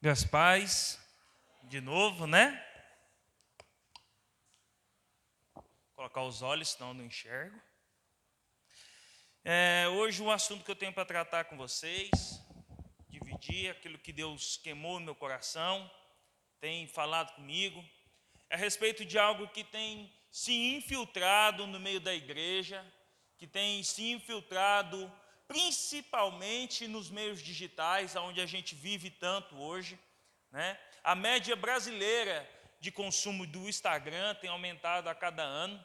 Gaspaz, 0.00 0.96
de 1.64 1.80
novo, 1.80 2.24
né? 2.24 2.64
Vou 5.52 5.64
colocar 5.96 6.22
os 6.22 6.40
olhos, 6.40 6.68
senão 6.68 6.90
eu 6.90 6.94
não 6.94 7.04
enxergo. 7.04 7.60
É, 9.44 9.88
hoje 9.88 10.22
um 10.22 10.30
assunto 10.30 10.64
que 10.64 10.70
eu 10.70 10.76
tenho 10.76 10.92
para 10.92 11.04
tratar 11.04 11.46
com 11.46 11.56
vocês, 11.56 12.10
dividir 13.08 13.72
aquilo 13.72 13.98
que 13.98 14.12
Deus 14.12 14.56
queimou 14.58 15.00
no 15.00 15.06
meu 15.06 15.16
coração, 15.16 15.90
tem 16.60 16.86
falado 16.86 17.34
comigo, 17.34 17.84
é 18.48 18.54
a 18.54 18.56
respeito 18.56 19.04
de 19.04 19.18
algo 19.18 19.48
que 19.48 19.64
tem 19.64 20.16
se 20.30 20.76
infiltrado 20.76 21.66
no 21.66 21.80
meio 21.80 21.98
da 21.98 22.14
igreja, 22.14 22.86
que 23.36 23.48
tem 23.48 23.82
se 23.82 24.12
infiltrado 24.12 25.12
principalmente 25.48 26.86
nos 26.86 27.10
meios 27.10 27.42
digitais, 27.42 28.14
onde 28.14 28.40
a 28.40 28.46
gente 28.46 28.74
vive 28.74 29.10
tanto 29.10 29.56
hoje. 29.56 29.98
Né? 30.52 30.78
A 31.02 31.14
média 31.14 31.56
brasileira 31.56 32.48
de 32.78 32.92
consumo 32.92 33.46
do 33.46 33.66
Instagram 33.66 34.34
tem 34.34 34.50
aumentado 34.50 35.08
a 35.08 35.14
cada 35.14 35.42
ano. 35.42 35.82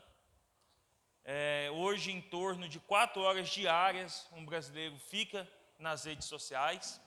É, 1.23 1.69
hoje, 1.71 2.11
em 2.11 2.21
torno 2.21 2.67
de 2.67 2.79
quatro 2.81 3.21
horas 3.21 3.49
diárias, 3.49 4.27
um 4.33 4.45
brasileiro 4.45 4.99
fica 4.99 5.49
nas 5.79 6.03
redes 6.03 6.27
sociais. 6.27 7.01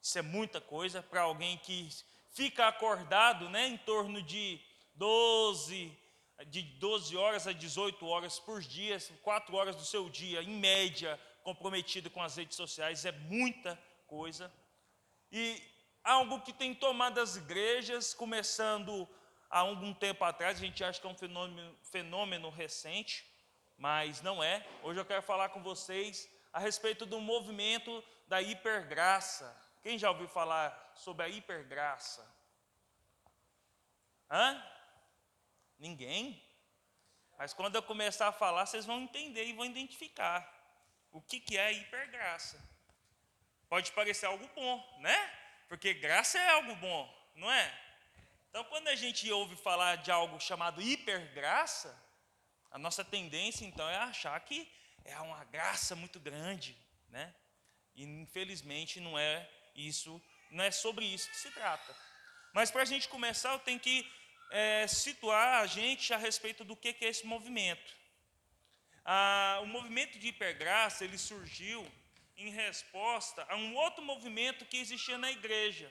Isso 0.00 0.16
é 0.18 0.22
muita 0.22 0.60
coisa 0.60 1.02
para 1.02 1.22
alguém 1.22 1.58
que 1.58 1.90
fica 2.30 2.68
acordado 2.68 3.50
né, 3.50 3.66
em 3.66 3.76
torno 3.76 4.22
de 4.22 4.60
12, 4.94 5.92
de 6.46 6.62
12 6.62 7.16
horas 7.16 7.48
a 7.48 7.52
18 7.52 8.06
horas 8.06 8.38
por 8.38 8.60
dia, 8.60 8.96
4 9.22 9.56
horas 9.56 9.74
do 9.74 9.84
seu 9.84 10.08
dia, 10.08 10.40
em 10.40 10.56
média, 10.56 11.20
comprometido 11.48 12.10
com 12.10 12.22
as 12.22 12.36
redes 12.36 12.56
sociais, 12.56 13.06
é 13.06 13.12
muita 13.12 13.78
coisa. 14.06 14.52
E 15.32 15.62
algo 16.04 16.42
que 16.42 16.52
tem 16.52 16.74
tomado 16.74 17.18
as 17.18 17.36
igrejas, 17.36 18.12
começando 18.12 19.08
há 19.48 19.60
algum 19.60 19.94
tempo 19.94 20.22
atrás, 20.24 20.58
a 20.58 20.60
gente 20.60 20.84
acha 20.84 21.00
que 21.00 21.06
é 21.06 21.10
um 21.10 21.16
fenômeno, 21.16 21.74
fenômeno 21.84 22.50
recente, 22.50 23.26
mas 23.78 24.20
não 24.20 24.44
é. 24.44 24.66
Hoje 24.82 25.00
eu 25.00 25.06
quero 25.06 25.22
falar 25.22 25.48
com 25.48 25.62
vocês 25.62 26.28
a 26.52 26.58
respeito 26.58 27.06
do 27.06 27.18
movimento 27.18 28.04
da 28.26 28.42
hipergraça. 28.42 29.48
Quem 29.82 29.98
já 29.98 30.10
ouviu 30.10 30.28
falar 30.28 30.92
sobre 30.94 31.24
a 31.24 31.30
hipergraça? 31.30 32.30
Hã? 34.30 34.62
Ninguém? 35.78 36.44
Mas 37.38 37.54
quando 37.54 37.76
eu 37.76 37.82
começar 37.82 38.28
a 38.28 38.32
falar, 38.32 38.66
vocês 38.66 38.84
vão 38.84 39.00
entender 39.00 39.46
e 39.46 39.54
vão 39.54 39.64
identificar 39.64 40.57
o 41.12 41.20
que, 41.20 41.40
que 41.40 41.56
é 41.56 41.72
hipergraça. 41.72 42.62
Pode 43.68 43.92
parecer 43.92 44.26
algo 44.26 44.48
bom, 44.54 44.98
né? 45.00 45.16
Porque 45.68 45.92
graça 45.94 46.38
é 46.38 46.48
algo 46.50 46.74
bom, 46.76 47.30
não 47.34 47.50
é? 47.50 47.80
Então, 48.48 48.64
quando 48.64 48.88
a 48.88 48.94
gente 48.94 49.30
ouve 49.30 49.56
falar 49.56 49.96
de 49.96 50.10
algo 50.10 50.40
chamado 50.40 50.80
hipergraça, 50.80 51.94
a 52.70 52.78
nossa 52.78 53.04
tendência 53.04 53.64
então 53.64 53.88
é 53.88 53.96
achar 53.96 54.38
que 54.40 54.70
é 55.04 55.18
uma 55.20 55.44
graça 55.44 55.94
muito 55.94 56.18
grande, 56.18 56.76
né? 57.08 57.34
E 57.94 58.04
infelizmente 58.04 59.00
não 59.00 59.18
é 59.18 59.48
isso, 59.74 60.22
não 60.50 60.64
é 60.64 60.70
sobre 60.70 61.04
isso 61.04 61.28
que 61.30 61.36
se 61.36 61.50
trata. 61.50 61.94
Mas 62.54 62.70
para 62.70 62.82
a 62.82 62.86
gente 62.86 63.08
começar, 63.08 63.52
eu 63.52 63.58
tenho 63.58 63.80
que 63.80 64.10
é, 64.50 64.86
situar 64.86 65.60
a 65.60 65.66
gente 65.66 66.12
a 66.14 66.16
respeito 66.16 66.64
do 66.64 66.76
que, 66.76 66.92
que 66.92 67.04
é 67.04 67.08
esse 67.08 67.26
movimento. 67.26 67.97
Ah, 69.10 69.60
o 69.62 69.66
movimento 69.66 70.18
de 70.18 70.28
hipergraça 70.28 71.02
ele 71.02 71.16
surgiu 71.16 71.90
em 72.36 72.50
resposta 72.50 73.42
a 73.48 73.56
um 73.56 73.74
outro 73.74 74.02
movimento 74.04 74.66
que 74.66 74.76
existia 74.76 75.16
na 75.16 75.32
igreja. 75.32 75.90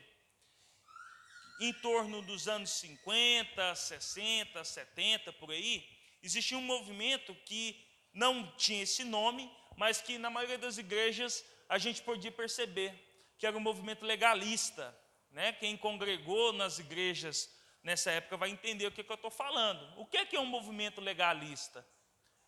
Em 1.59 1.73
torno 1.73 2.21
dos 2.21 2.47
anos 2.47 2.69
50, 2.69 3.73
60, 3.73 4.63
70, 4.63 5.33
por 5.33 5.49
aí, 5.49 5.83
existia 6.21 6.59
um 6.59 6.61
movimento 6.61 7.33
que 7.43 7.83
não 8.13 8.55
tinha 8.55 8.83
esse 8.83 9.03
nome, 9.03 9.51
mas 9.75 9.99
que 9.99 10.19
na 10.19 10.29
maioria 10.29 10.59
das 10.59 10.77
igrejas 10.77 11.43
a 11.67 11.79
gente 11.79 12.03
podia 12.03 12.31
perceber 12.31 12.93
que 13.39 13.47
era 13.47 13.57
um 13.57 13.67
movimento 13.69 14.05
legalista. 14.05 14.95
Né? 15.31 15.53
Quem 15.53 15.75
congregou 15.75 16.53
nas 16.53 16.77
igrejas 16.77 17.51
nessa 17.81 18.11
época 18.11 18.37
vai 18.37 18.51
entender 18.51 18.85
o 18.85 18.91
que, 18.91 19.03
que 19.03 19.11
eu 19.11 19.15
estou 19.15 19.31
falando. 19.31 19.99
O 19.99 20.05
que 20.05 20.17
é, 20.17 20.25
que 20.27 20.35
é 20.35 20.39
um 20.39 20.45
movimento 20.45 21.01
legalista? 21.01 21.83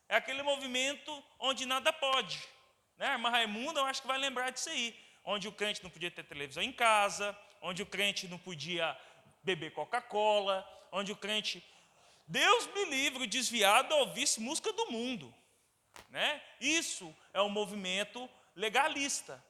É 0.10 0.16
aquele 0.16 0.42
movimento 0.42 1.24
onde 1.40 1.68
nada 1.68 1.94
pode. 1.94 2.44
Né? 2.98 3.08
A 3.08 3.14
irmã 3.14 3.30
Raimunda, 3.30 3.80
eu 3.80 3.86
acho 3.86 4.02
que 4.02 4.08
vai 4.08 4.18
lembrar 4.18 4.50
disso 4.50 4.70
aí. 4.70 5.00
Onde 5.24 5.48
o 5.48 5.52
crente 5.52 5.84
não 5.84 5.92
podia 5.92 6.10
ter 6.10 6.24
televisão 6.24 6.64
em 6.64 6.72
casa, 6.72 7.38
onde 7.62 7.84
o 7.84 7.86
crente 7.86 8.28
não 8.28 8.40
podia 8.40 9.00
beber 9.44 9.72
Coca-Cola, 9.72 10.68
onde 10.92 11.12
o 11.12 11.16
crente. 11.16 11.64
Deus 12.28 12.68
me 12.74 12.86
livre 12.86 13.28
desviado 13.28 13.94
ouvir 13.96 14.28
música 14.40 14.74
do 14.74 14.92
mundo. 14.92 15.34
Né? 16.10 16.42
Isso 16.60 17.16
é 17.32 17.42
um 17.42 17.50
movimento 17.50 18.28
legalista. 18.56 19.44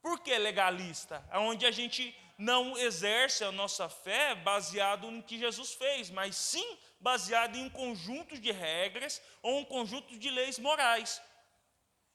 Por 0.00 0.20
que 0.20 0.36
legalista? 0.38 1.22
É 1.30 1.38
onde 1.38 1.66
a 1.66 1.70
gente 1.70 2.16
não 2.38 2.78
exerce 2.78 3.44
a 3.44 3.52
nossa 3.52 3.88
fé 3.88 4.34
baseado 4.34 5.10
no 5.10 5.22
que 5.22 5.38
Jesus 5.38 5.74
fez, 5.74 6.08
mas 6.08 6.36
sim 6.36 6.78
baseado 7.00 7.56
em 7.56 7.64
um 7.64 7.70
conjunto 7.70 8.38
de 8.38 8.50
regras 8.50 9.22
ou 9.42 9.58
um 9.58 9.64
conjunto 9.64 10.16
de 10.18 10.30
leis 10.30 10.58
morais. 10.58 11.20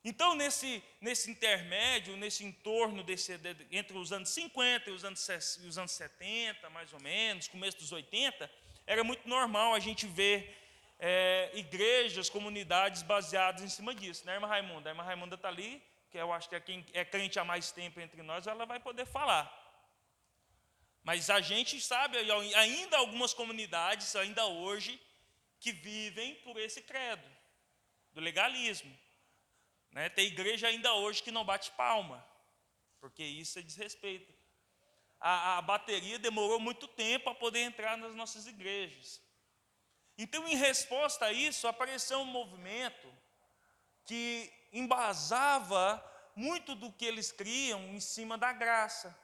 Então, 0.06 0.36
nesse, 0.36 0.84
nesse 1.00 1.32
intermédio, 1.32 2.18
nesse 2.18 2.44
entorno 2.44 3.04
desse, 3.04 3.40
entre 3.72 3.98
os 3.98 4.12
anos 4.12 4.30
50 4.30 4.90
e 4.90 4.94
os 4.94 5.06
anos, 5.06 5.30
os 5.66 5.78
anos 5.78 5.92
70, 5.94 6.70
mais 6.72 6.92
ou 6.92 7.00
menos, 7.00 7.48
começo 7.48 7.78
dos 7.78 7.92
80, 7.92 8.52
era 8.86 9.02
muito 9.04 9.28
normal 9.30 9.74
a 9.74 9.80
gente 9.80 10.06
ver 10.06 10.58
é, 11.00 11.52
igrejas, 11.54 12.30
comunidades 12.30 13.02
baseadas 13.02 13.62
em 13.62 13.70
cima 13.70 13.96
disso. 13.96 14.26
Né, 14.26 14.34
irmã 14.34 14.48
Raimunda? 14.48 14.90
A 14.90 14.92
irmã 14.92 15.04
Raimunda 15.04 15.36
está 15.36 15.48
ali, 15.48 15.82
que 16.12 16.18
eu 16.18 16.34
acho 16.34 16.50
que 16.50 16.56
é 16.56 16.60
quem 16.60 16.86
é 16.92 17.06
crente 17.06 17.40
há 17.40 17.46
mais 17.46 17.72
tempo 17.72 18.02
entre 18.02 18.22
nós, 18.22 18.46
ela 18.46 18.66
vai 18.66 18.82
poder 18.82 19.06
falar. 19.06 19.63
Mas 21.04 21.30
a 21.30 21.42
gente 21.42 21.80
sabe, 21.82 22.18
ainda 22.56 22.98
algumas 22.98 23.34
comunidades, 23.34 24.16
ainda 24.16 24.46
hoje, 24.46 25.00
que 25.60 25.72
vivem 25.72 26.36
por 26.36 26.58
esse 26.58 26.82
credo, 26.82 27.24
do 28.14 28.22
legalismo. 28.22 28.98
Né? 29.92 30.10
Tem 30.10 30.28
igreja 30.28 30.68
ainda 30.68 30.94
hoje 30.94 31.22
que 31.22 31.32
não 31.32 31.44
bate 31.44 31.72
palma, 31.72 32.26
porque 33.00 33.24
isso 33.24 33.60
é 33.60 33.62
desrespeito. 33.62 34.34
A, 35.20 35.58
a 35.58 35.62
bateria 35.62 36.18
demorou 36.18 36.60
muito 36.60 36.88
tempo 36.88 37.26
para 37.26 37.36
poder 37.36 37.60
entrar 37.60 37.98
nas 37.98 38.16
nossas 38.16 38.48
igrejas. 38.48 39.22
Então, 40.18 40.48
em 40.48 40.56
resposta 40.56 41.26
a 41.26 41.34
isso, 41.34 41.68
apareceu 41.68 42.20
um 42.20 42.26
movimento 42.26 43.08
que 44.06 44.52
embasava 44.72 46.04
muito 46.36 46.76
do 46.76 46.92
que 46.92 47.06
eles 47.06 47.32
criam 47.32 47.82
em 47.94 48.00
cima 48.00 48.38
da 48.38 48.52
graça. 48.52 49.18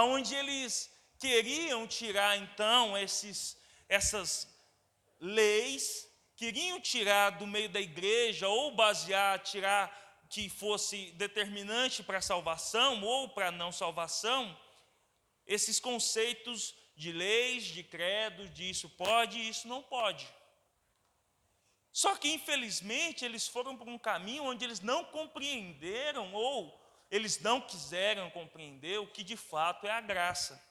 Aonde 0.00 0.34
eles 0.34 0.90
queriam 1.18 1.86
tirar 1.86 2.36
então 2.36 2.98
esses, 2.98 3.56
essas 3.88 4.46
leis 5.18 6.06
queriam 6.36 6.78
tirar 6.78 7.30
do 7.30 7.46
meio 7.46 7.70
da 7.70 7.80
igreja, 7.80 8.46
ou 8.46 8.74
basear, 8.74 9.38
tirar 9.38 9.86
que 10.28 10.50
fosse 10.50 11.12
determinante 11.12 12.02
para 12.02 12.18
a 12.18 12.20
salvação 12.20 13.02
ou 13.02 13.30
para 13.30 13.48
a 13.48 13.50
não 13.50 13.72
salvação, 13.72 14.54
esses 15.46 15.80
conceitos 15.80 16.74
de 16.94 17.10
leis, 17.10 17.64
de 17.64 17.82
credo, 17.82 18.50
de 18.50 18.68
isso 18.68 18.90
pode 18.90 19.38
e 19.38 19.48
isso 19.48 19.66
não 19.66 19.82
pode. 19.82 20.28
Só 21.90 22.14
que, 22.16 22.28
infelizmente, 22.28 23.24
eles 23.24 23.48
foram 23.48 23.74
por 23.74 23.88
um 23.88 23.98
caminho 23.98 24.44
onde 24.44 24.62
eles 24.62 24.80
não 24.80 25.06
compreenderam 25.06 26.34
ou 26.34 26.85
eles 27.16 27.40
não 27.40 27.60
quiseram 27.60 28.30
compreender 28.30 28.98
o 29.00 29.06
que 29.06 29.24
de 29.24 29.36
fato 29.36 29.86
é 29.86 29.90
a 29.90 30.00
graça. 30.00 30.62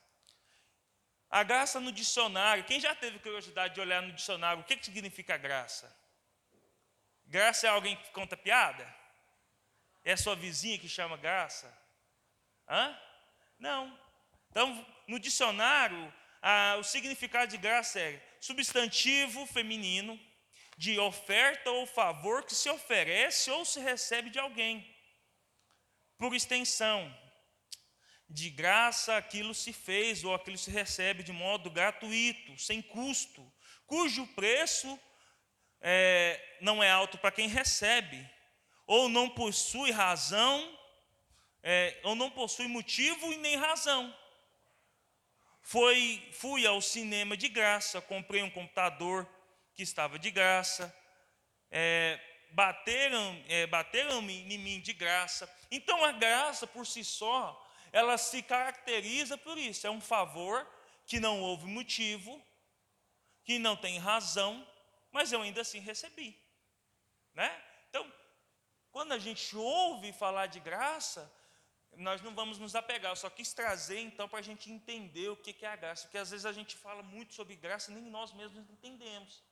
A 1.30 1.44
graça 1.44 1.80
no 1.80 1.92
dicionário, 1.92 2.63
quem 2.63 2.80
já 2.80 2.95
teve 2.95 3.19
curiosidade 3.19 3.74
de 3.74 3.81
olhar 3.81 4.01
no 4.01 4.13
dicionário, 4.13 4.62
o 4.62 4.65
que, 4.65 4.77
que 4.77 4.86
significa 4.86 5.36
graça? 5.38 5.94
Graça 7.25 7.68
é 7.68 7.69
alguém 7.69 7.95
que 7.97 8.12
conta 8.12 8.38
piada? 8.38 8.88
É 10.03 10.15
sua 10.15 10.36
vizinha 10.36 10.77
que 10.77 10.88
chama 10.88 11.18
graça? 11.18 11.68
Hã? 12.69 12.97
Não. 13.59 14.00
Então, 14.51 14.86
no 15.07 15.19
dicionário, 15.19 16.13
a, 16.42 16.77
o 16.80 16.83
significado 16.83 17.51
de 17.51 17.57
graça 17.57 18.00
é 18.00 18.21
substantivo 18.39 19.45
feminino 19.47 20.19
de 20.77 21.00
oferta 21.00 21.71
ou 21.71 21.88
favor 21.88 22.44
que 22.44 22.53
se 22.53 22.69
oferece 22.69 23.50
ou 23.50 23.65
se 23.65 23.80
recebe 23.80 24.30
de 24.30 24.39
alguém. 24.39 24.94
Por 26.18 26.34
extensão, 26.34 27.14
de 28.30 28.50
graça 28.50 29.18
aquilo 29.18 29.54
se 29.54 29.72
fez 29.72 30.24
ou 30.24 30.34
aquilo 30.34 30.58
se 30.58 30.72
recebe 30.72 31.24
de 31.24 31.32
modo 31.32 31.70
gratuito, 31.70 32.58
sem 32.58 32.82
custo, 32.82 33.52
cujo 33.86 34.26
preço 34.28 35.00
é, 35.82 36.58
não 36.62 36.84
é 36.84 36.90
alto 36.90 37.18
para 37.18 37.32
quem 37.32 37.48
recebe, 37.48 38.28
ou 38.88 39.08
não 39.08 39.30
possui 39.30 39.92
razão, 39.92 40.80
é, 41.62 42.00
ou 42.04 42.16
não 42.16 42.30
possui 42.32 42.68
motivo 42.68 43.32
e 43.32 43.38
nem 43.38 43.56
razão. 43.56 44.16
foi, 45.62 46.28
fui 46.34 46.66
ao 46.66 46.80
cinema 46.82 47.36
de 47.36 47.48
graça, 47.48 48.00
comprei 48.00 48.44
um 48.44 48.52
computador 48.52 49.28
que 49.74 49.82
estava 49.82 50.18
de 50.20 50.30
graça, 50.30 50.96
é, 51.72 52.20
bateram, 52.51 53.44
é, 53.47 53.68
bateram 53.68 54.19
em 54.21 54.57
mim 54.57 54.80
de 54.80 54.94
graça. 54.94 55.50
Então 55.71 56.03
a 56.03 56.12
graça 56.12 56.65
por 56.65 56.86
si 56.86 57.03
só, 57.03 57.62
ela 57.92 58.18
se 58.18 58.42
caracteriza 58.44 59.38
por 59.38 59.57
isso, 59.57 59.88
é 59.88 59.89
um 59.89 60.01
favor 60.01 60.68
que 61.06 61.19
não 61.19 61.42
houve 61.42 61.65
motivo, 61.65 62.42
que 63.44 63.59
não 63.59 63.75
tem 63.75 63.97
razão, 63.97 64.68
mas 65.12 65.31
eu 65.31 65.42
ainda 65.42 65.62
assim 65.62 65.80
recebi. 65.80 66.38
Né? 67.33 67.63
Então, 67.89 68.12
quando 68.92 69.13
a 69.13 69.19
gente 69.19 69.56
ouve 69.56 70.12
falar 70.13 70.47
de 70.47 70.59
graça, 70.59 71.31
nós 71.97 72.21
não 72.21 72.33
vamos 72.33 72.57
nos 72.57 72.75
apegar, 72.75 73.12
eu 73.12 73.15
só 73.15 73.30
quis 73.30 73.53
trazer 73.53 74.00
então 74.00 74.27
para 74.27 74.39
a 74.39 74.42
gente 74.42 74.71
entender 74.71 75.30
o 75.30 75.38
que 75.38 75.65
é 75.65 75.69
a 75.69 75.75
graça, 75.75 76.03
porque 76.03 76.18
às 76.18 76.31
vezes 76.31 76.45
a 76.45 76.51
gente 76.51 76.75
fala 76.75 77.03
muito 77.03 77.33
sobre 77.33 77.56
graça 77.56 77.92
e 77.92 77.94
nem 77.94 78.03
nós 78.03 78.33
mesmos 78.33 78.69
entendemos. 78.69 79.44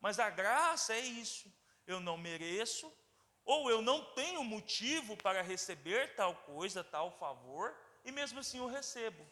Mas 0.00 0.18
a 0.18 0.28
graça 0.28 0.94
é 0.94 1.00
isso, 1.00 1.52
eu 1.86 2.00
não 2.00 2.16
mereço, 2.16 2.92
ou 3.44 3.70
eu 3.70 3.80
não 3.80 4.04
tenho 4.14 4.42
motivo 4.42 5.16
para 5.16 5.40
receber 5.40 6.14
tal 6.16 6.34
coisa, 6.34 6.82
tal 6.82 7.12
favor, 7.12 7.76
e 8.04 8.10
mesmo 8.10 8.40
assim 8.40 8.58
eu 8.58 8.66
recebo. 8.66 9.24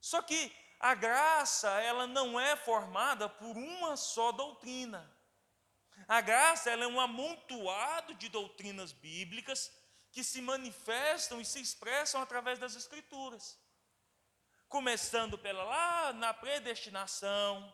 Só 0.00 0.20
que 0.20 0.52
a 0.80 0.94
graça, 0.94 1.70
ela 1.80 2.06
não 2.06 2.38
é 2.38 2.56
formada 2.56 3.28
por 3.28 3.56
uma 3.56 3.96
só 3.96 4.32
doutrina. 4.32 5.10
A 6.08 6.20
graça, 6.20 6.70
ela 6.70 6.84
é 6.84 6.88
um 6.88 7.00
amontoado 7.00 8.14
de 8.14 8.28
doutrinas 8.28 8.92
bíblicas 8.92 9.72
que 10.10 10.22
se 10.22 10.42
manifestam 10.42 11.40
e 11.40 11.44
se 11.44 11.60
expressam 11.60 12.20
através 12.20 12.58
das 12.58 12.74
escrituras. 12.74 13.58
Começando 14.68 15.38
pela 15.38 15.64
lá 15.64 16.12
na 16.12 16.34
predestinação, 16.34 17.72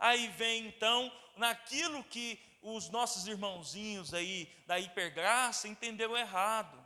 aí 0.00 0.28
vem 0.28 0.66
então 0.66 1.12
naquilo 1.36 2.02
que 2.04 2.40
os 2.62 2.88
nossos 2.88 3.26
irmãozinhos 3.26 4.12
aí 4.12 4.48
da 4.66 4.78
hipergraça 4.78 5.68
entenderam 5.68 6.16
errado, 6.16 6.84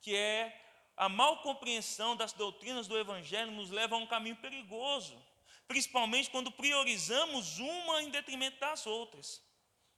que 0.00 0.14
é 0.14 0.60
a 0.96 1.08
mal 1.08 1.42
compreensão 1.42 2.14
das 2.14 2.32
doutrinas 2.32 2.86
do 2.86 2.98
evangelho 2.98 3.50
nos 3.50 3.70
leva 3.70 3.96
a 3.96 3.98
um 3.98 4.06
caminho 4.06 4.36
perigoso, 4.36 5.20
principalmente 5.66 6.30
quando 6.30 6.52
priorizamos 6.52 7.58
uma 7.58 8.02
em 8.02 8.10
detrimento 8.10 8.58
das 8.60 8.86
outras. 8.86 9.42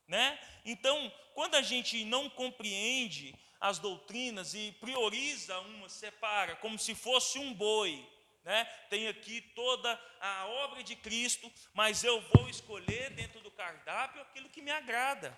Né? 0.07 0.39
Então, 0.65 1.13
quando 1.35 1.57
a 1.57 1.63
gente 1.63 2.05
não 2.05 2.31
compreende 2.31 3.35
as 3.61 3.79
doutrinas 3.79 4.55
e 4.55 4.73
prioriza 4.81 5.59
uma, 5.61 5.89
separa, 5.89 6.57
como 6.57 6.79
se 6.79 6.95
fosse 6.95 7.39
um 7.39 7.53
boi, 7.53 8.07
né? 8.47 8.65
tem 8.89 9.09
aqui 9.09 9.41
toda 9.57 10.01
a 10.21 10.47
obra 10.47 10.85
de 10.85 10.95
Cristo, 10.95 11.53
mas 11.75 12.05
eu 12.05 12.21
vou 12.33 12.49
escolher 12.49 13.11
dentro 13.11 13.41
do 13.41 13.51
cardápio 13.51 14.23
aquilo 14.23 14.49
que 14.49 14.63
me 14.63 14.71
agrada, 14.71 15.37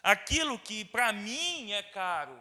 aquilo 0.00 0.56
que 0.56 0.84
para 0.84 1.12
mim 1.12 1.72
é 1.72 1.82
caro. 1.82 2.40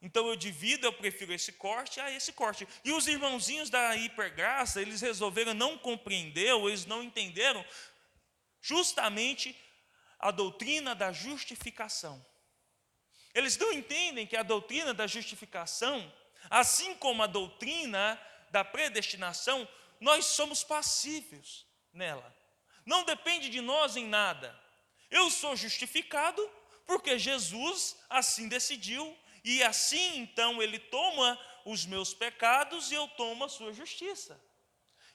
Então 0.00 0.28
eu 0.28 0.36
divido, 0.36 0.86
eu 0.86 0.92
prefiro 0.92 1.32
esse 1.32 1.52
corte 1.52 2.00
a 2.00 2.10
esse 2.10 2.32
corte. 2.32 2.66
E 2.84 2.92
os 2.92 3.08
irmãozinhos 3.08 3.68
da 3.68 3.96
hipergraça, 3.96 4.80
eles 4.80 5.00
resolveram 5.00 5.54
não 5.54 5.76
compreender, 5.76 6.52
ou 6.54 6.68
eles 6.68 6.86
não 6.86 7.02
entenderam 7.02 7.64
justamente 8.60 9.56
a 10.20 10.30
doutrina 10.30 10.94
da 10.94 11.12
justificação. 11.12 12.24
Eles 13.34 13.56
não 13.56 13.72
entendem 13.72 14.26
que 14.26 14.36
a 14.36 14.42
doutrina 14.44 14.94
da 14.94 15.08
justificação, 15.08 16.12
assim 16.48 16.94
como 16.94 17.22
a 17.22 17.26
doutrina 17.26 18.20
da 18.52 18.62
predestinação, 18.62 19.66
nós 19.98 20.26
somos 20.26 20.62
passíveis 20.62 21.66
nela. 21.92 22.36
Não 22.84 23.02
depende 23.02 23.48
de 23.48 23.60
nós 23.60 23.96
em 23.96 24.06
nada. 24.06 24.56
Eu 25.10 25.30
sou 25.30 25.56
justificado 25.56 26.48
porque 26.86 27.18
Jesus 27.18 27.96
assim 28.10 28.48
decidiu 28.48 29.16
e 29.42 29.62
assim 29.62 30.18
então 30.18 30.62
ele 30.62 30.78
toma 30.78 31.40
os 31.64 31.86
meus 31.86 32.12
pecados 32.12 32.92
e 32.92 32.94
eu 32.94 33.08
tomo 33.08 33.44
a 33.44 33.48
sua 33.48 33.72
justiça. 33.72 34.38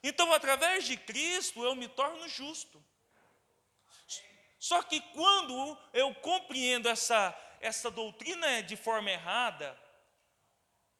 Então, 0.01 0.31
através 0.34 0.86
de 0.86 0.95
Cristo, 0.98 1.63
eu 1.63 1.75
me 1.75 1.88
torno 1.88 2.28
justo. 2.28 2.84
Só 4.60 4.81
que 4.81 5.01
quando 5.13 5.78
eu 5.94 6.13
compreendo 6.16 6.88
essa, 6.88 7.38
essa 7.60 7.92
doutrina 7.92 8.63
de 8.63 8.75
forma 8.75 9.12
errada, 9.12 9.78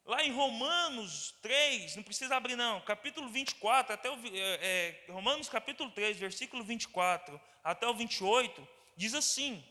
lá 0.08 0.24
em 0.24 0.32
Romanos 0.32 1.36
3, 1.42 1.98
não 1.98 2.04
precisa 2.04 2.36
abrir 2.36 2.56
não, 2.56 2.82
capítulo 2.82 3.28
24, 3.30 3.94
até 3.94 4.10
o, 4.10 4.16
é, 4.34 5.04
é, 5.08 5.12
Romanos 5.12 5.50
capítulo 5.50 5.92
3, 5.92 6.18
versículo 6.18 6.64
24 6.64 7.40
até 7.64 7.86
o 7.86 7.94
28, 7.94 8.68
diz 8.96 9.14
assim: 9.14 9.64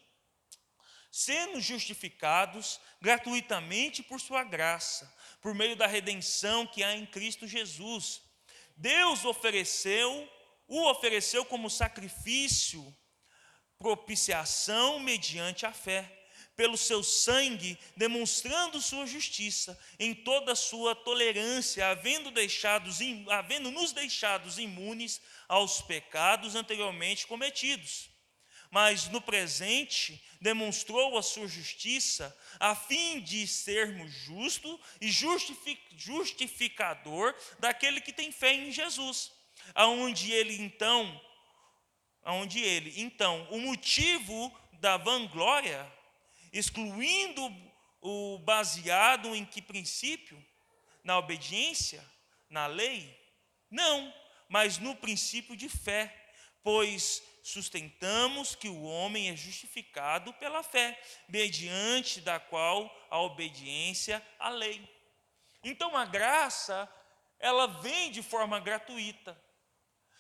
sendo 1.11 1.61
justificados 1.61 2.79
gratuitamente 3.01 4.03
por 4.03 4.21
sua 4.21 4.45
graça, 4.45 5.11
por 5.41 5.55
meio 5.55 5.75
da 5.75 5.87
redenção 5.87 6.67
que 6.67 6.85
há 6.85 6.95
em 6.95 7.07
Cristo 7.07 7.49
Jesus. 7.49 8.21
Deus 8.77 9.25
ofereceu, 9.25 10.31
o 10.69 10.87
ofereceu 10.91 11.45
como 11.47 11.71
sacrifício 11.71 12.95
propiciação 13.79 14.99
mediante 14.99 15.67
a 15.67 15.73
fé, 15.73 16.26
pelo 16.57 16.77
seu 16.77 17.03
sangue, 17.03 17.79
demonstrando 17.97 18.81
sua 18.81 19.07
justiça 19.07 19.79
em 19.99 20.15
toda 20.15 20.53
a 20.53 20.57
sua 20.57 20.95
tolerância, 20.95 21.89
havendo, 21.89 22.31
deixados, 22.31 22.99
havendo 23.31 23.71
nos 23.71 23.93
deixados 23.93 24.59
imunes 24.59 25.21
aos 25.47 25.83
pecados 25.83 26.55
anteriormente 26.55 27.27
cometidos. 27.27 28.09
Mas 28.71 29.09
no 29.09 29.21
presente 29.21 30.21
demonstrou 30.41 31.17
a 31.17 31.23
sua 31.23 31.47
justiça, 31.47 32.37
a 32.59 32.75
fim 32.75 33.21
de 33.21 33.47
sermos 33.47 34.13
justo 34.13 34.81
e 35.01 35.09
justificador 35.97 37.35
daquele 37.59 38.01
que 38.01 38.13
tem 38.13 38.33
fé 38.33 38.55
em 38.55 38.73
Jesus, 38.73 39.31
aonde 39.75 40.33
ele 40.33 40.61
então 40.61 41.21
onde 42.27 42.61
ele, 42.61 43.01
então, 43.01 43.47
o 43.51 43.61
motivo 43.61 44.53
da 44.81 44.97
vanglória, 44.97 45.91
excluindo 46.59 47.43
o 48.01 48.39
baseado 48.39 49.35
em 49.35 49.45
que 49.45 49.61
princípio? 49.61 50.43
Na 51.03 51.19
obediência, 51.19 52.05
na 52.49 52.67
lei? 52.67 53.17
Não, 53.71 54.13
mas 54.49 54.79
no 54.79 54.97
princípio 54.97 55.57
de 55.57 55.69
fé, 55.69 56.15
pois 56.63 57.23
sustentamos 57.43 58.57
que 58.57 58.69
o 58.69 58.83
homem 58.83 59.31
é 59.31 59.37
justificado 59.37 60.33
pela 60.35 60.63
fé, 60.63 61.01
mediante 61.29 62.21
da 62.21 62.41
qual 62.41 62.91
a 63.09 63.21
obediência 63.21 64.25
à 64.39 64.49
lei. 64.49 64.89
Então 65.63 65.97
a 65.97 66.05
graça, 66.05 66.89
ela 67.39 67.67
vem 67.67 68.11
de 68.11 68.23
forma 68.23 68.59
gratuita. 68.59 69.41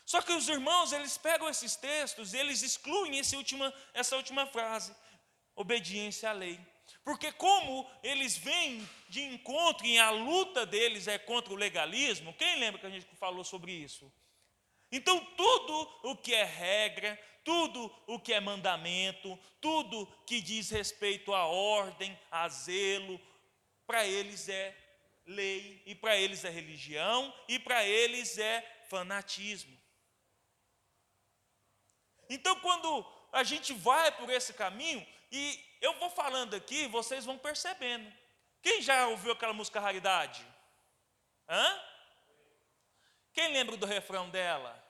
Só 0.04 0.22
que 0.22 0.32
os 0.32 0.48
irmãos, 0.48 0.92
eles 0.92 1.18
pegam 1.18 1.48
esses 1.48 1.74
textos 1.74 2.32
eles 2.32 2.62
excluem 2.62 3.20
última, 3.36 3.74
essa 3.92 4.16
última 4.16 4.46
frase, 4.46 4.94
obediência 5.56 6.30
à 6.30 6.32
lei. 6.32 6.60
Porque 7.02 7.32
como 7.32 7.90
eles 8.02 8.36
vêm 8.36 8.88
de 9.08 9.22
encontro 9.22 9.86
e 9.86 9.98
a 9.98 10.10
luta 10.10 10.64
deles 10.64 11.08
é 11.08 11.18
contra 11.18 11.52
o 11.52 11.56
legalismo, 11.56 12.34
quem 12.34 12.60
lembra 12.60 12.80
que 12.80 12.86
a 12.86 12.90
gente 12.90 13.06
falou 13.16 13.42
sobre 13.42 13.72
isso? 13.72 14.12
Então 14.92 15.18
tudo 15.36 16.00
o 16.04 16.16
que 16.16 16.32
é 16.34 16.44
regra, 16.44 17.18
tudo 17.42 17.92
o 18.06 18.20
que 18.20 18.32
é 18.32 18.40
mandamento, 18.40 19.36
tudo 19.60 20.06
que 20.26 20.40
diz 20.40 20.70
respeito 20.70 21.34
à 21.34 21.46
ordem, 21.46 22.16
a 22.30 22.48
zelo, 22.48 23.20
para 23.86 24.06
eles 24.06 24.48
é 24.48 24.76
lei, 25.24 25.82
e 25.86 25.94
para 25.94 26.16
eles 26.16 26.44
é 26.44 26.50
religião, 26.50 27.34
e 27.48 27.58
para 27.58 27.84
eles 27.84 28.38
é 28.38 28.84
fanatismo. 28.88 29.76
Então, 32.28 32.58
quando 32.60 33.06
a 33.32 33.44
gente 33.44 33.72
vai 33.72 34.10
por 34.16 34.30
esse 34.30 34.52
caminho, 34.52 35.06
e 35.30 35.78
eu 35.80 35.94
vou 35.98 36.10
falando 36.10 36.54
aqui, 36.54 36.86
vocês 36.88 37.24
vão 37.24 37.38
percebendo. 37.38 38.12
Quem 38.62 38.82
já 38.82 39.06
ouviu 39.08 39.32
aquela 39.32 39.52
música 39.52 39.80
Raridade? 39.80 40.46
Hã? 41.48 41.80
Quem 43.32 43.52
lembra 43.52 43.76
do 43.76 43.86
refrão 43.86 44.30
dela? 44.30 44.82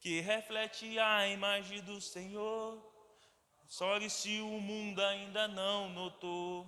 Que 0.00 0.20
reflete 0.20 0.98
a 0.98 1.26
imagem 1.28 1.82
do 1.82 2.00
Senhor. 2.00 2.82
Só 3.66 3.98
se 4.08 4.40
o 4.40 4.60
mundo 4.60 5.02
ainda 5.02 5.48
não 5.48 5.88
notou, 5.88 6.66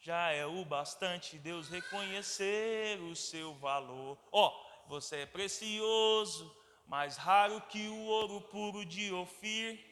já 0.00 0.32
é 0.32 0.44
o 0.44 0.64
bastante 0.64 1.38
Deus 1.38 1.68
reconhecer 1.68 3.00
o 3.00 3.14
seu 3.14 3.54
valor. 3.54 4.18
Ó, 4.32 4.48
oh, 4.48 4.88
você 4.88 5.18
é 5.18 5.26
precioso 5.26 6.62
mais 6.86 7.16
raro 7.16 7.60
que 7.70 7.88
o 7.88 8.04
ouro 8.04 8.40
puro 8.40 8.84
de 8.84 9.12
Ofir. 9.12 9.91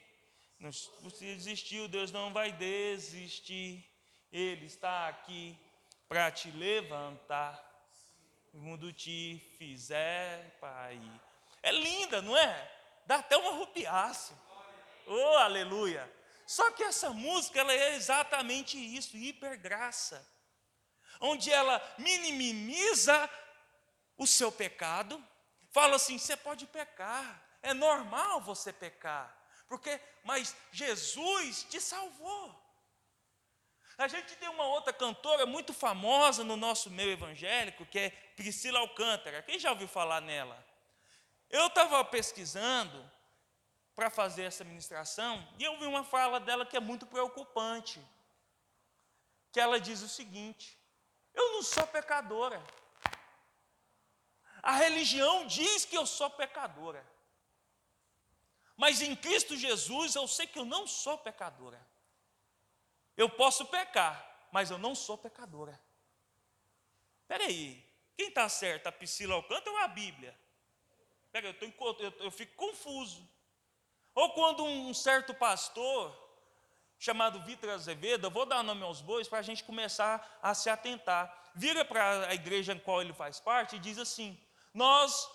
Se 0.72 1.34
desistiu, 1.34 1.88
Deus 1.88 2.12
não 2.12 2.32
vai 2.32 2.52
desistir. 2.52 3.88
Ele 4.30 4.66
está 4.66 5.08
aqui 5.08 5.58
para 6.06 6.30
te 6.30 6.50
levantar, 6.50 7.58
quando 8.52 8.92
te 8.92 9.40
fizer 9.56 10.58
pai. 10.60 11.00
É 11.62 11.72
linda, 11.72 12.20
não 12.20 12.36
é? 12.36 12.72
Dá 13.06 13.16
até 13.16 13.36
um 13.38 13.48
arrupiaço. 13.48 14.36
Oh, 15.06 15.36
aleluia! 15.38 16.08
Só 16.46 16.70
que 16.72 16.82
essa 16.82 17.10
música 17.10 17.60
ela 17.60 17.72
é 17.72 17.94
exatamente 17.94 18.76
isso, 18.76 19.16
hipergraça. 19.16 20.28
Onde 21.20 21.50
ela 21.50 21.80
minimiza 21.96 23.30
o 24.18 24.26
seu 24.26 24.52
pecado, 24.52 25.24
fala 25.70 25.96
assim: 25.96 26.18
você 26.18 26.36
pode 26.36 26.66
pecar, 26.66 27.42
é 27.62 27.72
normal 27.72 28.40
você 28.40 28.72
pecar, 28.72 29.39
porque 29.70 30.00
mas 30.24 30.54
Jesus 30.72 31.62
te 31.70 31.80
salvou. 31.80 32.60
A 33.96 34.08
gente 34.08 34.34
tem 34.34 34.48
uma 34.48 34.64
outra 34.64 34.92
cantora 34.92 35.46
muito 35.46 35.72
famosa 35.72 36.42
no 36.42 36.56
nosso 36.56 36.90
meio 36.90 37.12
evangélico, 37.12 37.86
que 37.86 37.98
é 37.98 38.10
Priscila 38.10 38.80
Alcântara. 38.80 39.42
Quem 39.42 39.60
já 39.60 39.70
ouviu 39.70 39.86
falar 39.86 40.20
nela? 40.20 40.58
Eu 41.48 41.68
estava 41.68 42.04
pesquisando 42.04 43.08
para 43.94 44.10
fazer 44.10 44.42
essa 44.42 44.64
ministração 44.64 45.46
e 45.56 45.62
eu 45.62 45.78
vi 45.78 45.86
uma 45.86 46.02
fala 46.02 46.40
dela 46.40 46.66
que 46.66 46.76
é 46.76 46.80
muito 46.80 47.06
preocupante. 47.06 48.04
Que 49.52 49.60
ela 49.60 49.78
diz 49.78 50.02
o 50.02 50.08
seguinte: 50.08 50.76
Eu 51.32 51.52
não 51.52 51.62
sou 51.62 51.86
pecadora. 51.86 52.60
A 54.62 54.72
religião 54.72 55.46
diz 55.46 55.84
que 55.84 55.96
eu 55.96 56.06
sou 56.06 56.28
pecadora. 56.28 57.06
Mas 58.80 59.02
em 59.02 59.14
Cristo 59.14 59.58
Jesus 59.58 60.14
eu 60.14 60.26
sei 60.26 60.46
que 60.46 60.58
eu 60.58 60.64
não 60.64 60.86
sou 60.86 61.18
pecadora. 61.18 61.78
Eu 63.14 63.28
posso 63.28 63.66
pecar, 63.66 64.16
mas 64.50 64.70
eu 64.70 64.78
não 64.78 64.94
sou 64.94 65.18
pecadora. 65.18 65.78
Espera 67.20 67.44
aí, 67.44 67.84
quem 68.16 68.28
está 68.28 68.48
certo, 68.48 68.86
a 68.86 68.92
Priscila 68.92 69.34
Alcântara 69.34 69.70
ou 69.70 69.82
a 69.82 69.88
Bíblia? 69.88 70.34
Pega, 71.30 71.48
eu, 71.48 71.54
tô, 71.54 71.66
eu, 71.98 72.10
eu 72.20 72.30
fico 72.30 72.54
confuso. 72.56 73.28
Ou 74.14 74.32
quando 74.32 74.64
um 74.64 74.94
certo 74.94 75.34
pastor, 75.34 76.16
chamado 76.98 77.42
Vitor 77.42 77.68
Azevedo, 77.68 78.28
eu 78.28 78.30
vou 78.30 78.46
dar 78.46 78.62
nome 78.62 78.82
aos 78.82 79.02
bois 79.02 79.28
para 79.28 79.40
a 79.40 79.42
gente 79.42 79.62
começar 79.62 80.38
a 80.42 80.54
se 80.54 80.70
atentar, 80.70 81.50
vira 81.54 81.84
para 81.84 82.28
a 82.28 82.34
igreja 82.34 82.72
em 82.72 82.78
qual 82.78 83.02
ele 83.02 83.12
faz 83.12 83.40
parte 83.40 83.76
e 83.76 83.78
diz 83.78 83.98
assim: 83.98 84.40
Nós 84.72 85.28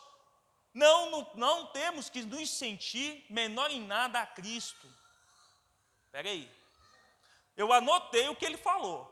não, 0.76 1.10
não, 1.10 1.32
não 1.36 1.68
temos 1.68 2.10
que 2.10 2.22
nos 2.22 2.50
sentir 2.50 3.26
menor 3.30 3.72
em 3.72 3.82
nada 3.82 4.20
a 4.20 4.28
Cristo. 4.28 4.94
Espera 6.04 6.30
aí. 6.30 6.52
Eu 7.56 7.72
anotei 7.72 8.28
o 8.28 8.36
que 8.36 8.46
ele 8.46 8.58
falou. 8.58 9.10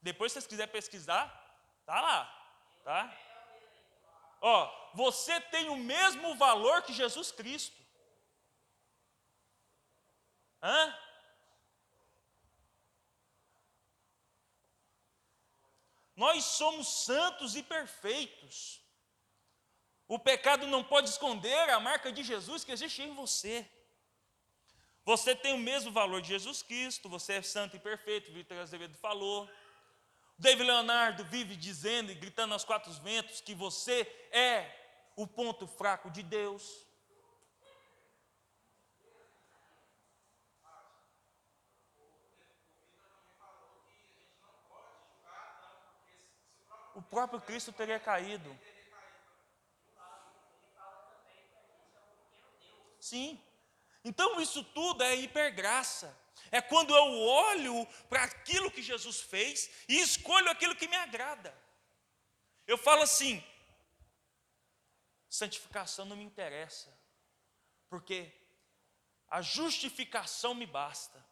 Depois, 0.00 0.30
se 0.30 0.34
vocês 0.34 0.46
quiserem 0.46 0.72
pesquisar, 0.72 1.26
tá 1.84 2.00
lá, 2.00 2.80
tá? 2.84 3.18
Ó, 4.40 4.92
você 4.94 5.40
tem 5.40 5.68
o 5.68 5.76
mesmo 5.76 6.36
valor 6.36 6.82
que 6.82 6.92
Jesus 6.92 7.32
Cristo. 7.32 7.76
Hã? 10.62 10.98
Nós 16.14 16.44
somos 16.44 16.86
santos 17.04 17.56
e 17.56 17.64
perfeitos. 17.64 18.81
O 20.14 20.18
pecado 20.18 20.66
não 20.66 20.84
pode 20.84 21.08
esconder 21.08 21.70
a 21.70 21.80
marca 21.80 22.12
de 22.12 22.22
Jesus 22.22 22.64
que 22.64 22.70
existe 22.70 23.00
em 23.00 23.14
você. 23.14 23.66
Você 25.06 25.34
tem 25.34 25.54
o 25.54 25.58
mesmo 25.58 25.90
valor 25.90 26.20
de 26.20 26.28
Jesus 26.28 26.62
Cristo, 26.62 27.08
você 27.08 27.36
é 27.36 27.42
santo 27.42 27.76
e 27.76 27.80
perfeito, 27.80 28.30
o 28.30 28.34
Vitor 28.34 28.58
Azevedo 28.58 28.94
falou. 28.98 29.48
David 30.36 30.64
Leonardo 30.64 31.24
vive 31.24 31.56
dizendo 31.56 32.12
e 32.12 32.14
gritando 32.14 32.52
aos 32.52 32.62
quatro 32.62 32.92
ventos 33.00 33.40
que 33.40 33.54
você 33.54 34.02
é 34.30 34.70
o 35.16 35.26
ponto 35.26 35.66
fraco 35.66 36.10
de 36.10 36.22
Deus. 36.22 36.86
O 46.94 47.00
próprio 47.00 47.40
Cristo 47.40 47.72
teria 47.72 47.98
caído. 47.98 48.54
Sim. 53.12 53.38
Então 54.02 54.40
isso 54.40 54.64
tudo 54.64 55.04
é 55.04 55.14
hipergraça. 55.14 56.18
É 56.50 56.62
quando 56.62 56.96
eu 56.96 57.20
olho 57.20 57.86
para 58.08 58.24
aquilo 58.24 58.70
que 58.70 58.80
Jesus 58.80 59.20
fez 59.20 59.70
e 59.86 60.00
escolho 60.00 60.50
aquilo 60.50 60.74
que 60.74 60.88
me 60.88 60.96
agrada. 60.96 61.54
Eu 62.66 62.78
falo 62.78 63.02
assim: 63.02 63.44
santificação 65.28 66.06
não 66.06 66.16
me 66.16 66.24
interessa, 66.24 66.90
porque 67.90 68.32
a 69.28 69.42
justificação 69.42 70.54
me 70.54 70.64
basta. 70.64 71.22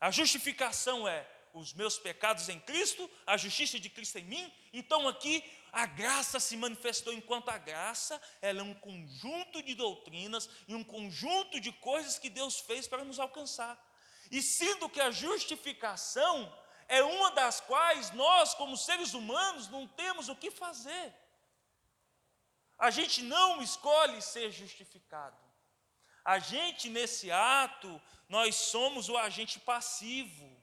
A 0.00 0.12
justificação 0.12 1.08
é 1.08 1.28
os 1.54 1.72
meus 1.72 1.98
pecados 1.98 2.48
em 2.48 2.58
Cristo, 2.60 3.08
a 3.26 3.36
justiça 3.36 3.78
de 3.78 3.88
Cristo 3.88 4.18
em 4.18 4.24
mim. 4.24 4.52
Então 4.72 5.06
aqui 5.08 5.42
a 5.72 5.86
graça 5.86 6.38
se 6.38 6.56
manifestou 6.56 7.12
enquanto 7.12 7.48
a 7.48 7.58
graça, 7.58 8.20
ela 8.42 8.60
é 8.60 8.62
um 8.62 8.74
conjunto 8.74 9.62
de 9.62 9.74
doutrinas 9.74 10.48
e 10.68 10.74
um 10.74 10.84
conjunto 10.84 11.60
de 11.60 11.72
coisas 11.72 12.18
que 12.18 12.28
Deus 12.28 12.60
fez 12.60 12.86
para 12.86 13.04
nos 13.04 13.18
alcançar. 13.18 13.76
E 14.30 14.42
sendo 14.42 14.88
que 14.88 15.00
a 15.00 15.10
justificação 15.10 16.52
é 16.88 17.02
uma 17.02 17.30
das 17.30 17.60
quais 17.60 18.10
nós, 18.12 18.54
como 18.54 18.76
seres 18.76 19.14
humanos, 19.14 19.68
não 19.68 19.86
temos 19.86 20.28
o 20.28 20.36
que 20.36 20.50
fazer. 20.50 21.14
A 22.78 22.90
gente 22.90 23.22
não 23.22 23.62
escolhe 23.62 24.20
ser 24.20 24.50
justificado. 24.50 25.36
A 26.24 26.38
gente, 26.38 26.88
nesse 26.88 27.30
ato, 27.30 28.00
nós 28.28 28.54
somos 28.54 29.08
o 29.08 29.16
agente 29.16 29.60
passivo. 29.60 30.53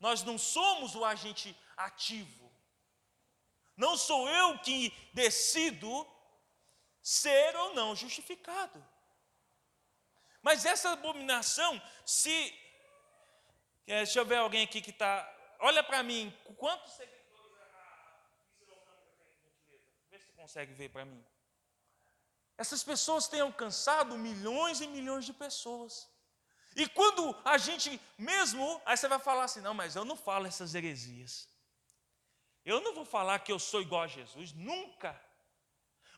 Nós 0.00 0.22
não 0.22 0.38
somos 0.38 0.94
o 0.96 1.04
agente 1.04 1.56
ativo. 1.76 2.50
Não 3.76 3.96
sou 3.96 4.28
eu 4.28 4.58
que 4.58 4.90
decido 5.12 6.06
ser 7.02 7.54
ou 7.56 7.74
não 7.74 7.94
justificado. 7.94 8.84
Mas 10.42 10.64
essa 10.64 10.90
abominação, 10.90 11.80
se. 12.04 12.58
É, 13.86 14.04
deixa 14.04 14.18
eu 14.18 14.24
ver 14.24 14.36
alguém 14.36 14.64
aqui 14.64 14.80
que 14.80 14.90
está. 14.90 15.12
Olha 15.60 15.82
para 15.84 16.02
mim, 16.02 16.34
quantos 16.56 16.92
seguidores 16.94 17.56
a 17.58 18.20
tem, 18.58 19.80
Vê 20.10 20.18
se 20.18 20.32
consegue 20.32 20.72
ver 20.72 20.88
para 20.88 21.04
mim. 21.04 21.22
Essas 22.56 22.82
pessoas 22.82 23.28
têm 23.28 23.40
alcançado 23.40 24.16
milhões 24.18 24.80
e 24.80 24.86
milhões 24.86 25.24
de 25.24 25.32
pessoas. 25.32 26.09
E 26.80 26.88
quando 26.88 27.36
a 27.44 27.58
gente 27.58 28.00
mesmo, 28.16 28.80
aí 28.86 28.96
você 28.96 29.06
vai 29.06 29.18
falar 29.18 29.44
assim: 29.44 29.60
não, 29.60 29.74
mas 29.74 29.96
eu 29.96 30.04
não 30.04 30.16
falo 30.16 30.46
essas 30.46 30.74
heresias. 30.74 31.46
Eu 32.64 32.80
não 32.80 32.94
vou 32.94 33.04
falar 33.04 33.38
que 33.40 33.52
eu 33.52 33.58
sou 33.58 33.82
igual 33.82 34.04
a 34.04 34.06
Jesus, 34.06 34.54
nunca. 34.54 35.20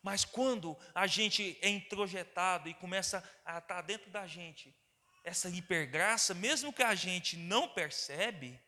Mas 0.05 0.25
quando 0.25 0.79
a 0.95 1.09
gente 1.09 1.59
é 1.61 1.69
introjetado 1.69 2.69
e 2.69 2.75
começa 2.75 3.29
a 3.45 3.59
estar 3.59 3.83
dentro 3.83 4.09
da 4.13 4.25
gente 4.29 4.73
essa 5.25 5.49
hipergraça, 5.49 6.33
mesmo 6.33 6.73
que 6.73 6.85
a 6.85 6.95
gente 6.95 7.37
não 7.37 7.69
percebe, 7.69 8.61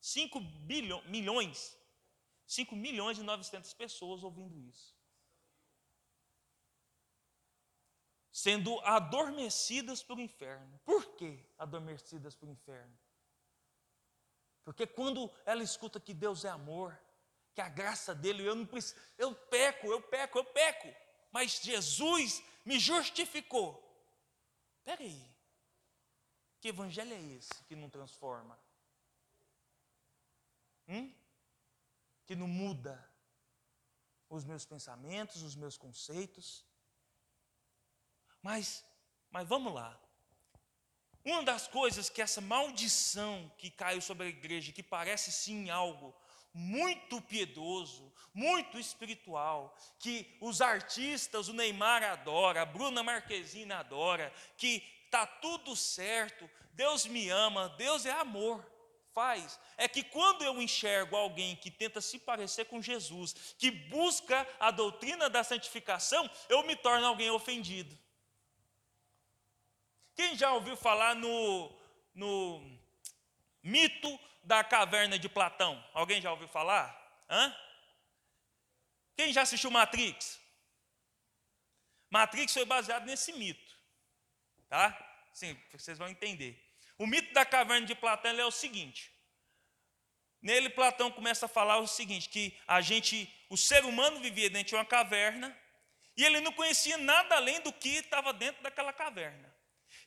5 0.00 0.40
milhões, 1.06 1.76
5 2.46 2.76
milhões 2.76 3.18
e 3.18 3.22
900 3.24 3.74
pessoas 3.74 4.22
ouvindo 4.22 4.60
isso. 4.60 4.94
Sendo 8.40 8.80
adormecidas 8.80 10.02
pelo 10.02 10.20
inferno. 10.20 10.80
Por 10.82 11.04
que 11.16 11.38
adormecidas 11.58 12.34
pelo 12.34 12.52
inferno? 12.52 12.98
Porque 14.64 14.86
quando 14.86 15.30
ela 15.44 15.62
escuta 15.62 16.00
que 16.00 16.14
Deus 16.14 16.44
é 16.44 16.48
amor, 16.48 16.98
que 17.54 17.60
a 17.60 17.68
graça 17.68 18.14
dele, 18.14 18.46
eu 18.46 18.54
não 18.54 18.64
preciso, 18.64 18.98
eu 19.18 19.34
peco, 19.34 19.88
eu 19.88 20.00
peco, 20.00 20.38
eu 20.38 20.44
peco, 20.44 20.88
mas 21.30 21.60
Jesus 21.60 22.42
me 22.64 22.78
justificou. 22.78 23.86
Espera 24.78 25.02
aí, 25.02 25.30
que 26.60 26.68
evangelho 26.68 27.12
é 27.12 27.20
esse 27.20 27.62
que 27.64 27.76
não 27.76 27.90
transforma? 27.90 28.58
Hum? 30.88 31.12
Que 32.24 32.34
não 32.34 32.48
muda 32.48 33.06
os 34.30 34.44
meus 34.44 34.64
pensamentos, 34.64 35.42
os 35.42 35.54
meus 35.54 35.76
conceitos? 35.76 36.64
Mas, 38.42 38.84
mas 39.30 39.46
vamos 39.46 39.72
lá. 39.72 39.98
Uma 41.24 41.42
das 41.42 41.68
coisas 41.68 42.08
que 42.08 42.22
essa 42.22 42.40
maldição 42.40 43.50
que 43.58 43.70
caiu 43.70 44.00
sobre 44.00 44.26
a 44.26 44.30
igreja, 44.30 44.72
que 44.72 44.82
parece 44.82 45.30
sim 45.30 45.68
algo 45.68 46.14
muito 46.52 47.20
piedoso, 47.20 48.12
muito 48.34 48.78
espiritual, 48.78 49.76
que 49.98 50.36
os 50.40 50.60
artistas, 50.60 51.48
o 51.48 51.52
Neymar 51.52 52.02
adora, 52.02 52.62
a 52.62 52.66
Bruna 52.66 53.02
Marquezine 53.02 53.72
adora, 53.72 54.32
que 54.56 54.82
está 55.04 55.26
tudo 55.26 55.76
certo, 55.76 56.48
Deus 56.72 57.06
me 57.06 57.28
ama, 57.28 57.68
Deus 57.76 58.06
é 58.06 58.12
amor. 58.12 58.64
faz 59.12 59.58
é 59.76 59.88
que 59.88 60.04
quando 60.04 60.42
eu 60.42 60.62
enxergo 60.62 61.16
alguém 61.16 61.56
que 61.56 61.70
tenta 61.70 62.00
se 62.00 62.18
parecer 62.18 62.66
com 62.66 62.80
Jesus, 62.80 63.54
que 63.58 63.70
busca 63.70 64.46
a 64.58 64.70
doutrina 64.70 65.28
da 65.28 65.42
santificação, 65.42 66.30
eu 66.48 66.62
me 66.62 66.76
torno 66.76 67.06
alguém 67.06 67.30
ofendido. 67.30 67.98
Quem 70.20 70.36
já 70.36 70.52
ouviu 70.52 70.76
falar 70.76 71.14
no, 71.14 71.74
no 72.14 72.78
mito 73.62 74.20
da 74.44 74.62
caverna 74.62 75.18
de 75.18 75.30
Platão? 75.30 75.82
Alguém 75.94 76.20
já 76.20 76.30
ouviu 76.30 76.46
falar? 76.46 76.94
Hã? 77.26 77.56
Quem 79.16 79.32
já 79.32 79.40
assistiu 79.40 79.70
Matrix? 79.70 80.38
Matrix 82.10 82.52
foi 82.52 82.66
baseado 82.66 83.06
nesse 83.06 83.32
mito, 83.32 83.74
tá? 84.68 84.94
Sim, 85.32 85.58
vocês 85.72 85.96
vão 85.96 86.10
entender. 86.10 86.62
O 86.98 87.06
mito 87.06 87.32
da 87.32 87.46
caverna 87.46 87.86
de 87.86 87.94
Platão 87.94 88.38
é 88.38 88.44
o 88.44 88.50
seguinte: 88.50 89.10
nele 90.42 90.68
Platão 90.68 91.10
começa 91.10 91.46
a 91.46 91.48
falar 91.48 91.78
o 91.78 91.86
seguinte, 91.86 92.28
que 92.28 92.54
a 92.66 92.82
gente, 92.82 93.26
o 93.48 93.56
ser 93.56 93.86
humano 93.86 94.20
vivia 94.20 94.50
dentro 94.50 94.68
de 94.68 94.74
uma 94.74 94.84
caverna 94.84 95.58
e 96.14 96.22
ele 96.22 96.40
não 96.40 96.52
conhecia 96.52 96.98
nada 96.98 97.36
além 97.36 97.62
do 97.62 97.72
que 97.72 97.88
estava 97.88 98.34
dentro 98.34 98.62
daquela 98.62 98.92
caverna. 98.92 99.49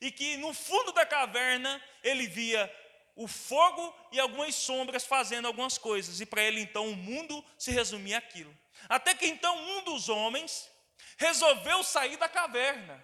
E 0.03 0.11
que 0.11 0.35
no 0.35 0.53
fundo 0.53 0.91
da 0.91 1.05
caverna 1.05 1.81
ele 2.03 2.27
via 2.27 2.69
o 3.15 3.25
fogo 3.25 3.95
e 4.11 4.19
algumas 4.19 4.53
sombras 4.53 5.05
fazendo 5.05 5.47
algumas 5.47 5.77
coisas, 5.77 6.19
e 6.19 6.25
para 6.25 6.43
ele 6.43 6.59
então 6.59 6.89
o 6.89 6.95
mundo 6.95 7.41
se 7.57 7.71
resumia 7.71 8.17
aquilo. 8.17 8.53
Até 8.89 9.15
que 9.15 9.25
então 9.25 9.57
um 9.57 9.83
dos 9.85 10.09
homens 10.09 10.69
resolveu 11.15 11.81
sair 11.85 12.17
da 12.17 12.27
caverna. 12.27 13.01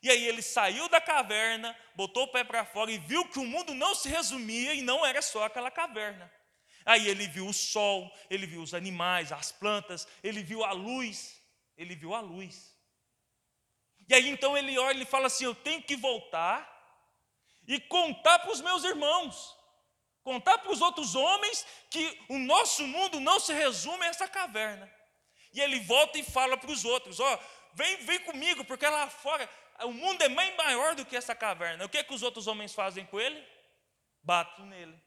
E 0.00 0.08
aí 0.08 0.24
ele 0.24 0.40
saiu 0.40 0.88
da 0.88 1.00
caverna, 1.00 1.76
botou 1.96 2.22
o 2.22 2.28
pé 2.28 2.44
para 2.44 2.64
fora 2.64 2.92
e 2.92 2.98
viu 2.98 3.24
que 3.24 3.40
o 3.40 3.44
mundo 3.44 3.74
não 3.74 3.96
se 3.96 4.08
resumia 4.08 4.72
e 4.72 4.82
não 4.82 5.04
era 5.04 5.20
só 5.20 5.42
aquela 5.42 5.68
caverna. 5.72 6.32
Aí 6.86 7.08
ele 7.08 7.26
viu 7.26 7.48
o 7.48 7.52
sol, 7.52 8.08
ele 8.30 8.46
viu 8.46 8.62
os 8.62 8.72
animais, 8.72 9.32
as 9.32 9.50
plantas, 9.50 10.06
ele 10.22 10.44
viu 10.44 10.64
a 10.64 10.70
luz, 10.70 11.42
ele 11.76 11.96
viu 11.96 12.14
a 12.14 12.20
luz. 12.20 12.77
E 14.08 14.14
aí 14.14 14.28
então 14.28 14.56
ele 14.56 14.78
olha 14.78 15.02
e 15.02 15.06
fala 15.06 15.26
assim: 15.26 15.44
Eu 15.44 15.54
tenho 15.54 15.82
que 15.82 15.96
voltar 15.96 16.66
e 17.66 17.78
contar 17.80 18.38
para 18.38 18.50
os 18.50 18.60
meus 18.60 18.82
irmãos, 18.84 19.56
contar 20.22 20.58
para 20.58 20.72
os 20.72 20.80
outros 20.80 21.14
homens 21.14 21.66
que 21.90 22.18
o 22.28 22.38
nosso 22.38 22.86
mundo 22.86 23.20
não 23.20 23.38
se 23.38 23.52
resume 23.52 24.04
a 24.04 24.08
essa 24.08 24.26
caverna. 24.26 24.90
E 25.52 25.60
ele 25.60 25.80
volta 25.80 26.18
e 26.18 26.22
fala 26.22 26.56
para 26.56 26.70
os 26.70 26.84
outros: 26.84 27.20
Ó, 27.20 27.34
oh, 27.34 27.38
vem, 27.74 27.96
vem 27.98 28.20
comigo, 28.20 28.64
porque 28.64 28.86
lá 28.86 29.08
fora 29.10 29.48
o 29.84 29.92
mundo 29.92 30.22
é 30.22 30.28
bem 30.28 30.56
maior 30.56 30.94
do 30.94 31.04
que 31.04 31.16
essa 31.16 31.34
caverna. 31.34 31.84
O 31.84 31.88
que, 31.88 31.98
é 31.98 32.02
que 32.02 32.14
os 32.14 32.22
outros 32.22 32.46
homens 32.46 32.74
fazem 32.74 33.04
com 33.06 33.20
ele? 33.20 33.46
Batem 34.22 34.66
nele, 34.66 35.00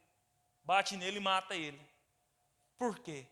bate 0.63 0.96
nele 0.96 1.17
e 1.17 1.22
mata 1.22 1.55
ele. 1.55 1.79
Por 2.77 3.00
quê? 3.00 3.27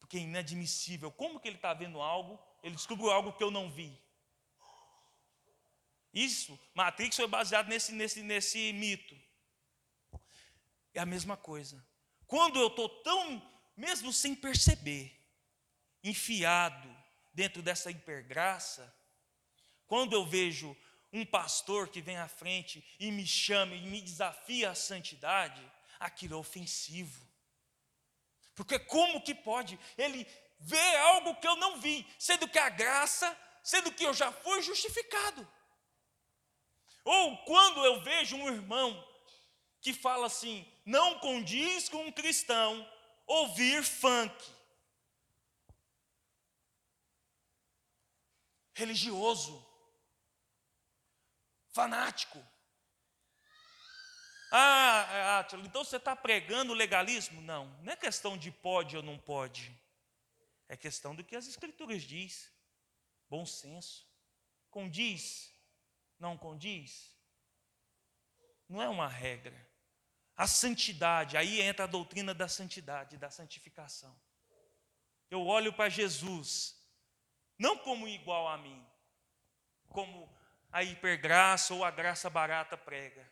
Porque 0.00 0.16
é 0.16 0.20
inadmissível. 0.20 1.12
Como 1.12 1.38
que 1.38 1.48
ele 1.48 1.56
está 1.56 1.74
vendo 1.74 2.00
algo? 2.00 2.42
Ele 2.62 2.74
descobriu 2.74 3.10
algo 3.10 3.32
que 3.32 3.44
eu 3.44 3.50
não 3.50 3.70
vi. 3.70 4.01
Isso, 6.12 6.58
Matrix 6.74 7.16
foi 7.16 7.26
baseado 7.26 7.68
nesse, 7.68 7.92
nesse, 7.92 8.22
nesse 8.22 8.72
mito. 8.72 9.18
É 10.92 11.00
a 11.00 11.06
mesma 11.06 11.36
coisa. 11.36 11.84
Quando 12.26 12.60
eu 12.60 12.68
estou 12.68 12.88
tão, 13.02 13.42
mesmo 13.76 14.12
sem 14.12 14.34
perceber, 14.34 15.18
enfiado 16.04 16.88
dentro 17.32 17.62
dessa 17.62 17.90
hipergraça, 17.90 18.94
quando 19.86 20.12
eu 20.12 20.26
vejo 20.26 20.76
um 21.12 21.24
pastor 21.24 21.88
que 21.88 22.00
vem 22.00 22.16
à 22.16 22.28
frente 22.28 22.84
e 22.98 23.10
me 23.10 23.26
chama 23.26 23.74
e 23.74 23.82
me 23.82 24.00
desafia 24.00 24.70
à 24.70 24.74
santidade, 24.74 25.62
aquilo 25.98 26.34
é 26.34 26.38
ofensivo. 26.38 27.26
Porque 28.54 28.78
como 28.78 29.22
que 29.22 29.34
pode 29.34 29.78
ele 29.96 30.26
ver 30.58 30.96
algo 30.98 31.34
que 31.36 31.46
eu 31.46 31.56
não 31.56 31.80
vi, 31.80 32.06
sendo 32.18 32.48
que 32.48 32.58
a 32.58 32.68
graça, 32.68 33.38
sendo 33.62 33.92
que 33.92 34.04
eu 34.04 34.12
já 34.12 34.30
fui 34.30 34.62
justificado? 34.62 35.46
Ou 37.04 37.36
quando 37.44 37.84
eu 37.84 38.00
vejo 38.02 38.36
um 38.36 38.48
irmão 38.48 39.08
que 39.80 39.92
fala 39.92 40.26
assim, 40.26 40.66
não 40.84 41.18
condiz 41.18 41.88
com 41.88 42.04
um 42.06 42.12
cristão 42.12 42.88
ouvir 43.26 43.82
funk. 43.82 44.34
Religioso. 48.74 49.66
Fanático. 51.72 52.38
Ah, 54.52 55.40
ah 55.40 55.56
então 55.64 55.82
você 55.82 55.96
está 55.96 56.14
pregando 56.14 56.74
legalismo? 56.74 57.40
Não, 57.40 57.66
não 57.82 57.92
é 57.92 57.96
questão 57.96 58.36
de 58.36 58.50
pode 58.50 58.96
ou 58.96 59.02
não 59.02 59.18
pode. 59.18 59.74
É 60.68 60.76
questão 60.76 61.14
do 61.14 61.24
que 61.24 61.34
as 61.34 61.46
escrituras 61.46 62.02
diz. 62.02 62.50
Bom 63.28 63.44
senso. 63.44 64.06
Condiz 64.70 65.51
não 66.22 66.38
condiz? 66.38 67.12
Não 68.68 68.80
é 68.80 68.88
uma 68.88 69.08
regra. 69.08 69.68
A 70.36 70.46
santidade, 70.46 71.36
aí 71.36 71.60
entra 71.60 71.84
a 71.84 71.88
doutrina 71.88 72.32
da 72.32 72.46
santidade, 72.46 73.18
da 73.18 73.28
santificação. 73.28 74.16
Eu 75.28 75.44
olho 75.44 75.72
para 75.72 75.88
Jesus, 75.88 76.80
não 77.58 77.76
como 77.76 78.06
igual 78.06 78.48
a 78.48 78.56
mim, 78.56 78.86
como 79.88 80.32
a 80.70 80.84
hipergraça 80.84 81.74
ou 81.74 81.84
a 81.84 81.90
graça 81.90 82.30
barata 82.30 82.76
prega, 82.76 83.30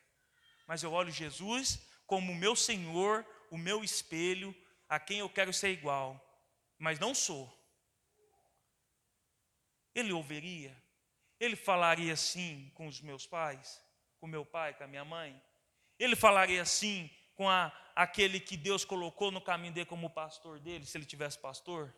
mas 0.67 0.83
eu 0.83 0.93
olho 0.93 1.13
Jesus 1.13 1.89
como 2.07 2.33
o 2.33 2.35
meu 2.35 2.57
Senhor, 2.57 3.25
o 3.53 3.57
meu 3.57 3.85
espelho, 3.85 4.53
a 4.89 4.99
quem 4.99 5.21
eu 5.21 5.31
quero 5.31 5.53
ser 5.53 5.71
igual, 5.71 6.21
mas 6.77 6.99
não 6.99 7.15
sou. 7.15 7.57
Ele 9.95 10.13
ouviria? 10.13 10.77
Ele 11.41 11.57
falaria 11.57 12.13
assim 12.13 12.71
com 12.75 12.87
os 12.87 13.01
meus 13.01 13.27
pais, 13.27 13.83
com 14.21 14.27
meu 14.27 14.45
pai, 14.45 14.75
com 14.75 14.85
a 14.85 14.87
minha 14.87 15.05
mãe? 15.05 15.43
Ele 15.99 16.15
falaria 16.15 16.61
assim 16.61 17.11
com 17.35 17.49
a, 17.49 17.73
aquele 17.97 18.39
que 18.39 18.59
Deus 18.59 18.85
colocou 18.85 19.31
no 19.31 19.41
caminho 19.41 19.73
dele 19.73 19.87
como 19.87 20.11
pastor 20.11 20.61
dele, 20.61 20.85
se 20.85 20.99
ele 20.99 21.07
tivesse 21.07 21.39
pastor? 21.39 21.95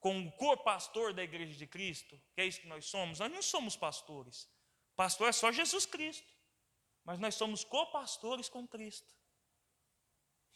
Com 0.00 0.26
o 0.26 0.32
co-pastor 0.32 1.12
da 1.12 1.22
igreja 1.22 1.52
de 1.52 1.66
Cristo, 1.66 2.18
que 2.34 2.40
é 2.40 2.46
isso 2.46 2.62
que 2.62 2.66
nós 2.66 2.86
somos? 2.86 3.18
Nós 3.18 3.30
não 3.30 3.42
somos 3.42 3.76
pastores. 3.76 4.48
Pastor 4.96 5.28
é 5.28 5.32
só 5.32 5.52
Jesus 5.52 5.84
Cristo. 5.84 6.32
Mas 7.04 7.18
nós 7.18 7.34
somos 7.34 7.64
co-pastores 7.64 8.48
com 8.48 8.66
Cristo. 8.66 9.14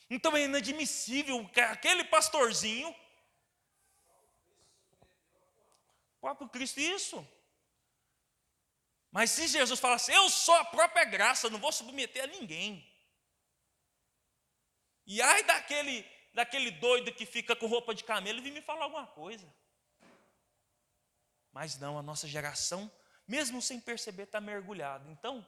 Então 0.09 0.35
é 0.35 0.44
inadmissível 0.44 1.47
que 1.51 1.61
aquele 1.61 2.05
pastorzinho, 2.05 2.88
o 6.16 6.21
próprio 6.23 6.49
Cristo, 6.49 6.81
isso. 6.81 7.38
Mas 9.11 9.31
se 9.31 9.49
Jesus 9.49 9.81
falasse, 9.81 10.12
eu 10.12 10.29
sou 10.29 10.55
a 10.55 10.64
própria 10.64 11.05
graça, 11.05 11.49
não 11.49 11.59
vou 11.59 11.73
submeter 11.73 12.25
a 12.25 12.27
ninguém. 12.27 12.87
E 15.07 15.23
ai 15.23 15.42
daquele, 15.44 16.05
daquele 16.35 16.71
doido 16.71 17.12
que 17.12 17.25
fica 17.25 17.57
com 17.57 17.66
roupa 17.66 17.94
de 17.94 18.05
camelo 18.05 18.42
vir 18.42 18.53
me 18.53 18.61
falar 18.61 18.85
alguma 18.85 19.07
coisa. 19.07 19.51
Mas 21.51 21.79
não, 21.79 21.99
a 21.99 22.03
nossa 22.03 22.29
geração, 22.29 22.90
mesmo 23.27 23.62
sem 23.62 23.81
perceber, 23.81 24.25
está 24.25 24.40
mergulhada. 24.40 25.11
Então, 25.11 25.47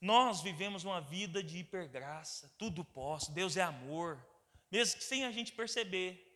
nós 0.00 0.40
vivemos 0.40 0.84
uma 0.84 1.00
vida 1.00 1.42
de 1.42 1.58
hipergraça, 1.58 2.54
tudo 2.56 2.84
posso, 2.84 3.32
Deus 3.32 3.56
é 3.56 3.62
amor, 3.62 4.24
mesmo 4.70 4.98
que 4.98 5.04
sem 5.04 5.24
a 5.24 5.32
gente 5.32 5.52
perceber. 5.52 6.26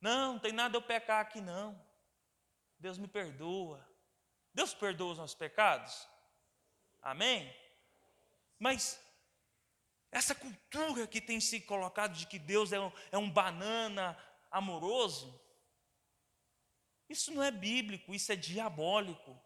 Não, 0.00 0.34
não 0.34 0.38
tem 0.38 0.52
nada 0.52 0.76
eu 0.76 0.82
pecar 0.82 1.20
aqui 1.20 1.40
não. 1.40 1.84
Deus 2.78 2.96
me 2.96 3.08
perdoa. 3.08 3.87
Deus 4.58 4.74
perdoa 4.74 5.12
os 5.12 5.18
nossos 5.18 5.36
pecados? 5.36 6.08
Amém? 7.00 7.48
Mas 8.58 9.00
essa 10.10 10.34
cultura 10.34 11.06
que 11.06 11.20
tem 11.20 11.38
se 11.38 11.60
colocado 11.60 12.14
de 12.14 12.26
que 12.26 12.40
Deus 12.40 12.72
é 12.72 12.80
um, 12.80 12.92
é 13.12 13.16
um 13.16 13.30
banana 13.30 14.18
amoroso, 14.50 15.40
isso 17.08 17.32
não 17.32 17.40
é 17.40 17.52
bíblico, 17.52 18.12
isso 18.12 18.32
é 18.32 18.34
diabólico. 18.34 19.40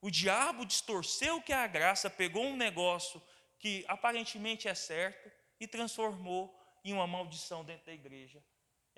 O 0.00 0.10
diabo 0.10 0.64
distorceu 0.64 1.36
o 1.36 1.42
que 1.42 1.52
é 1.52 1.56
a 1.56 1.66
graça, 1.66 2.08
pegou 2.08 2.46
um 2.46 2.56
negócio 2.56 3.22
que 3.58 3.84
aparentemente 3.88 4.68
é 4.68 4.74
certo 4.74 5.30
e 5.60 5.68
transformou 5.68 6.58
em 6.82 6.94
uma 6.94 7.06
maldição 7.06 7.62
dentro 7.62 7.84
da 7.84 7.92
igreja. 7.92 8.42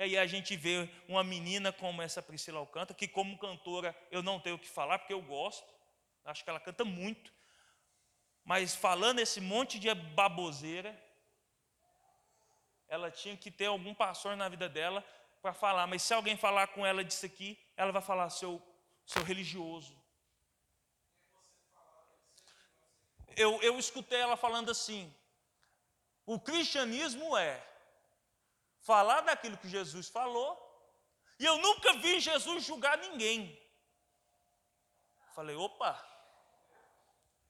E 0.00 0.02
aí 0.02 0.16
a 0.16 0.26
gente 0.26 0.56
vê 0.56 0.88
uma 1.06 1.22
menina 1.22 1.70
como 1.70 2.00
essa 2.00 2.22
Priscila 2.22 2.58
Alcântara, 2.58 2.98
que 2.98 3.06
como 3.06 3.36
cantora 3.36 3.94
eu 4.10 4.22
não 4.22 4.40
tenho 4.40 4.56
o 4.56 4.58
que 4.58 4.66
falar, 4.66 4.98
porque 4.98 5.12
eu 5.12 5.20
gosto, 5.20 5.70
acho 6.24 6.42
que 6.42 6.48
ela 6.48 6.58
canta 6.58 6.86
muito, 6.86 7.30
mas 8.42 8.74
falando 8.74 9.18
esse 9.18 9.42
monte 9.42 9.78
de 9.78 9.92
baboseira, 9.94 10.98
ela 12.88 13.10
tinha 13.10 13.36
que 13.36 13.50
ter 13.50 13.66
algum 13.66 13.92
pastor 13.92 14.34
na 14.38 14.48
vida 14.48 14.70
dela 14.70 15.04
para 15.42 15.52
falar, 15.52 15.86
mas 15.86 16.02
se 16.02 16.14
alguém 16.14 16.34
falar 16.34 16.68
com 16.68 16.86
ela 16.86 17.04
disso 17.04 17.26
aqui, 17.26 17.58
ela 17.76 17.92
vai 17.92 18.00
falar, 18.00 18.30
seu, 18.30 18.58
seu 19.04 19.22
religioso. 19.22 20.00
eu, 23.36 23.60
eu 23.60 23.78
escutei 23.78 24.18
ela 24.18 24.34
falando 24.34 24.70
assim: 24.70 25.14
o 26.24 26.40
cristianismo 26.40 27.36
é 27.36 27.69
falar 28.80 29.20
daquilo 29.22 29.58
que 29.58 29.68
Jesus 29.68 30.08
falou, 30.08 30.58
e 31.38 31.44
eu 31.44 31.58
nunca 31.58 31.94
vi 31.94 32.20
Jesus 32.20 32.64
julgar 32.64 32.98
ninguém. 32.98 33.58
Falei, 35.34 35.56
opa, 35.56 35.98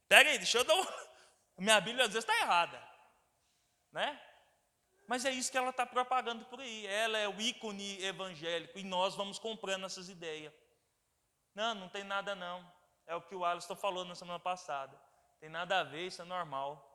pega 0.08 0.30
aí, 0.30 0.38
deixa 0.38 0.58
eu 0.58 0.64
dar. 0.64 0.74
Um... 0.74 0.86
Minha 1.58 1.80
Bíblia 1.80 2.06
às 2.06 2.12
vezes 2.12 2.28
está 2.28 2.40
errada, 2.40 2.82
né? 3.92 4.18
Mas 5.06 5.24
é 5.24 5.30
isso 5.32 5.50
que 5.50 5.58
ela 5.58 5.70
está 5.70 5.84
propagando 5.84 6.44
por 6.44 6.60
aí. 6.60 6.86
Ela 6.86 7.18
é 7.18 7.28
o 7.28 7.40
ícone 7.40 8.00
evangélico 8.02 8.78
e 8.78 8.84
nós 8.84 9.16
vamos 9.16 9.40
comprando 9.40 9.84
essas 9.84 10.08
ideias. 10.08 10.54
Não, 11.52 11.74
não 11.74 11.88
tem 11.88 12.04
nada 12.04 12.34
não. 12.36 12.64
É 13.08 13.14
o 13.16 13.20
que 13.20 13.34
o 13.34 13.44
Alisson 13.44 13.74
falou 13.74 14.04
na 14.04 14.14
semana 14.14 14.38
passada. 14.38 14.96
Tem 15.40 15.48
nada 15.48 15.80
a 15.80 15.82
ver, 15.82 16.06
isso 16.06 16.22
é 16.22 16.24
normal. 16.24 16.86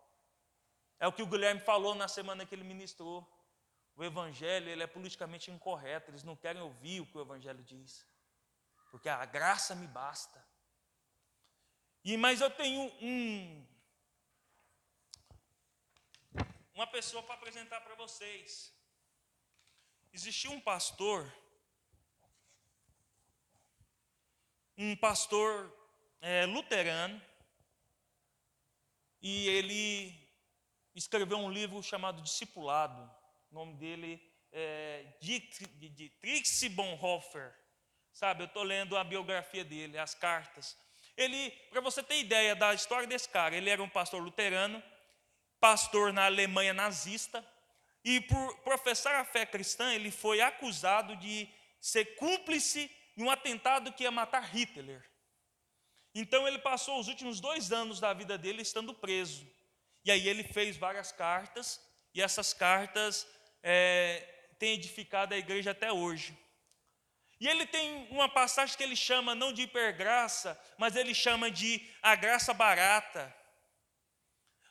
É 0.97 1.05
o 1.05 1.11
que 1.11 1.21
o 1.21 1.27
Guilherme 1.27 1.59
falou 1.59 1.93
na 1.93 2.07
semana 2.07 2.45
que 2.45 2.55
ele 2.55 2.63
ministrou. 2.63 3.27
O 3.95 4.03
evangelho 4.03 4.69
ele 4.69 4.83
é 4.83 4.87
politicamente 4.87 5.49
incorreto, 5.49 6.11
eles 6.11 6.23
não 6.23 6.35
querem 6.35 6.61
ouvir 6.61 6.99
o 7.01 7.05
que 7.05 7.17
o 7.17 7.21
evangelho 7.21 7.63
diz. 7.63 8.05
Porque 8.91 9.07
a 9.07 9.25
graça 9.25 9.73
me 9.73 9.87
basta. 9.87 10.43
E 12.03 12.17
mas 12.17 12.41
eu 12.41 12.49
tenho 12.49 12.81
um 13.01 13.65
uma 16.73 16.87
pessoa 16.87 17.23
para 17.23 17.35
apresentar 17.35 17.79
para 17.81 17.95
vocês. 17.95 18.73
Existiu 20.11 20.51
um 20.51 20.59
pastor 20.59 21.31
um 24.77 24.95
pastor 24.95 25.73
é, 26.19 26.45
luterano 26.45 27.21
e 29.21 29.47
ele 29.47 30.29
escreveu 30.93 31.37
um 31.37 31.49
livro 31.49 31.81
chamado 31.81 32.21
Discipulado. 32.21 33.09
O 33.51 33.55
nome 33.55 33.75
dele 33.75 34.21
é 34.51 35.05
Dietrich 35.21 36.69
Bonhoeffer. 36.69 37.53
Sabe, 38.13 38.43
eu 38.43 38.47
estou 38.47 38.63
lendo 38.63 38.97
a 38.97 39.03
biografia 39.03 39.63
dele, 39.63 39.97
as 39.97 40.15
cartas. 40.15 40.77
Ele, 41.17 41.51
para 41.69 41.81
você 41.81 42.01
ter 42.01 42.19
ideia 42.19 42.55
da 42.55 42.73
história 42.73 43.07
desse 43.07 43.27
cara, 43.29 43.55
ele 43.55 43.69
era 43.69 43.83
um 43.83 43.89
pastor 43.89 44.21
luterano, 44.21 44.81
pastor 45.59 46.13
na 46.13 46.25
Alemanha 46.25 46.73
nazista, 46.73 47.45
e 48.03 48.21
por 48.21 48.57
professar 48.59 49.15
a 49.15 49.25
fé 49.25 49.45
cristã, 49.45 49.93
ele 49.93 50.11
foi 50.11 50.39
acusado 50.39 51.15
de 51.17 51.49
ser 51.81 52.15
cúmplice 52.15 52.89
em 53.17 53.23
um 53.23 53.31
atentado 53.31 53.91
que 53.91 54.03
ia 54.03 54.11
matar 54.11 54.41
Hitler. 54.41 55.03
Então 56.13 56.47
ele 56.47 56.59
passou 56.59 56.99
os 56.99 57.07
últimos 57.07 57.39
dois 57.39 57.71
anos 57.71 57.99
da 57.99 58.13
vida 58.13 58.37
dele 58.37 58.61
estando 58.61 58.93
preso. 58.93 59.45
E 60.03 60.11
aí 60.11 60.27
ele 60.27 60.43
fez 60.43 60.77
várias 60.77 61.11
cartas, 61.11 61.81
e 62.13 62.21
essas 62.21 62.53
cartas 62.53 63.27
é, 63.67 64.19
têm 64.59 64.75
edificado 64.75 65.33
a 65.33 65.37
igreja 65.37 65.71
até 65.71 65.91
hoje. 65.91 66.37
E 67.39 67.47
ele 67.47 67.65
tem 67.65 68.07
uma 68.11 68.29
passagem 68.29 68.77
que 68.77 68.83
ele 68.83 68.95
chama 68.95 69.33
não 69.33 69.51
de 69.51 69.63
hipergraça, 69.63 70.57
mas 70.77 70.95
ele 70.95 71.15
chama 71.15 71.49
de 71.49 71.83
a 72.01 72.15
graça 72.15 72.53
barata, 72.53 73.35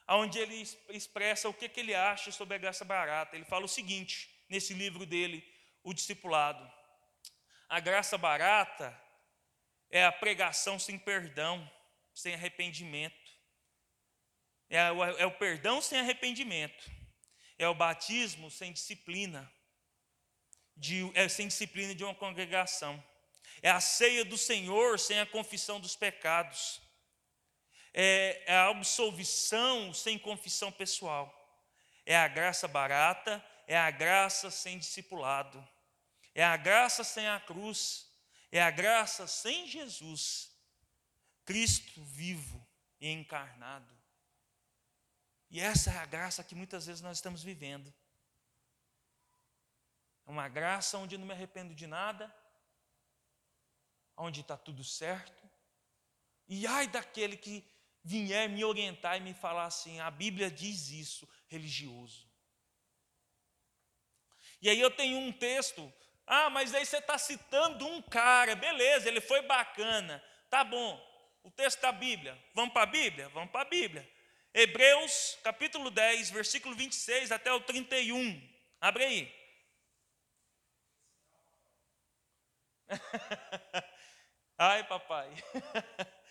onde 0.08 0.38
ele 0.38 0.62
expressa 0.90 1.48
o 1.48 1.52
que, 1.52 1.68
que 1.68 1.80
ele 1.80 1.94
acha 1.94 2.30
sobre 2.30 2.54
a 2.54 2.58
graça 2.58 2.84
barata. 2.84 3.34
Ele 3.34 3.44
fala 3.44 3.64
o 3.64 3.68
seguinte, 3.68 4.30
nesse 4.48 4.72
livro 4.72 5.04
dele, 5.04 5.44
O 5.82 5.92
Discipulado. 5.92 6.72
A 7.68 7.80
graça 7.80 8.16
barata 8.16 8.98
é 9.90 10.04
a 10.04 10.12
pregação 10.12 10.78
sem 10.78 10.98
perdão, 10.98 11.68
sem 12.14 12.32
arrependimento. 12.32 13.32
É 14.70 14.90
o, 14.92 15.04
é 15.04 15.26
o 15.26 15.32
perdão 15.32 15.82
sem 15.82 15.98
arrependimento. 15.98 17.03
É 17.58 17.68
o 17.68 17.74
batismo 17.74 18.50
sem 18.50 18.72
disciplina. 18.72 19.50
De, 20.76 21.10
é 21.14 21.28
sem 21.28 21.48
disciplina 21.48 21.94
de 21.94 22.02
uma 22.02 22.14
congregação. 22.14 23.02
É 23.62 23.70
a 23.70 23.80
ceia 23.80 24.24
do 24.24 24.36
Senhor 24.36 24.98
sem 24.98 25.20
a 25.20 25.26
confissão 25.26 25.78
dos 25.80 25.94
pecados. 25.94 26.80
É, 27.92 28.42
é 28.46 28.54
a 28.54 28.68
absolvição 28.68 29.94
sem 29.94 30.18
confissão 30.18 30.72
pessoal. 30.72 31.32
É 32.04 32.16
a 32.16 32.28
graça 32.28 32.66
barata, 32.66 33.44
é 33.66 33.76
a 33.76 33.90
graça 33.90 34.50
sem 34.50 34.78
discipulado. 34.78 35.66
É 36.34 36.42
a 36.42 36.56
graça 36.56 37.04
sem 37.04 37.28
a 37.28 37.38
cruz, 37.38 38.10
é 38.50 38.60
a 38.60 38.70
graça 38.70 39.26
sem 39.28 39.68
Jesus, 39.68 40.50
Cristo 41.44 42.02
vivo 42.02 42.66
e 43.00 43.08
encarnado. 43.08 43.93
E 45.54 45.60
essa 45.60 45.92
é 45.92 45.98
a 45.98 46.04
graça 46.04 46.42
que 46.42 46.52
muitas 46.52 46.86
vezes 46.86 47.00
nós 47.00 47.16
estamos 47.18 47.40
vivendo. 47.40 47.94
É 50.26 50.30
uma 50.32 50.48
graça 50.48 50.98
onde 50.98 51.16
não 51.16 51.28
me 51.28 51.32
arrependo 51.32 51.72
de 51.76 51.86
nada, 51.86 52.34
onde 54.16 54.40
está 54.40 54.56
tudo 54.56 54.82
certo. 54.82 55.48
E 56.48 56.66
ai 56.66 56.88
daquele 56.88 57.36
que 57.36 57.64
vier 58.02 58.48
me 58.48 58.64
orientar 58.64 59.16
e 59.16 59.20
me 59.20 59.32
falar 59.32 59.66
assim: 59.66 60.00
a 60.00 60.10
Bíblia 60.10 60.50
diz 60.50 60.88
isso, 60.88 61.28
religioso. 61.46 62.28
E 64.60 64.68
aí 64.68 64.80
eu 64.80 64.90
tenho 64.90 65.18
um 65.18 65.30
texto 65.30 65.80
ah, 66.26 66.50
mas 66.50 66.74
aí 66.74 66.84
você 66.84 66.96
está 66.96 67.16
citando 67.16 67.86
um 67.86 68.02
cara, 68.02 68.56
beleza, 68.56 69.06
ele 69.06 69.20
foi 69.20 69.42
bacana, 69.42 70.20
tá 70.50 70.64
bom. 70.64 70.98
O 71.44 71.50
texto 71.50 71.80
da 71.80 71.92
Bíblia, 71.92 72.36
vamos 72.54 72.72
para 72.72 72.82
a 72.82 72.86
Bíblia? 72.86 73.28
Vamos 73.28 73.52
para 73.52 73.60
a 73.60 73.70
Bíblia. 73.70 74.13
Hebreus, 74.56 75.36
capítulo 75.42 75.90
10, 75.90 76.30
versículo 76.30 76.76
26 76.76 77.32
até 77.32 77.52
o 77.52 77.60
31. 77.60 78.40
Abre 78.80 79.04
aí. 79.04 79.34
Ai, 84.56 84.86
papai. 84.86 85.28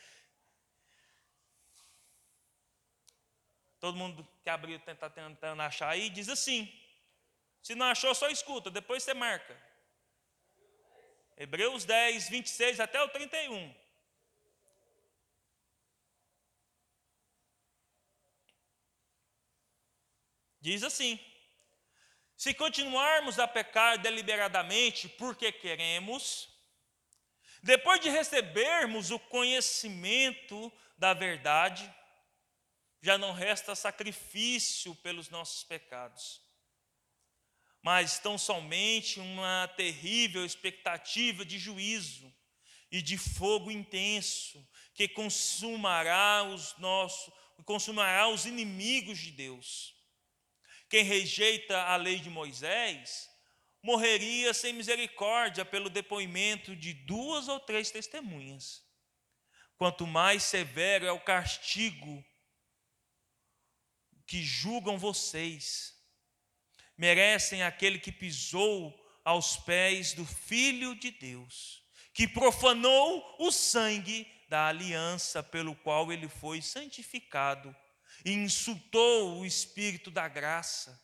Todo 3.78 3.98
mundo 3.98 4.26
que 4.42 4.50
abriu, 4.50 4.78
está 4.78 5.10
tentando 5.10 5.62
achar 5.62 5.90
aí, 5.90 6.10
diz 6.10 6.30
assim. 6.30 6.74
Se 7.62 7.76
não 7.76 7.88
achou, 7.88 8.16
só 8.16 8.30
escuta, 8.30 8.72
depois 8.72 9.04
você 9.04 9.14
marca. 9.14 9.62
Hebreus 11.36 11.84
10, 11.84 12.30
26 12.30 12.80
até 12.80 13.04
o 13.04 13.10
31. 13.10 13.83
Diz 20.64 20.82
assim: 20.82 21.20
Se 22.36 22.54
continuarmos 22.54 23.38
a 23.38 23.48
pecar 23.48 24.00
deliberadamente 24.00 25.08
porque 25.08 25.52
queremos, 25.52 26.50
depois 27.62 28.00
de 28.00 28.10
recebermos 28.10 29.12
o 29.12 29.20
conhecimento 29.20 30.74
da 30.98 31.14
verdade, 31.14 31.94
já 33.02 33.16
não 33.18 33.32
resta 33.32 33.76
sacrifício 33.76 34.96
pelos 34.96 35.30
nossos 35.30 35.64
pecados 35.64 36.42
mas 37.84 38.18
tão 38.18 38.38
somente 38.38 39.20
uma 39.20 39.68
terrível 39.76 40.46
expectativa 40.46 41.44
de 41.44 41.60
juízo 41.60 42.34
e 42.90 43.02
de 43.02 43.18
fogo 43.18 43.70
intenso 43.70 44.66
que 44.94 45.06
consumará 45.06 46.44
os 46.44 46.78
nossos, 46.78 47.34
consumará 47.66 48.30
os 48.30 48.46
inimigos 48.46 49.20
de 49.20 49.32
Deus. 49.32 49.94
Quem 50.94 51.04
rejeita 51.04 51.86
a 51.86 51.96
lei 51.96 52.20
de 52.20 52.30
Moisés 52.30 53.28
morreria 53.82 54.54
sem 54.54 54.74
misericórdia 54.74 55.66
pelo 55.66 55.90
depoimento 55.90 56.76
de 56.76 56.94
duas 56.94 57.48
ou 57.48 57.60
três 57.60 57.90
testemunhas. 57.90 58.84
Quanto 59.76 60.06
mais 60.06 60.44
severo 60.44 61.04
é 61.04 61.12
o 61.12 61.20
castigo 61.20 62.24
que 64.28 64.44
julgam 64.44 64.96
vocês, 65.00 65.96
merecem 66.96 67.64
aquele 67.64 67.98
que 67.98 68.12
pisou 68.12 68.94
aos 69.26 69.58
pés 69.58 70.14
do 70.14 70.24
Filho 70.24 70.94
de 70.94 71.10
Deus, 71.10 71.84
que 72.14 72.28
profanou 72.28 73.36
o 73.40 73.52
sangue 73.52 74.32
da 74.48 74.68
aliança 74.68 75.42
pelo 75.42 75.76
qual 75.78 76.14
ele 76.14 76.30
foi 76.30 76.62
santificado 76.62 77.76
e 78.26 78.32
insultou 78.32 79.40
o 79.40 79.46
Espírito 79.46 80.10
da 80.12 80.28
graça. 80.28 81.02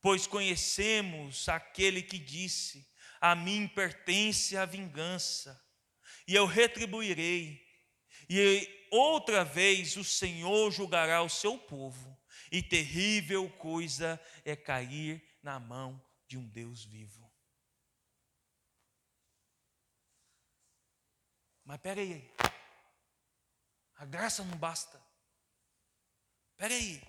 Pois 0.00 0.26
conhecemos 0.26 1.48
aquele 1.48 2.02
que 2.02 2.18
disse: 2.18 2.86
A 3.20 3.34
mim 3.34 3.68
pertence 3.68 4.56
a 4.56 4.64
vingança, 4.64 5.60
e 6.26 6.34
eu 6.34 6.46
retribuirei. 6.46 7.64
E 8.28 8.88
outra 8.90 9.44
vez 9.44 9.96
o 9.96 10.04
Senhor 10.04 10.70
julgará 10.70 11.22
o 11.22 11.28
seu 11.28 11.58
povo 11.58 12.16
e 12.50 12.62
terrível 12.62 13.48
coisa 13.58 14.20
é 14.44 14.56
cair 14.56 15.22
na 15.42 15.58
mão 15.58 16.02
de 16.26 16.36
um 16.36 16.48
Deus 16.48 16.84
vivo. 16.84 17.26
Mas 21.64 21.80
peraí, 21.80 22.32
A 23.96 24.04
graça 24.04 24.44
não 24.44 24.56
basta. 24.58 25.05
Espera 26.56 26.72
aí, 26.72 27.02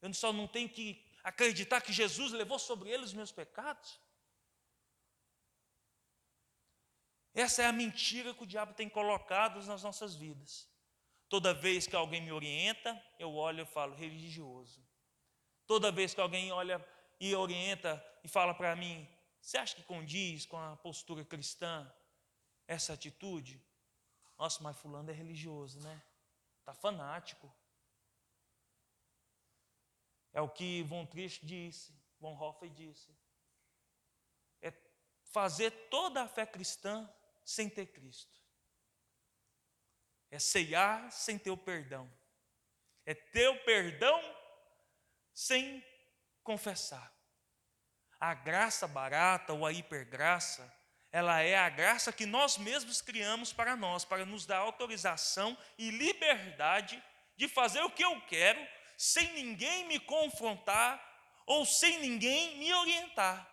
eu 0.00 0.14
só 0.14 0.32
não 0.32 0.48
tenho 0.48 0.66
que 0.66 1.04
acreditar 1.22 1.82
que 1.82 1.92
Jesus 1.92 2.32
levou 2.32 2.58
sobre 2.58 2.88
ele 2.88 3.04
os 3.04 3.12
meus 3.12 3.30
pecados? 3.30 4.00
Essa 7.34 7.64
é 7.64 7.66
a 7.66 7.72
mentira 7.72 8.32
que 8.32 8.44
o 8.44 8.46
diabo 8.46 8.72
tem 8.72 8.88
colocado 8.88 9.62
nas 9.66 9.82
nossas 9.82 10.14
vidas. 10.14 10.66
Toda 11.28 11.52
vez 11.52 11.86
que 11.86 11.94
alguém 11.94 12.22
me 12.22 12.32
orienta, 12.32 12.98
eu 13.18 13.34
olho 13.34 13.64
e 13.64 13.66
falo 13.66 13.94
religioso. 13.94 14.82
Toda 15.66 15.92
vez 15.92 16.14
que 16.14 16.20
alguém 16.22 16.50
olha 16.50 16.82
e 17.20 17.34
orienta 17.34 18.02
e 18.22 18.28
fala 18.28 18.54
para 18.54 18.74
mim, 18.74 19.06
você 19.38 19.58
acha 19.58 19.76
que 19.76 19.82
condiz 19.82 20.46
com 20.46 20.56
a 20.56 20.78
postura 20.78 21.22
cristã 21.26 21.92
essa 22.66 22.94
atitude? 22.94 23.62
Nossa, 24.38 24.62
mas 24.62 24.78
fulano 24.78 25.10
é 25.10 25.12
religioso, 25.12 25.78
né? 25.80 26.02
Está 26.60 26.72
fanático. 26.72 27.54
É 30.34 30.40
o 30.40 30.48
que 30.48 30.82
Von 30.82 31.06
Trist 31.06 31.46
disse, 31.46 31.94
Von 32.18 32.36
Hoffer 32.36 32.68
disse. 32.68 33.16
É 34.60 34.72
fazer 35.32 35.70
toda 35.88 36.24
a 36.24 36.28
fé 36.28 36.44
cristã 36.44 37.08
sem 37.44 37.70
ter 37.70 37.86
Cristo. 37.86 38.42
É 40.28 40.38
ceiar 40.40 41.12
sem 41.12 41.38
ter 41.38 41.50
o 41.50 41.56
perdão. 41.56 42.12
É 43.06 43.14
ter 43.14 43.48
o 43.48 43.64
perdão 43.64 44.20
sem 45.32 45.84
confessar. 46.42 47.14
A 48.18 48.34
graça 48.34 48.88
barata 48.88 49.52
ou 49.52 49.64
a 49.64 49.72
hipergraça, 49.72 50.72
ela 51.12 51.42
é 51.42 51.56
a 51.56 51.68
graça 51.68 52.12
que 52.12 52.26
nós 52.26 52.58
mesmos 52.58 53.00
criamos 53.00 53.52
para 53.52 53.76
nós, 53.76 54.04
para 54.04 54.26
nos 54.26 54.46
dar 54.46 54.58
autorização 54.58 55.56
e 55.78 55.90
liberdade 55.90 57.00
de 57.36 57.46
fazer 57.46 57.82
o 57.82 57.90
que 57.90 58.02
eu 58.02 58.20
quero 58.22 58.60
sem 58.96 59.32
ninguém 59.32 59.86
me 59.86 59.98
confrontar 60.00 61.00
ou 61.46 61.64
sem 61.66 62.00
ninguém 62.00 62.58
me 62.58 62.72
orientar. 62.72 63.50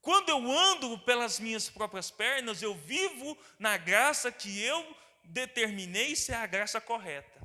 Quando 0.00 0.30
eu 0.30 0.50
ando 0.50 0.98
pelas 1.00 1.38
minhas 1.38 1.68
próprias 1.68 2.10
pernas, 2.10 2.62
eu 2.62 2.74
vivo 2.74 3.36
na 3.58 3.76
graça 3.76 4.32
que 4.32 4.62
eu 4.62 4.96
determinei 5.24 6.16
ser 6.16 6.34
a 6.34 6.46
graça 6.46 6.80
correta. 6.80 7.40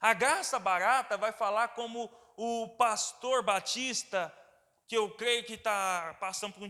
A 0.00 0.14
graça 0.14 0.58
barata 0.58 1.16
vai 1.16 1.32
falar 1.32 1.68
como 1.68 2.10
o 2.36 2.68
pastor 2.76 3.42
Batista, 3.42 4.34
que 4.86 4.96
eu 4.96 5.14
creio 5.14 5.44
que 5.44 5.54
está 5.54 6.16
passando 6.18 6.54
por 6.54 6.62
um 6.62 6.68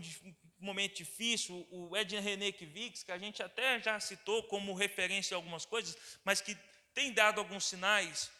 momento 0.63 0.95
difícil, 0.95 1.67
o 1.71 1.95
Ed 1.95 2.17
René 2.19 2.51
Kivix, 2.51 3.03
que 3.03 3.11
a 3.11 3.17
gente 3.17 3.41
até 3.41 3.79
já 3.79 3.99
citou 3.99 4.43
como 4.43 4.73
referência 4.73 5.33
em 5.33 5.37
algumas 5.37 5.65
coisas, 5.65 5.97
mas 6.23 6.41
que 6.41 6.57
tem 6.93 7.11
dado 7.13 7.39
alguns 7.39 7.65
sinais, 7.65 8.31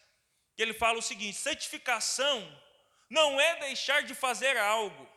que 0.54 0.62
ele 0.62 0.74
fala 0.74 0.98
o 0.98 1.02
seguinte: 1.02 1.36
santificação 1.36 2.60
não 3.08 3.40
é 3.40 3.60
deixar 3.60 4.02
de 4.02 4.14
fazer 4.14 4.56
algo, 4.56 5.08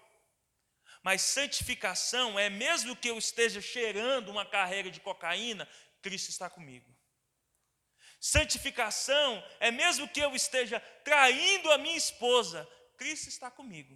mas 1.04 1.22
santificação 1.22 2.40
é 2.40 2.50
mesmo 2.50 2.96
que 2.96 3.08
eu 3.08 3.18
esteja 3.18 3.62
cheirando 3.62 4.30
uma 4.30 4.46
carreira 4.46 4.90
de 4.90 5.00
cocaína, 5.00 5.68
Cristo 6.02 6.30
está 6.30 6.50
comigo. 6.50 6.96
Santificação 8.20 9.44
é 9.60 9.70
mesmo 9.70 10.08
que 10.08 10.20
eu 10.20 10.36
esteja 10.36 10.80
traindo 11.04 11.72
a 11.72 11.78
minha 11.78 11.96
esposa, 11.96 12.68
Cristo 12.98 13.30
está 13.30 13.52
comigo. 13.52 13.96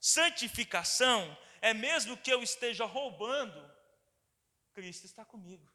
Santificação 0.00 1.36
é 1.62 1.72
mesmo 1.72 2.16
que 2.16 2.30
eu 2.30 2.42
esteja 2.42 2.84
roubando, 2.84 3.72
Cristo 4.74 5.06
está 5.06 5.24
comigo. 5.24 5.72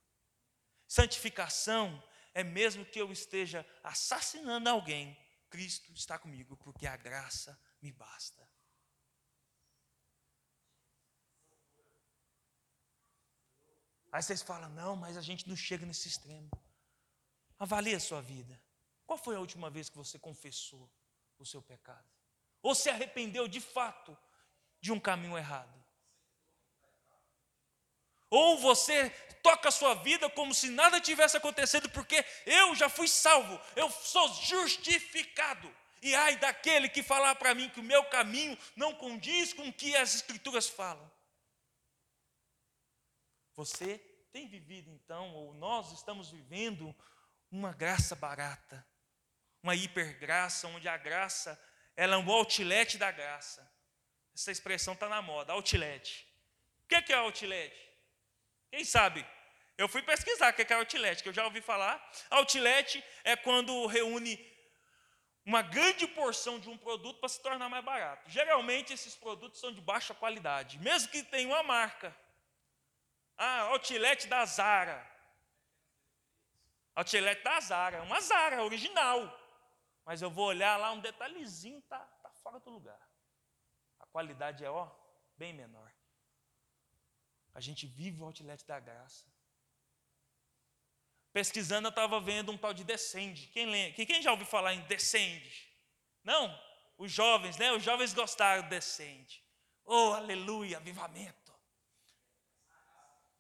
Santificação 0.88 2.04
é 2.34 2.44
mesmo 2.44 2.86
que 2.86 3.00
eu 3.00 3.12
esteja 3.12 3.66
assassinando 3.82 4.70
alguém, 4.70 5.18
Cristo 5.50 5.92
está 5.94 6.20
comigo, 6.20 6.58
porque 6.58 6.86
a 6.86 6.98
graça 6.98 7.60
me 7.82 7.92
basta. 7.92 8.48
Aí 14.12 14.22
vocês 14.22 14.42
falam, 14.42 14.70
não, 14.70 14.96
mas 14.96 15.16
a 15.18 15.22
gente 15.22 15.48
não 15.48 15.56
chega 15.56 15.86
nesse 15.86 16.08
extremo. 16.08 16.50
Avalie 17.58 17.96
a 17.96 18.00
sua 18.00 18.22
vida. 18.22 18.62
Qual 19.06 19.18
foi 19.18 19.36
a 19.36 19.40
última 19.40 19.70
vez 19.70 19.90
que 19.90 19.96
você 19.98 20.20
confessou 20.20 20.92
o 21.38 21.46
seu 21.46 21.62
pecado? 21.62 22.08
Ou 22.62 22.76
se 22.76 22.90
arrependeu 22.90 23.48
de 23.48 23.62
fato 23.62 24.18
de 24.82 24.92
um 24.92 25.00
caminho 25.00 25.38
errado? 25.38 25.77
Ou 28.30 28.58
você 28.58 29.10
toca 29.42 29.70
a 29.70 29.72
sua 29.72 29.96
vida 29.96 30.30
como 30.30 30.54
se 30.54 30.70
nada 30.70 31.00
tivesse 31.00 31.38
acontecido, 31.38 31.90
porque 31.90 32.24
eu 32.46 32.76
já 32.76 32.90
fui 32.90 33.08
salvo, 33.08 33.60
eu 33.76 33.90
sou 33.90 34.28
justificado. 34.44 35.74
E 36.02 36.14
ai 36.14 36.38
daquele 36.38 36.90
que 36.90 37.02
falar 37.02 37.36
para 37.36 37.56
mim 37.56 37.70
que 37.70 37.80
o 37.80 37.84
meu 37.84 38.04
caminho 38.06 38.58
não 38.76 38.94
condiz 38.94 39.54
com 39.54 39.68
o 39.68 39.74
que 39.74 39.96
as 39.96 40.16
Escrituras 40.16 40.68
falam. 40.68 41.12
Você 43.56 43.98
tem 44.32 44.48
vivido 44.48 44.92
então, 44.92 45.34
ou 45.34 45.54
nós 45.54 45.92
estamos 45.92 46.30
vivendo, 46.30 46.96
uma 47.50 47.74
graça 47.74 48.16
barata, 48.16 48.86
uma 49.64 49.76
hipergraça, 49.76 50.68
onde 50.68 50.88
a 50.88 50.98
graça 50.98 51.60
ela 51.96 52.16
é 52.16 52.18
um 52.18 52.30
outlet 52.30 52.98
da 52.98 53.12
graça. 53.12 53.68
Essa 54.36 54.52
expressão 54.52 54.94
está 54.94 55.10
na 55.10 55.22
moda, 55.22 55.54
outlet. 55.54 56.28
O 56.84 56.88
que 56.88 57.12
é 57.12 57.16
outlet? 57.16 57.87
Quem 58.70 58.84
sabe? 58.84 59.26
Eu 59.78 59.88
fui 59.88 60.02
pesquisar 60.02 60.52
o 60.52 60.56
que 60.56 60.74
é 60.74 60.76
outlet, 60.76 61.22
que 61.22 61.30
eu 61.30 61.34
já 61.34 61.46
ouvi 61.46 61.62
falar. 61.62 62.04
Outlet 62.32 63.04
é 63.24 63.36
quando 63.36 63.86
reúne 63.86 64.36
uma 65.46 65.62
grande 65.62 66.08
porção 66.08 66.60
de 66.60 66.70
um 66.70 66.78
produto 66.78 67.20
para 67.20 67.30
se 67.30 67.42
tornar 67.42 67.70
mais 67.70 67.86
barato. 67.86 68.30
Geralmente 68.30 68.92
esses 68.92 69.16
produtos 69.16 69.60
são 69.60 69.72
de 69.72 69.80
baixa 69.80 70.14
qualidade, 70.14 70.80
mesmo 70.80 71.10
que 71.10 71.24
tenha 71.24 71.48
uma 71.48 71.64
marca. 71.64 72.16
Ah, 73.38 73.62
outlet 73.74 74.28
da 74.28 74.44
Zara. 74.46 75.10
Outlet 76.96 77.44
da 77.44 77.60
Zara, 77.60 78.02
uma 78.02 78.20
Zara 78.20 78.64
original. 78.64 79.32
Mas 80.04 80.22
eu 80.22 80.32
vou 80.32 80.48
olhar 80.48 80.76
lá 80.78 80.92
um 80.92 81.00
detalhezinho 81.00 81.82
tá, 81.84 82.00
tá 82.00 82.32
fora 82.42 82.60
do 82.60 82.72
lugar. 82.72 83.00
A 84.00 84.06
qualidade 84.08 84.66
é 84.66 84.70
ó 84.70 84.90
bem 85.38 85.54
menor. 85.54 85.92
A 87.58 87.60
gente 87.60 87.88
vive 87.88 88.22
o 88.22 88.26
outlet 88.26 88.64
da 88.68 88.80
graça. 88.80 89.26
Pesquisando, 91.34 91.88
eu 91.88 91.90
estava 91.90 92.22
vendo 92.22 92.52
um 92.52 92.58
tal 92.58 92.72
de 92.72 92.84
Descende. 92.84 93.48
Quem, 93.48 93.66
lembra? 93.66 94.06
Quem 94.06 94.22
já 94.22 94.30
ouviu 94.30 94.46
falar 94.46 94.76
em 94.76 94.82
Descende? 94.82 95.68
Não? 96.24 96.56
Os 97.00 97.12
jovens, 97.12 97.58
né? 97.58 97.72
Os 97.72 97.82
jovens 97.82 98.14
gostaram 98.14 98.62
do 98.62 98.70
Descende. 98.70 99.44
Oh, 99.84 100.14
aleluia, 100.14 100.78
avivamento. 100.78 101.52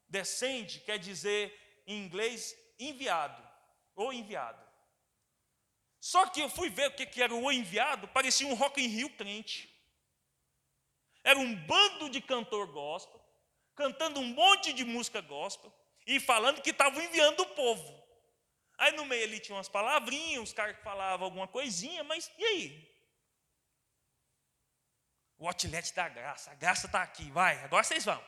Descende 0.10 0.80
quer 0.80 0.98
dizer, 0.98 1.84
em 1.86 2.04
inglês, 2.04 2.58
enviado. 2.80 3.48
Ou 3.94 4.12
enviado. 4.12 4.68
Só 6.00 6.28
que 6.28 6.42
eu 6.42 6.50
fui 6.50 6.72
ver 6.72 6.88
o 6.88 6.96
que 6.96 7.22
era 7.22 7.36
o 7.36 7.52
enviado, 7.52 8.08
parecia 8.08 8.48
um 8.48 8.56
Rock 8.56 8.82
in 8.82 8.88
Rio 8.88 9.12
crente. 9.12 9.72
Era 11.24 11.38
um 11.38 11.56
bando 11.68 12.10
de 12.10 12.20
cantor 12.20 12.66
gospel, 12.72 13.27
cantando 13.78 14.20
um 14.20 14.26
monte 14.34 14.74
de 14.74 14.84
música 14.84 15.22
gospel 15.22 15.72
e 16.06 16.20
falando 16.20 16.62
que 16.62 16.72
estavam 16.72 17.02
enviando 17.02 17.42
o 17.42 17.56
povo. 17.56 18.04
Aí 18.78 18.92
no 18.94 19.06
meio 19.06 19.24
ali 19.24 19.40
tinha 19.40 19.56
umas 19.56 19.70
palavrinhas, 19.70 20.44
os 20.44 20.54
caras 20.54 20.76
que 20.76 20.84
falavam 20.84 21.26
alguma 21.26 21.48
coisinha, 21.48 22.04
mas 22.04 22.30
e 22.38 22.44
aí? 22.44 22.98
O 25.38 25.48
outlet 25.48 25.94
da 25.94 26.10
graça, 26.10 26.52
a 26.52 26.56
graça 26.56 26.88
está 26.88 27.04
aqui, 27.04 27.30
vai, 27.32 27.63
agora 27.63 27.84
vocês 27.84 28.04
vão. 28.04 28.22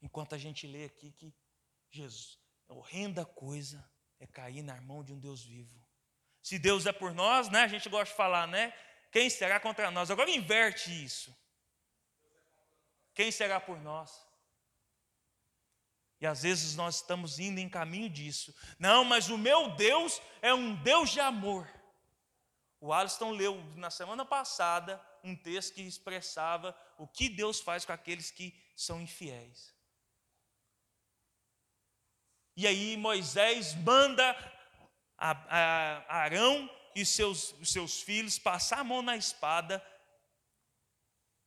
Enquanto 0.00 0.34
a 0.34 0.38
gente 0.38 0.66
lê 0.66 0.84
aqui 0.86 1.12
que 1.12 1.34
Jesus, 1.90 2.38
horrenda 2.66 3.26
coisa 3.26 3.86
é 4.18 4.26
cair 4.26 4.62
na 4.62 4.80
mão 4.80 5.04
de 5.04 5.12
um 5.12 5.18
Deus 5.18 5.44
vivo. 5.44 5.78
Se 6.42 6.58
Deus 6.58 6.86
é 6.86 6.92
por 6.92 7.12
nós, 7.12 7.50
né? 7.50 7.60
A 7.64 7.68
gente 7.68 7.88
gosta 7.90 8.06
de 8.06 8.16
falar, 8.16 8.46
né? 8.46 8.72
Quem 9.12 9.28
será 9.28 9.60
contra 9.60 9.90
nós? 9.90 10.10
Agora 10.10 10.30
inverte 10.30 10.90
isso. 11.04 11.36
Quem 13.14 13.30
será 13.30 13.60
por 13.60 13.78
nós? 13.80 14.26
E 16.20 16.26
às 16.26 16.42
vezes 16.42 16.76
nós 16.76 16.96
estamos 16.96 17.38
indo 17.38 17.58
em 17.58 17.68
caminho 17.68 18.10
disso. 18.10 18.54
Não, 18.78 19.04
mas 19.04 19.30
o 19.30 19.38
meu 19.38 19.70
Deus 19.74 20.20
é 20.42 20.52
um 20.52 20.74
Deus 20.76 21.10
de 21.10 21.20
amor. 21.20 21.68
O 22.78 22.92
Alisson 22.92 23.30
leu 23.30 23.62
na 23.76 23.90
semana 23.90 24.24
passada 24.24 25.00
um 25.24 25.34
texto 25.34 25.74
que 25.74 25.82
expressava 25.82 26.76
o 26.98 27.06
que 27.06 27.28
Deus 27.28 27.60
faz 27.60 27.84
com 27.84 27.92
aqueles 27.92 28.30
que 28.30 28.54
são 28.76 29.00
infiéis. 29.00 29.74
E 32.56 32.66
aí 32.66 32.96
Moisés 32.96 33.74
manda 33.74 34.36
Arão 35.16 36.68
e 36.94 37.04
seus, 37.06 37.54
seus 37.64 38.02
filhos 38.02 38.38
passar 38.38 38.80
a 38.80 38.84
mão 38.84 39.00
na 39.00 39.16
espada 39.16 39.82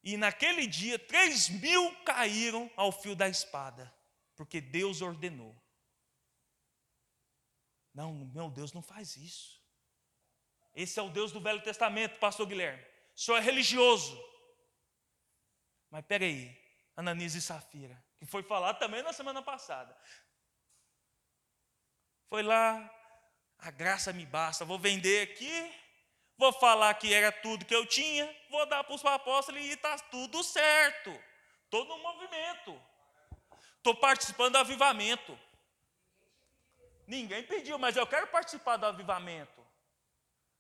E 0.04 0.18
naquele 0.18 0.68
dia, 0.68 1.00
três 1.00 1.48
mil 1.48 1.96
caíram 2.04 2.70
ao 2.76 2.92
fio 2.92 3.16
da 3.16 3.30
espada, 3.30 3.94
porque 4.36 4.60
Deus 4.60 5.02
ordenou. 5.02 5.56
Não, 7.94 8.14
meu 8.14 8.50
Deus 8.50 8.74
não 8.74 8.82
faz 8.82 9.16
isso. 9.16 9.64
Esse 10.76 11.00
é 11.00 11.02
o 11.02 11.10
Deus 11.10 11.32
do 11.32 11.40
Velho 11.40 11.62
Testamento, 11.62 12.20
pastor 12.20 12.48
Guilherme. 12.48 12.84
O 13.16 13.20
senhor 13.20 13.38
é 13.38 13.42
religioso. 13.42 14.20
Mas 15.90 16.04
peraí, 16.06 16.60
Ananias 16.96 17.36
e 17.36 17.42
Safira, 17.42 18.04
que 18.18 18.26
foi 18.26 18.44
falado 18.44 18.80
também 18.80 19.04
na 19.04 19.14
semana 19.14 19.42
passada. 19.42 19.96
Foi 22.28 22.42
lá, 22.42 22.92
a 23.60 23.72
graça 23.72 24.12
me 24.12 24.26
basta, 24.26 24.66
vou 24.66 24.80
vender 24.80 25.22
aqui, 25.22 25.83
vou 26.38 26.52
falar 26.54 26.94
que 26.96 27.14
era 27.14 27.32
tudo 27.32 27.66
que 27.66 27.76
eu 27.76 27.86
tinha, 27.86 28.34
vou 28.50 28.66
dar 28.66 28.84
para 28.84 28.96
os 28.96 29.06
apóstolos 29.06 29.62
e 29.62 29.70
está 29.70 29.98
tudo 29.98 30.44
certo. 30.44 31.12
Estou 31.66 31.86
no 31.86 31.98
movimento. 32.00 32.82
Estou 33.78 33.96
participando 33.96 34.54
do 34.54 34.58
avivamento. 34.60 35.38
Ninguém 37.06 37.44
pediu, 37.44 37.78
mas 37.78 37.98
eu 37.98 38.08
quero 38.08 38.28
participar 38.28 38.78
do 38.78 38.86
avivamento. 38.86 39.66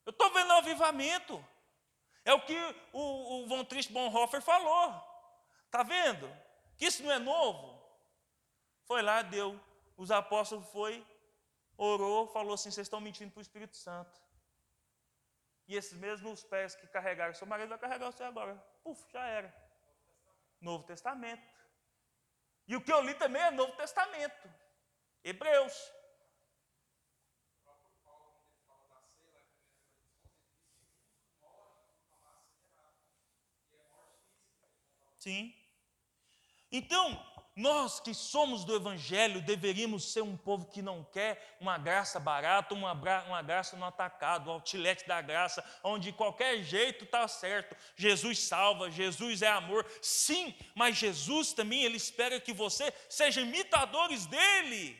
Eu 0.06 0.12
estou 0.12 0.30
vendo 0.32 0.50
o 0.50 0.58
avivamento. 0.58 1.46
É 2.26 2.34
o 2.34 2.42
que 2.42 2.58
o, 2.92 3.44
o 3.44 3.48
Von 3.48 3.64
Trist 3.66 3.92
Bonhoeffer 3.92 4.42
falou. 4.42 4.94
Está 5.66 5.84
vendo? 5.84 6.30
Que 6.78 6.86
isso 6.86 7.04
não 7.04 7.12
é 7.12 7.20
novo. 7.20 7.82
Foi 8.86 9.02
lá, 9.02 9.22
deu. 9.22 9.60
Os 9.96 10.12
apóstolos 10.12 10.68
foi, 10.70 11.06
orou, 11.78 12.28
falou 12.28 12.54
assim: 12.54 12.72
vocês 12.72 12.86
estão 12.86 13.00
mentindo 13.00 13.32
para 13.32 13.40
o 13.40 13.42
Espírito 13.42 13.78
Santo. 13.78 14.23
E 15.67 15.76
esses 15.76 15.93
mesmos 15.93 16.43
pés 16.43 16.76
que 16.76 16.88
carregaram 16.88 17.34
seu 17.34 17.47
marido 17.47 17.69
vai 17.69 17.78
carregar 17.78 18.12
você 18.12 18.23
agora. 18.23 18.56
Puf, 18.84 19.02
já 19.12 19.26
era. 19.26 19.54
Novo 20.60 20.84
Testamento. 20.86 21.47
E 22.67 22.76
o 22.76 22.82
que 22.82 22.91
eu 22.91 23.02
li 23.02 23.13
também 23.15 23.41
é 23.41 23.52
Novo 23.52 23.76
Testamento. 23.76 24.49
Hebreus. 25.23 25.91
Sim. 35.17 35.56
Então, 36.69 37.33
nós 37.56 38.00
que 38.00 38.16
somos 38.16 38.66
do 38.66 38.76
Evangelho 38.76 39.39
deveríamos 39.42 40.12
ser 40.12 40.22
um 40.22 40.36
povo 40.36 40.66
que 40.66 40.82
não 40.82 41.04
quer 41.04 41.56
uma 41.60 41.78
graça 41.78 42.20
barata, 42.20 42.74
uma, 42.74 42.94
uma 42.94 43.42
graça 43.44 43.78
no 43.78 43.86
atacado, 43.86 44.48
o 44.48 44.54
outlet 44.54 45.06
da 45.08 45.22
graça, 45.22 45.63
onde 45.84 46.04
de 46.06 46.13
qualquer 46.13 46.63
jeito 46.63 47.04
está 47.06 47.28
certo. 47.28 47.78
Jesus 47.96 48.39
salva, 48.39 48.89
Jesus 48.89 49.44
é 49.44 49.50
amor. 49.50 49.86
Sim, 50.02 50.56
mas 50.74 50.98
Jesus 50.98 51.54
também 51.54 51.84
ele 51.84 51.98
espera 51.98 52.39
que 52.39 52.52
você 52.52 52.92
seja 53.08 53.42
imitadores 53.42 54.26
dele. 54.26 55.00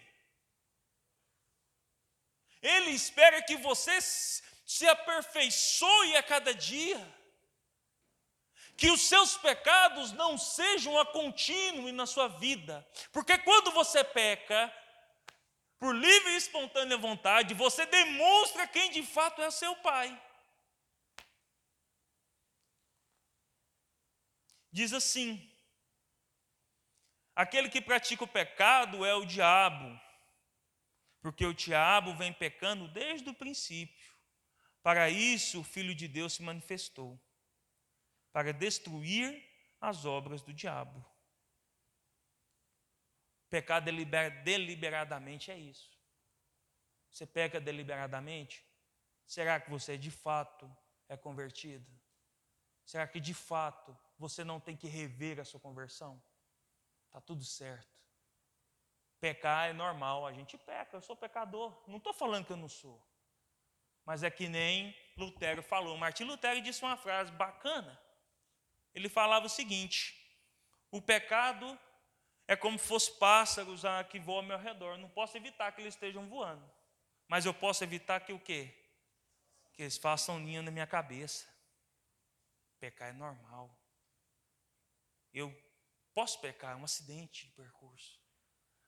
Ele 2.62 2.92
espera 2.92 3.42
que 3.42 3.58
você 3.58 4.00
se 4.00 4.88
aperfeiçoe 4.88 6.16
a 6.16 6.24
cada 6.24 6.54
dia 6.54 7.23
que 8.76 8.90
os 8.90 9.02
seus 9.02 9.38
pecados 9.38 10.12
não 10.12 10.38
sejam 10.38 11.00
a 11.00 11.06
contínuo 11.06 11.92
na 11.92 12.06
sua 12.06 12.28
vida, 12.28 12.86
porque 13.12 13.38
quando 13.38 13.72
você 13.72 14.04
peca, 14.04 14.74
por 15.80 15.96
livre 15.96 16.32
e 16.32 16.38
espontânea 16.38 16.98
vontade, 16.98 17.54
você 17.54 17.86
demonstra 17.86 18.68
quem 18.68 18.90
de 18.90 19.04
fato 19.04 19.42
é 19.42 19.52
seu 19.52 19.76
pai. 19.78 20.10
Diz 24.72 24.94
assim: 24.94 25.52
aquele 27.36 27.70
que 27.70 27.82
pratica 27.82 28.24
o 28.24 28.28
pecado 28.28 29.06
é 29.06 29.14
o 29.14 29.26
diabo, 29.26 30.00
porque 31.22 31.46
o 31.46 31.54
diabo 31.54 32.16
vem 32.16 32.34
pecando 32.34 32.88
desde 32.88 33.30
o 33.30 33.36
princípio. 33.36 34.14
Para 34.82 35.10
isso 35.10 35.62
o 35.62 35.64
Filho 35.64 35.94
de 35.94 36.08
Deus 36.08 36.34
se 36.34 36.42
manifestou 36.42 37.22
para 38.34 38.52
destruir 38.52 39.48
as 39.80 40.06
obras 40.06 40.42
do 40.42 40.52
diabo. 40.52 41.06
Pecar 43.48 43.80
deliber, 43.80 44.44
deliberadamente 44.44 45.52
é 45.52 45.58
isso. 45.58 45.92
Você 47.12 47.28
peca 47.28 47.62
deliberadamente? 47.62 48.66
Será 49.28 49.60
que 49.60 49.70
você 49.70 49.96
de 50.00 50.10
fato 50.10 50.70
é 51.08 51.16
convertido? 51.16 51.88
Será 52.84 53.08
que 53.08 53.20
de 53.20 53.36
fato 53.36 53.96
você 54.18 54.44
não 54.44 54.60
tem 54.60 54.76
que 54.76 54.88
rever 54.88 55.40
a 55.40 55.46
sua 55.46 55.60
conversão? 55.60 56.22
Está 57.06 57.22
tudo 57.22 57.46
certo. 57.46 57.94
Pecar 59.20 59.70
é 59.70 59.74
normal, 59.74 60.26
a 60.26 60.34
gente 60.34 60.58
peca, 60.58 60.98
eu 60.98 61.02
sou 61.02 61.16
pecador. 61.16 61.84
Não 61.88 61.98
estou 61.98 62.14
falando 62.14 62.46
que 62.46 62.52
eu 62.52 62.58
não 62.58 62.68
sou. 62.68 63.02
Mas 64.04 64.24
é 64.24 64.32
que 64.32 64.50
nem 64.50 64.98
Lutero 65.16 65.62
falou. 65.62 65.96
Martim 65.96 66.24
Lutero 66.24 66.60
disse 66.62 66.82
uma 66.82 66.98
frase 66.98 67.32
bacana 67.32 68.03
ele 68.94 69.10
falava 69.10 69.46
o 69.46 69.50
seguinte: 69.50 70.16
o 70.92 71.02
pecado 71.02 71.78
é 72.48 72.56
como 72.56 72.78
se 72.78 72.88
fosse 72.88 73.12
pássaros 73.18 73.82
que 74.10 74.20
voam 74.20 74.40
ao 74.40 74.44
meu 74.44 74.58
redor. 74.58 74.98
Não 74.98 75.10
posso 75.10 75.36
evitar 75.38 75.72
que 75.72 75.82
eles 75.82 75.94
estejam 75.94 76.28
voando. 76.28 76.70
Mas 77.28 77.46
eu 77.46 77.54
posso 77.54 77.84
evitar 77.84 78.20
que 78.20 78.34
o 78.34 78.40
quê? 78.40 78.74
Que 79.74 79.84
eles 79.84 79.98
façam 79.98 80.40
ninho 80.40 80.62
na 80.62 80.72
minha 80.72 80.86
cabeça. 80.86 81.48
Pecar 82.80 83.10
é 83.10 83.14
normal. 83.14 83.76
Eu 85.34 85.52
posso 86.14 86.40
pecar, 86.42 86.74
é 86.74 86.76
um 86.76 86.84
acidente 86.84 87.48
de 87.48 87.54
percurso. 87.54 88.20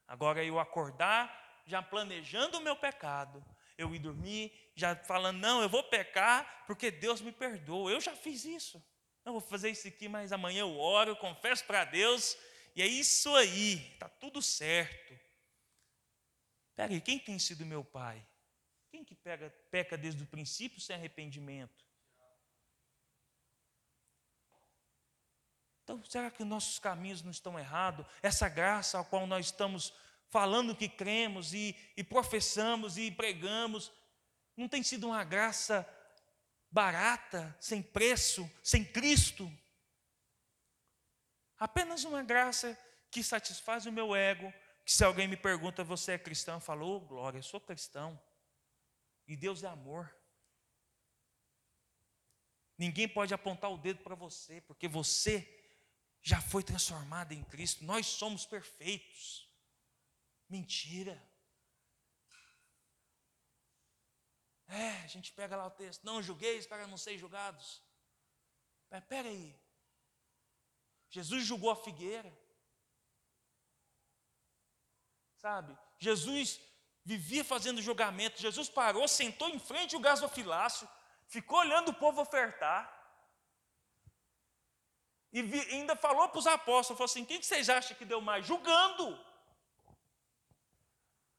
Agora 0.07 0.43
eu 0.43 0.59
acordar 0.59 1.63
já 1.65 1.81
planejando 1.81 2.59
o 2.59 2.61
meu 2.61 2.75
pecado, 2.75 3.43
eu 3.77 3.95
ir 3.95 3.99
dormir 3.99 4.71
já 4.75 4.95
falando, 4.95 5.39
não, 5.39 5.61
eu 5.61 5.69
vou 5.69 5.83
pecar 5.83 6.65
porque 6.67 6.91
Deus 6.91 7.21
me 7.21 7.31
perdoa. 7.31 7.91
Eu 7.91 7.99
já 7.99 8.15
fiz 8.15 8.45
isso. 8.45 8.83
Não, 9.25 9.33
vou 9.33 9.41
fazer 9.41 9.71
isso 9.71 9.88
aqui, 9.88 10.07
mas 10.07 10.31
amanhã 10.31 10.59
eu 10.59 10.77
oro, 10.77 11.09
eu 11.09 11.15
confesso 11.15 11.65
para 11.65 11.83
Deus, 11.83 12.38
e 12.75 12.81
é 12.83 12.85
isso 12.85 13.35
aí, 13.35 13.91
está 13.93 14.07
tudo 14.07 14.39
certo. 14.39 15.19
Peraí, 16.75 17.01
quem 17.01 17.17
tem 17.17 17.39
sido 17.39 17.65
meu 17.65 17.83
pai? 17.83 18.23
Quem 18.91 19.03
que 19.03 19.15
pega, 19.15 19.49
peca 19.71 19.97
desde 19.97 20.21
o 20.21 20.27
princípio 20.27 20.79
sem 20.79 20.95
arrependimento? 20.95 21.83
Então, 25.83 26.03
será 26.05 26.29
que 26.29 26.43
nossos 26.43 26.77
caminhos 26.77 27.23
não 27.23 27.31
estão 27.31 27.57
errados? 27.57 28.05
Essa 28.21 28.47
graça 28.47 28.99
a 28.99 29.03
qual 29.03 29.25
nós 29.25 29.47
estamos 29.47 29.91
falando 30.29 30.75
que 30.75 30.89
cremos 30.89 31.53
e, 31.53 31.75
e 31.97 32.03
professamos 32.03 32.97
e 32.97 33.09
pregamos, 33.09 33.91
não 34.55 34.67
tem 34.67 34.83
sido 34.83 35.07
uma 35.07 35.23
graça 35.23 35.88
barata, 36.75 37.55
sem 37.57 37.81
preço, 37.81 38.51
sem 38.61 38.83
Cristo. 38.83 39.49
Apenas 41.57 42.03
uma 42.03 42.21
graça 42.21 42.77
que 43.09 43.23
satisfaz 43.23 43.85
o 43.85 43.93
meu 43.93 44.13
ego. 44.13 44.53
Que 44.83 44.91
se 44.91 45.05
alguém 45.05 45.25
me 45.25 45.38
pergunta, 45.38 45.85
você 45.85 46.11
é 46.11 46.17
cristão? 46.17 46.55
Eu 46.55 46.59
falo, 46.59 46.85
oh, 46.85 46.99
glória, 46.99 47.39
eu 47.39 47.43
sou 47.43 47.61
cristão. 47.61 48.21
E 49.25 49.38
Deus 49.38 49.63
é 49.63 49.67
amor. 49.67 50.13
Ninguém 52.77 53.07
pode 53.07 53.33
apontar 53.33 53.71
o 53.71 53.77
dedo 53.77 54.03
para 54.03 54.13
você, 54.13 54.59
porque 54.59 54.85
você 54.85 55.49
já 56.21 56.41
foi 56.41 56.61
transformado 56.61 57.31
em 57.31 57.43
Cristo. 57.45 57.85
Nós 57.85 58.05
somos 58.05 58.45
perfeitos. 58.45 59.49
Mentira. 60.49 61.25
É, 64.67 65.03
a 65.03 65.07
gente 65.07 65.31
pega 65.31 65.55
lá 65.55 65.67
o 65.67 65.71
texto, 65.71 66.03
não 66.03 66.21
julgueis 66.21 66.65
para 66.65 66.87
não 66.87 66.97
ser 66.97 67.17
julgados. 67.17 67.81
Mas 68.89 69.03
pera 69.05 69.27
aí. 69.27 69.55
Jesus 71.09 71.45
julgou 71.45 71.71
a 71.71 71.75
figueira. 71.75 72.31
Sabe? 75.37 75.77
Jesus 75.99 76.59
vivia 77.03 77.45
fazendo 77.45 77.81
julgamento. 77.81 78.41
Jesus 78.41 78.67
parou, 78.67 79.07
sentou 79.07 79.49
em 79.49 79.59
frente 79.59 79.95
ao 79.95 80.01
gasofilácio, 80.01 80.89
ficou 81.27 81.59
olhando 81.59 81.89
o 81.89 81.93
povo 81.93 82.21
ofertar. 82.21 82.91
E 85.31 85.41
vi, 85.41 85.59
ainda 85.73 85.95
falou 85.95 86.29
para 86.29 86.39
os 86.39 86.47
apóstolos, 86.47 86.97
falou 86.97 87.05
assim, 87.05 87.25
quem 87.25 87.39
que 87.39 87.45
vocês 87.45 87.69
acham 87.69 87.95
que 87.95 88.05
deu 88.05 88.21
mais? 88.21 88.45
Julgando. 88.45 89.19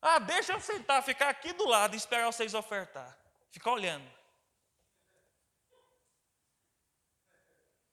Ah, 0.00 0.18
deixa 0.18 0.52
eu 0.52 0.60
sentar, 0.60 1.02
ficar 1.02 1.28
aqui 1.28 1.52
do 1.52 1.66
lado 1.66 1.94
e 1.94 1.96
esperar 1.96 2.26
vocês 2.26 2.54
ofertar. 2.54 3.16
Ficar 3.50 3.72
olhando. 3.72 4.08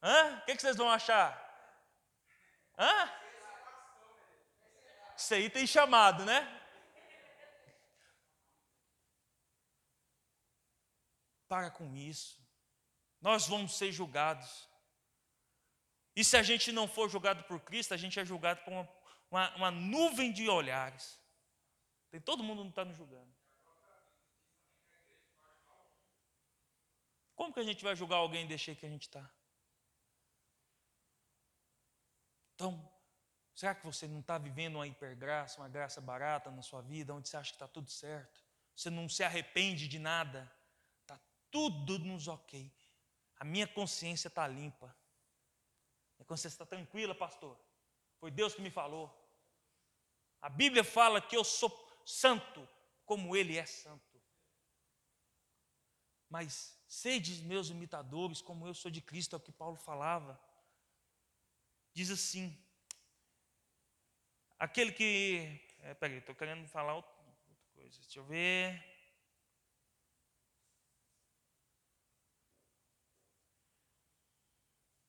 Hã? 0.02 0.38
O 0.38 0.46
que, 0.46 0.56
vocês 0.56 0.76
vão 0.76 0.90
achar? 0.90 1.40
Hã? 2.78 3.12
Isso 5.18 5.34
aí 5.34 5.50
tem 5.50 5.66
chamado, 5.66 6.26
né? 6.26 6.60
Para 11.48 11.72
com 11.72 11.96
isso. 11.96 12.44
Nós 13.22 13.48
vamos 13.48 13.78
ser 13.78 13.92
julgados. 13.94 14.68
E 16.16 16.24
se 16.26 16.36
a 16.36 16.44
gente 16.44 16.72
não 16.72 16.88
for 16.88 17.10
julgado 17.10 17.44
por 17.46 17.62
Cristo, 17.62 17.94
a 17.94 17.98
gente 17.98 18.20
é 18.20 18.26
julgado 18.26 18.62
por 18.64 18.74
uma, 18.74 18.90
uma, 19.32 19.56
uma 19.56 19.72
nuvem 19.72 20.32
de 20.34 20.50
olhares. 20.50 21.18
Tem 22.14 22.22
todo 22.22 22.44
mundo 22.44 22.62
não 22.62 22.70
está 22.70 22.86
nos 22.86 22.96
julgando. 22.96 23.34
Como 27.34 27.52
que 27.52 27.60
a 27.60 27.64
gente 27.64 27.84
vai 27.84 27.96
julgar 27.96 28.18
alguém 28.18 28.46
desse 28.46 28.66
jeito 28.66 28.82
que 28.82 28.86
a 28.86 28.90
gente 28.90 29.08
está? 29.08 29.28
Então, 32.54 32.88
será 33.56 33.74
que 33.74 33.84
você 33.84 34.08
não 34.08 34.20
está 34.20 34.38
vivendo 34.38 34.76
uma 34.76 34.86
hipergraça, 34.86 35.60
uma 35.60 35.68
graça 35.68 36.00
barata 36.00 36.52
na 36.52 36.62
sua 36.62 36.84
vida, 36.84 37.16
onde 37.16 37.28
você 37.28 37.36
acha 37.36 37.50
que 37.50 37.56
está 37.56 37.68
tudo 37.68 37.90
certo? 37.90 38.46
Você 38.76 38.92
não 38.92 39.10
se 39.10 39.24
arrepende 39.24 39.88
de 39.88 39.98
nada? 39.98 40.56
Está 41.02 41.20
tudo 41.50 41.98
nos 41.98 42.28
ok. 42.28 42.72
A 43.38 43.44
minha 43.44 43.66
consciência 43.66 44.28
está 44.28 44.48
limpa. 44.48 44.96
A 46.20 46.24
consciência 46.26 46.58
está 46.58 46.66
tranquila, 46.68 47.16
pastor. 47.16 47.60
Foi 48.20 48.30
Deus 48.30 48.54
que 48.54 48.62
me 48.62 48.70
falou. 48.70 49.12
A 50.40 50.50
Bíblia 50.50 50.84
fala 50.84 51.20
que 51.20 51.36
eu 51.36 51.44
sou 51.44 51.83
santo, 52.06 52.68
como 53.06 53.36
Ele 53.36 53.58
é 53.58 53.66
santo. 53.66 54.22
Mas 56.30 56.78
sedes 56.88 57.42
meus 57.42 57.70
imitadores, 57.70 58.42
como 58.42 58.68
eu 58.68 58.74
sou 58.74 58.90
de 58.90 59.02
Cristo, 59.02 59.36
é 59.36 59.38
o 59.38 59.42
que 59.42 59.52
Paulo 59.52 59.78
falava. 59.78 60.40
Diz 61.94 62.10
assim: 62.10 62.58
aquele 64.58 64.92
que. 64.92 65.60
É, 65.80 65.94
peraí, 65.94 66.18
estou 66.18 66.34
querendo 66.34 66.68
falar 66.68 66.96
outra 66.96 67.12
coisa. 67.74 68.02
Deixa 68.02 68.20
eu 68.20 68.26
ver. 68.26 68.84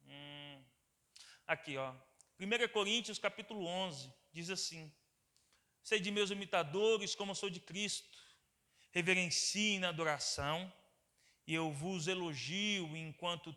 Hum, 0.06 0.64
aqui, 1.46 1.76
ó. 1.76 1.94
1 2.38 2.68
Coríntios 2.72 3.18
capítulo 3.18 3.64
11 3.64 4.12
diz 4.32 4.50
assim: 4.50 4.92
Sede 5.84 6.10
meus 6.10 6.30
imitadores, 6.30 7.14
como 7.14 7.34
sou 7.34 7.50
de 7.50 7.60
Cristo, 7.60 8.18
reverencie 8.90 9.78
na 9.78 9.90
adoração, 9.90 10.72
e 11.46 11.52
eu 11.52 11.70
vos 11.70 12.08
elogio 12.08 12.96
enquanto, 12.96 13.54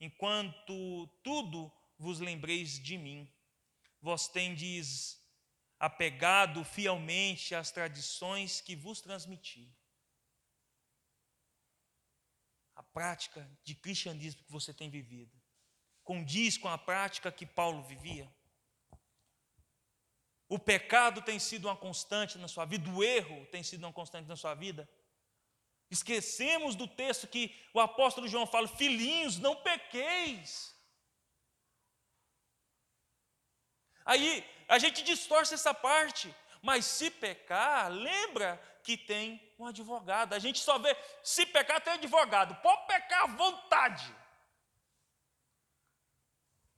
enquanto 0.00 1.06
tudo 1.22 1.72
vos 1.96 2.18
lembreis 2.18 2.82
de 2.82 2.98
mim. 2.98 3.32
Vós 4.00 4.26
tendes 4.26 5.24
apegado 5.78 6.64
fielmente 6.64 7.54
às 7.54 7.70
tradições 7.70 8.60
que 8.60 8.74
vos 8.74 9.00
transmiti. 9.00 9.72
A 12.74 12.82
prática 12.82 13.48
de 13.62 13.76
cristianismo 13.76 14.42
que 14.42 14.50
você 14.50 14.74
tem 14.74 14.90
vivido 14.90 15.40
condiz 16.02 16.58
com 16.58 16.68
a 16.68 16.76
prática 16.76 17.30
que 17.30 17.46
Paulo 17.46 17.84
vivia? 17.84 18.28
O 20.54 20.58
pecado 20.58 21.20
tem 21.20 21.36
sido 21.40 21.64
uma 21.64 21.76
constante 21.76 22.38
na 22.38 22.46
sua 22.46 22.64
vida, 22.64 22.88
o 22.88 23.02
erro 23.02 23.44
tem 23.46 23.64
sido 23.64 23.82
uma 23.82 23.92
constante 23.92 24.28
na 24.28 24.36
sua 24.36 24.54
vida. 24.54 24.88
Esquecemos 25.90 26.76
do 26.76 26.86
texto 26.86 27.26
que 27.26 27.60
o 27.74 27.80
apóstolo 27.80 28.28
João 28.28 28.46
fala: 28.46 28.68
Filhinhos, 28.68 29.36
não 29.36 29.56
pequeis. 29.56 30.72
Aí 34.04 34.48
a 34.68 34.78
gente 34.78 35.02
distorce 35.02 35.54
essa 35.54 35.74
parte, 35.74 36.32
mas 36.62 36.84
se 36.84 37.10
pecar, 37.10 37.90
lembra 37.90 38.56
que 38.84 38.96
tem 38.96 39.42
um 39.58 39.66
advogado. 39.66 40.34
A 40.34 40.38
gente 40.38 40.60
só 40.60 40.78
vê, 40.78 40.96
se 41.24 41.44
pecar, 41.46 41.80
tem 41.80 41.94
advogado. 41.94 42.54
Pode 42.62 42.86
pecar 42.86 43.24
à 43.24 43.26
vontade. 43.26 44.14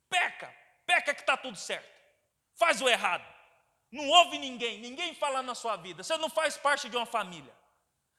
Peca, 0.09 0.51
peca 0.83 1.13
que 1.13 1.21
está 1.21 1.37
tudo 1.37 1.55
certo. 1.55 1.95
Faz 2.55 2.81
o 2.81 2.89
errado. 2.89 3.36
Não 3.91 4.07
ouve 4.09 4.37
ninguém, 4.37 4.79
ninguém 4.79 5.15
fala 5.15 5.41
na 5.41 5.55
sua 5.55 5.75
vida. 5.77 6.03
Você 6.03 6.17
não 6.17 6.29
faz 6.29 6.57
parte 6.57 6.89
de 6.89 6.97
uma 6.97 7.05
família. 7.05 7.55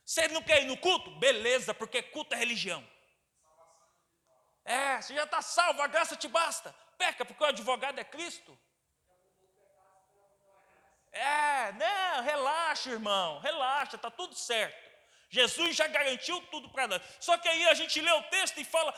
Você 0.04 0.26
não 0.28 0.42
quer 0.42 0.62
ir 0.62 0.66
no 0.66 0.76
culto? 0.76 1.10
Beleza, 1.18 1.74
porque 1.74 2.02
culto 2.02 2.34
é 2.34 2.38
religião. 2.38 2.86
É, 4.64 5.00
você 5.00 5.14
já 5.14 5.24
está 5.24 5.42
salvo, 5.42 5.82
a 5.82 5.86
graça 5.86 6.16
te 6.16 6.28
basta. 6.28 6.74
Peca, 6.96 7.24
porque 7.24 7.42
o 7.42 7.46
advogado 7.46 7.98
é 7.98 8.04
Cristo. 8.04 8.58
É, 11.12 11.72
não, 11.72 12.22
relaxa, 12.22 12.90
irmão, 12.90 13.38
relaxa, 13.40 13.96
está 13.96 14.10
tudo 14.10 14.34
certo. 14.34 14.88
Jesus 15.30 15.76
já 15.76 15.86
garantiu 15.86 16.40
tudo 16.46 16.70
para 16.70 16.86
nós. 16.86 17.02
Só 17.20 17.36
que 17.36 17.48
aí 17.48 17.68
a 17.68 17.74
gente 17.74 18.00
lê 18.00 18.10
o 18.12 18.22
texto 18.24 18.58
e 18.58 18.64
fala, 18.64 18.94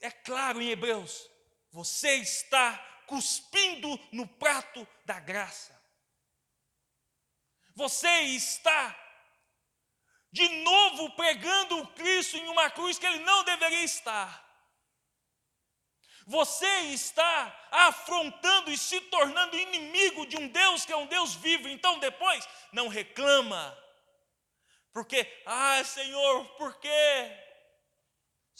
é 0.00 0.10
claro 0.10 0.60
em 0.60 0.70
Hebreus, 0.70 1.28
você 1.70 2.16
está 2.16 2.78
cuspindo 3.10 3.98
no 4.12 4.24
prato 4.24 4.86
da 5.04 5.18
graça. 5.18 5.76
Você 7.74 8.08
está 8.20 8.96
de 10.30 10.48
novo 10.62 11.10
pregando 11.16 11.78
o 11.78 11.88
Cristo 11.88 12.36
em 12.36 12.48
uma 12.48 12.70
cruz 12.70 13.00
que 13.00 13.06
ele 13.06 13.18
não 13.24 13.42
deveria 13.42 13.82
estar. 13.82 14.48
Você 16.24 16.72
está 16.92 17.68
afrontando 17.72 18.70
e 18.70 18.78
se 18.78 19.00
tornando 19.00 19.58
inimigo 19.58 20.24
de 20.26 20.36
um 20.36 20.46
Deus 20.46 20.84
que 20.84 20.92
é 20.92 20.96
um 20.96 21.06
Deus 21.06 21.34
vivo. 21.34 21.68
Então 21.68 21.98
depois 21.98 22.48
não 22.72 22.86
reclama. 22.86 23.76
Porque, 24.92 25.26
ah, 25.46 25.82
Senhor, 25.82 26.44
por 26.50 26.78
quê? 26.78 27.49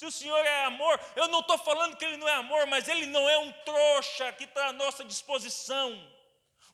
Se 0.00 0.06
o 0.06 0.10
Senhor 0.10 0.38
é 0.38 0.64
amor, 0.64 0.98
eu 1.14 1.28
não 1.28 1.40
estou 1.40 1.58
falando 1.58 1.94
que 1.94 2.02
Ele 2.02 2.16
não 2.16 2.26
é 2.26 2.32
amor, 2.36 2.66
mas 2.66 2.88
Ele 2.88 3.04
não 3.04 3.28
é 3.28 3.36
um 3.36 3.52
trouxa 3.66 4.32
que 4.32 4.44
está 4.44 4.68
à 4.68 4.72
nossa 4.72 5.04
disposição. 5.04 5.92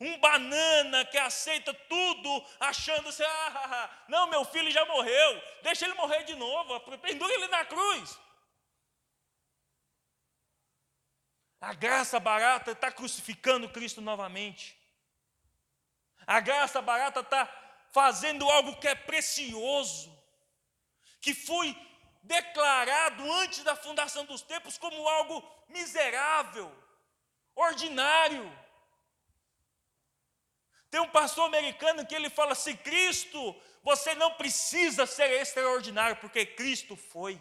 Um 0.00 0.16
banana 0.20 1.04
que 1.06 1.18
aceita 1.18 1.74
tudo, 1.74 2.46
achando 2.60 3.08
assim: 3.08 3.24
ah, 3.24 3.90
não, 4.06 4.28
meu 4.28 4.44
filho 4.44 4.70
já 4.70 4.84
morreu, 4.84 5.42
deixa 5.64 5.86
ele 5.86 5.94
morrer 5.94 6.22
de 6.22 6.36
novo, 6.36 6.78
pendura 6.98 7.34
ele 7.34 7.48
na 7.48 7.64
cruz. 7.64 8.16
A 11.60 11.74
graça 11.74 12.20
barata 12.20 12.70
está 12.70 12.92
crucificando 12.92 13.68
Cristo 13.70 14.00
novamente. 14.00 14.78
A 16.24 16.38
graça 16.38 16.80
barata 16.80 17.20
está 17.20 17.44
fazendo 17.92 18.48
algo 18.48 18.76
que 18.76 18.86
é 18.86 18.94
precioso, 18.94 20.16
que 21.20 21.34
foi 21.34 21.76
declarado 22.26 23.32
antes 23.32 23.62
da 23.62 23.76
fundação 23.76 24.24
dos 24.24 24.42
tempos 24.42 24.76
como 24.76 25.08
algo 25.08 25.42
miserável, 25.68 26.70
ordinário. 27.54 28.46
Tem 30.90 31.00
um 31.00 31.08
pastor 31.08 31.46
americano 31.46 32.06
que 32.06 32.14
ele 32.14 32.28
fala 32.28 32.52
assim: 32.52 32.76
Cristo, 32.76 33.54
você 33.82 34.14
não 34.14 34.32
precisa 34.34 35.06
ser 35.06 35.30
extraordinário, 35.40 36.16
porque 36.16 36.44
Cristo 36.44 36.96
foi. 36.96 37.40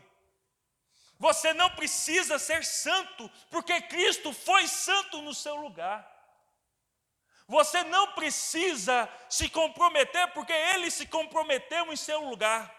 Você 1.17 1.53
não 1.53 1.69
precisa 1.71 2.37
ser 2.37 2.63
santo, 2.63 3.31
porque 3.49 3.81
Cristo 3.83 4.33
foi 4.33 4.67
santo 4.67 5.21
no 5.21 5.33
seu 5.33 5.55
lugar. 5.55 6.11
Você 7.47 7.83
não 7.83 8.11
precisa 8.13 9.09
se 9.29 9.47
comprometer, 9.49 10.31
porque 10.33 10.51
Ele 10.51 10.91
se 10.91 11.05
comprometeu 11.05 11.91
em 11.93 11.95
seu 11.95 12.27
lugar. 12.27 12.74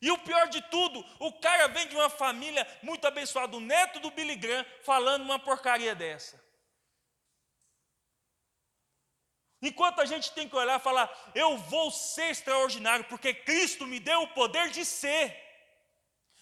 E 0.00 0.10
o 0.10 0.18
pior 0.18 0.48
de 0.48 0.60
tudo, 0.70 1.04
o 1.18 1.32
cara 1.32 1.68
vem 1.68 1.88
de 1.88 1.96
uma 1.96 2.08
família 2.08 2.66
muito 2.82 3.06
abençoada, 3.06 3.56
o 3.56 3.60
neto 3.60 3.98
do 4.00 4.10
Billy 4.10 4.36
Graham, 4.36 4.64
falando 4.82 5.22
uma 5.22 5.38
porcaria 5.38 5.94
dessa. 5.94 6.40
Enquanto 9.60 10.00
a 10.00 10.04
gente 10.04 10.30
tem 10.32 10.48
que 10.48 10.54
olhar 10.54 10.78
e 10.78 10.82
falar, 10.82 11.10
eu 11.34 11.58
vou 11.58 11.90
ser 11.90 12.30
extraordinário, 12.30 13.04
porque 13.06 13.34
Cristo 13.34 13.86
me 13.86 13.98
deu 13.98 14.22
o 14.22 14.28
poder 14.28 14.70
de 14.70 14.84
ser. 14.84 15.36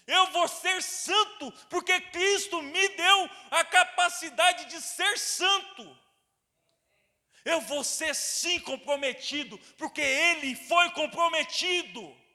Eu 0.06 0.26
vou 0.26 0.46
ser 0.46 0.82
santo, 0.82 1.50
porque 1.70 1.98
Cristo 2.00 2.60
me 2.62 2.88
deu 2.90 3.30
a 3.50 3.64
capacidade 3.64 4.66
de 4.66 4.80
ser 4.80 5.18
santo. 5.18 5.98
Eu 7.44 7.60
vou 7.62 7.82
ser 7.82 8.14
sim 8.14 8.60
comprometido, 8.60 9.58
porque 9.78 10.00
Ele 10.00 10.54
foi 10.54 10.90
comprometido. 10.90 12.25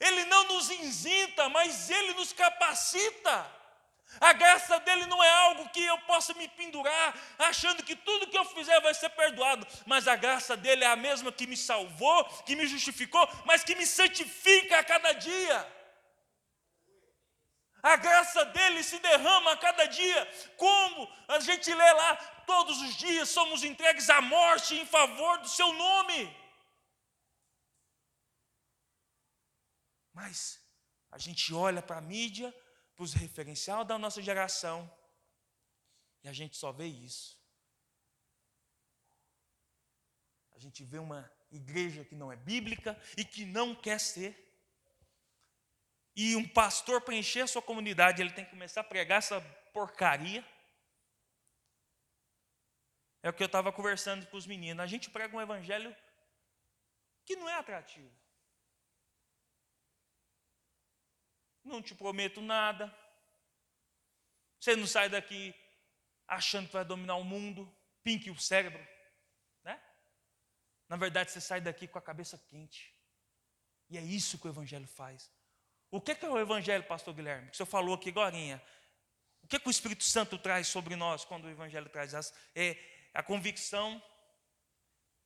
Ele 0.00 0.24
não 0.26 0.44
nos 0.44 0.70
isenta, 0.70 1.48
mas 1.48 1.90
Ele 1.90 2.14
nos 2.14 2.32
capacita. 2.32 3.56
A 4.20 4.32
graça 4.32 4.78
dele 4.80 5.04
não 5.06 5.22
é 5.22 5.28
algo 5.28 5.68
que 5.70 5.84
eu 5.84 5.98
possa 6.00 6.32
me 6.34 6.48
pendurar, 6.48 7.14
achando 7.38 7.82
que 7.82 7.94
tudo 7.94 8.28
que 8.28 8.38
eu 8.38 8.44
fizer 8.44 8.80
vai 8.80 8.94
ser 8.94 9.10
perdoado, 9.10 9.66
mas 9.84 10.08
a 10.08 10.16
graça 10.16 10.56
dele 10.56 10.84
é 10.84 10.86
a 10.86 10.96
mesma 10.96 11.30
que 11.30 11.46
me 11.46 11.56
salvou, 11.56 12.24
que 12.46 12.56
me 12.56 12.66
justificou, 12.66 13.28
mas 13.44 13.62
que 13.62 13.74
me 13.74 13.84
santifica 13.84 14.78
a 14.78 14.84
cada 14.84 15.12
dia. 15.12 15.76
A 17.82 17.96
graça 17.96 18.44
dele 18.46 18.82
se 18.82 18.98
derrama 18.98 19.52
a 19.52 19.56
cada 19.56 19.84
dia, 19.84 20.52
como 20.56 21.08
a 21.28 21.38
gente 21.38 21.72
lê 21.72 21.92
lá, 21.92 22.16
todos 22.46 22.80
os 22.80 22.96
dias 22.96 23.28
somos 23.28 23.62
entregues 23.64 24.08
à 24.08 24.20
morte 24.20 24.74
em 24.76 24.86
favor 24.86 25.38
do 25.38 25.48
seu 25.48 25.72
nome. 25.72 26.45
Mas 30.16 30.66
a 31.10 31.18
gente 31.18 31.52
olha 31.52 31.82
para 31.82 31.98
a 31.98 32.00
mídia, 32.00 32.50
para 32.94 33.04
os 33.04 33.12
referencial 33.12 33.84
da 33.84 33.98
nossa 33.98 34.22
geração. 34.22 34.90
E 36.24 36.28
a 36.28 36.32
gente 36.32 36.56
só 36.56 36.72
vê 36.72 36.86
isso. 36.86 37.38
A 40.54 40.58
gente 40.58 40.82
vê 40.82 40.98
uma 40.98 41.30
igreja 41.50 42.02
que 42.02 42.14
não 42.14 42.32
é 42.32 42.36
bíblica 42.36 42.98
e 43.14 43.26
que 43.26 43.44
não 43.44 43.74
quer 43.74 44.00
ser. 44.00 44.32
E 46.16 46.34
um 46.34 46.48
pastor, 46.48 47.02
para 47.02 47.14
encher 47.14 47.42
a 47.42 47.46
sua 47.46 47.60
comunidade, 47.60 48.22
ele 48.22 48.32
tem 48.32 48.46
que 48.46 48.52
começar 48.52 48.80
a 48.80 48.84
pregar 48.84 49.18
essa 49.18 49.38
porcaria. 49.74 50.42
É 53.22 53.28
o 53.28 53.34
que 53.34 53.42
eu 53.42 53.52
estava 53.52 53.70
conversando 53.70 54.26
com 54.28 54.38
os 54.38 54.46
meninos. 54.46 54.82
A 54.82 54.86
gente 54.86 55.10
prega 55.10 55.36
um 55.36 55.42
evangelho 55.42 55.94
que 57.26 57.36
não 57.36 57.46
é 57.46 57.54
atrativo. 57.54 58.25
Não 61.66 61.82
te 61.82 61.94
prometo 61.94 62.40
nada. 62.40 62.94
Você 64.58 64.74
não 64.74 64.86
sai 64.86 65.08
daqui 65.08 65.54
achando 66.26 66.66
que 66.66 66.72
vai 66.72 66.84
dominar 66.84 67.16
o 67.16 67.24
mundo, 67.24 67.70
pinque 68.02 68.30
o 68.30 68.38
cérebro. 68.38 68.84
Na 70.88 70.96
verdade, 70.96 71.30
você 71.30 71.40
sai 71.40 71.60
daqui 71.60 71.88
com 71.88 71.98
a 71.98 72.02
cabeça 72.02 72.38
quente. 72.38 72.94
E 73.88 73.98
é 73.98 74.02
isso 74.02 74.38
que 74.38 74.46
o 74.46 74.50
Evangelho 74.50 74.86
faz. 74.86 75.30
O 75.90 76.00
que 76.00 76.12
é, 76.12 76.28
o 76.28 76.38
Evangelho, 76.38 76.84
pastor 76.84 77.14
Guilherme? 77.14 77.48
Que 77.48 77.54
o 77.54 77.56
senhor 77.56 77.66
falou 77.66 77.94
aqui 77.94 78.10
agora. 78.10 78.34
O 79.42 79.48
que, 79.48 79.56
é 79.56 79.58
que 79.58 79.68
o 79.68 79.70
Espírito 79.70 80.04
Santo 80.04 80.38
traz 80.38 80.68
sobre 80.68 80.96
nós 80.96 81.24
quando 81.24 81.44
o 81.44 81.50
Evangelho 81.50 81.88
traz? 81.88 82.14
As, 82.14 82.32
é 82.54 82.76
a 83.14 83.22
convicção 83.22 84.02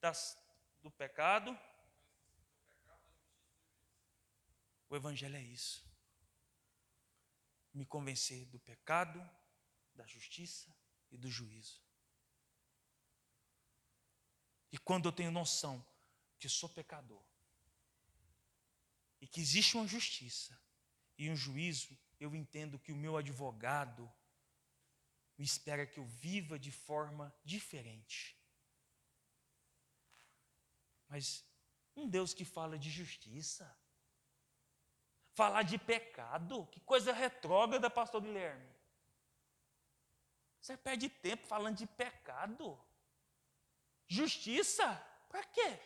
das, 0.01 0.36
do 0.82 0.91
pecado. 0.91 1.59
O 4.88 4.97
Evangelho 4.97 5.36
é 5.36 5.43
isso. 5.43 5.89
Me 7.73 7.87
convencer 7.87 8.47
do 8.47 8.59
pecado, 8.59 9.18
da 9.95 10.07
justiça 10.07 10.75
e 11.11 11.16
do 11.16 11.31
juízo. 11.31 11.81
E 14.73 14.79
quando 14.79 15.07
eu 15.09 15.12
tenho 15.12 15.31
noção 15.31 15.85
que 16.39 16.49
sou 16.49 16.68
pecador 16.68 17.25
e 19.21 19.27
que 19.27 19.41
existe 19.41 19.77
uma 19.77 19.87
justiça 19.87 20.59
e 21.18 21.29
um 21.29 21.37
juízo, 21.37 21.99
eu 22.18 22.35
entendo 22.35 22.79
que 22.79 22.93
o 22.93 22.97
meu 22.97 23.16
advogado 23.16 24.11
me 25.37 25.45
espera 25.45 25.87
que 25.87 25.99
eu 25.99 26.05
viva 26.05 26.59
de 26.59 26.71
forma 26.71 27.35
diferente. 27.45 28.37
Mas 31.09 31.45
um 31.97 32.09
Deus 32.09 32.33
que 32.33 32.45
fala 32.45 32.79
de 32.79 32.91
justiça, 32.91 33.64
falar 35.35 35.62
de 35.62 35.78
pecado, 35.78 36.66
que 36.70 36.81
coisa 36.81 37.12
retrógrada, 37.12 37.89
pastor 37.89 38.20
Guilherme. 38.22 38.68
Você 40.61 40.76
perde 40.76 41.09
tempo 41.09 41.47
falando 41.47 41.76
de 41.76 41.87
pecado. 41.87 42.78
Justiça? 44.07 44.87
Para 45.28 45.45
quê? 45.45 45.78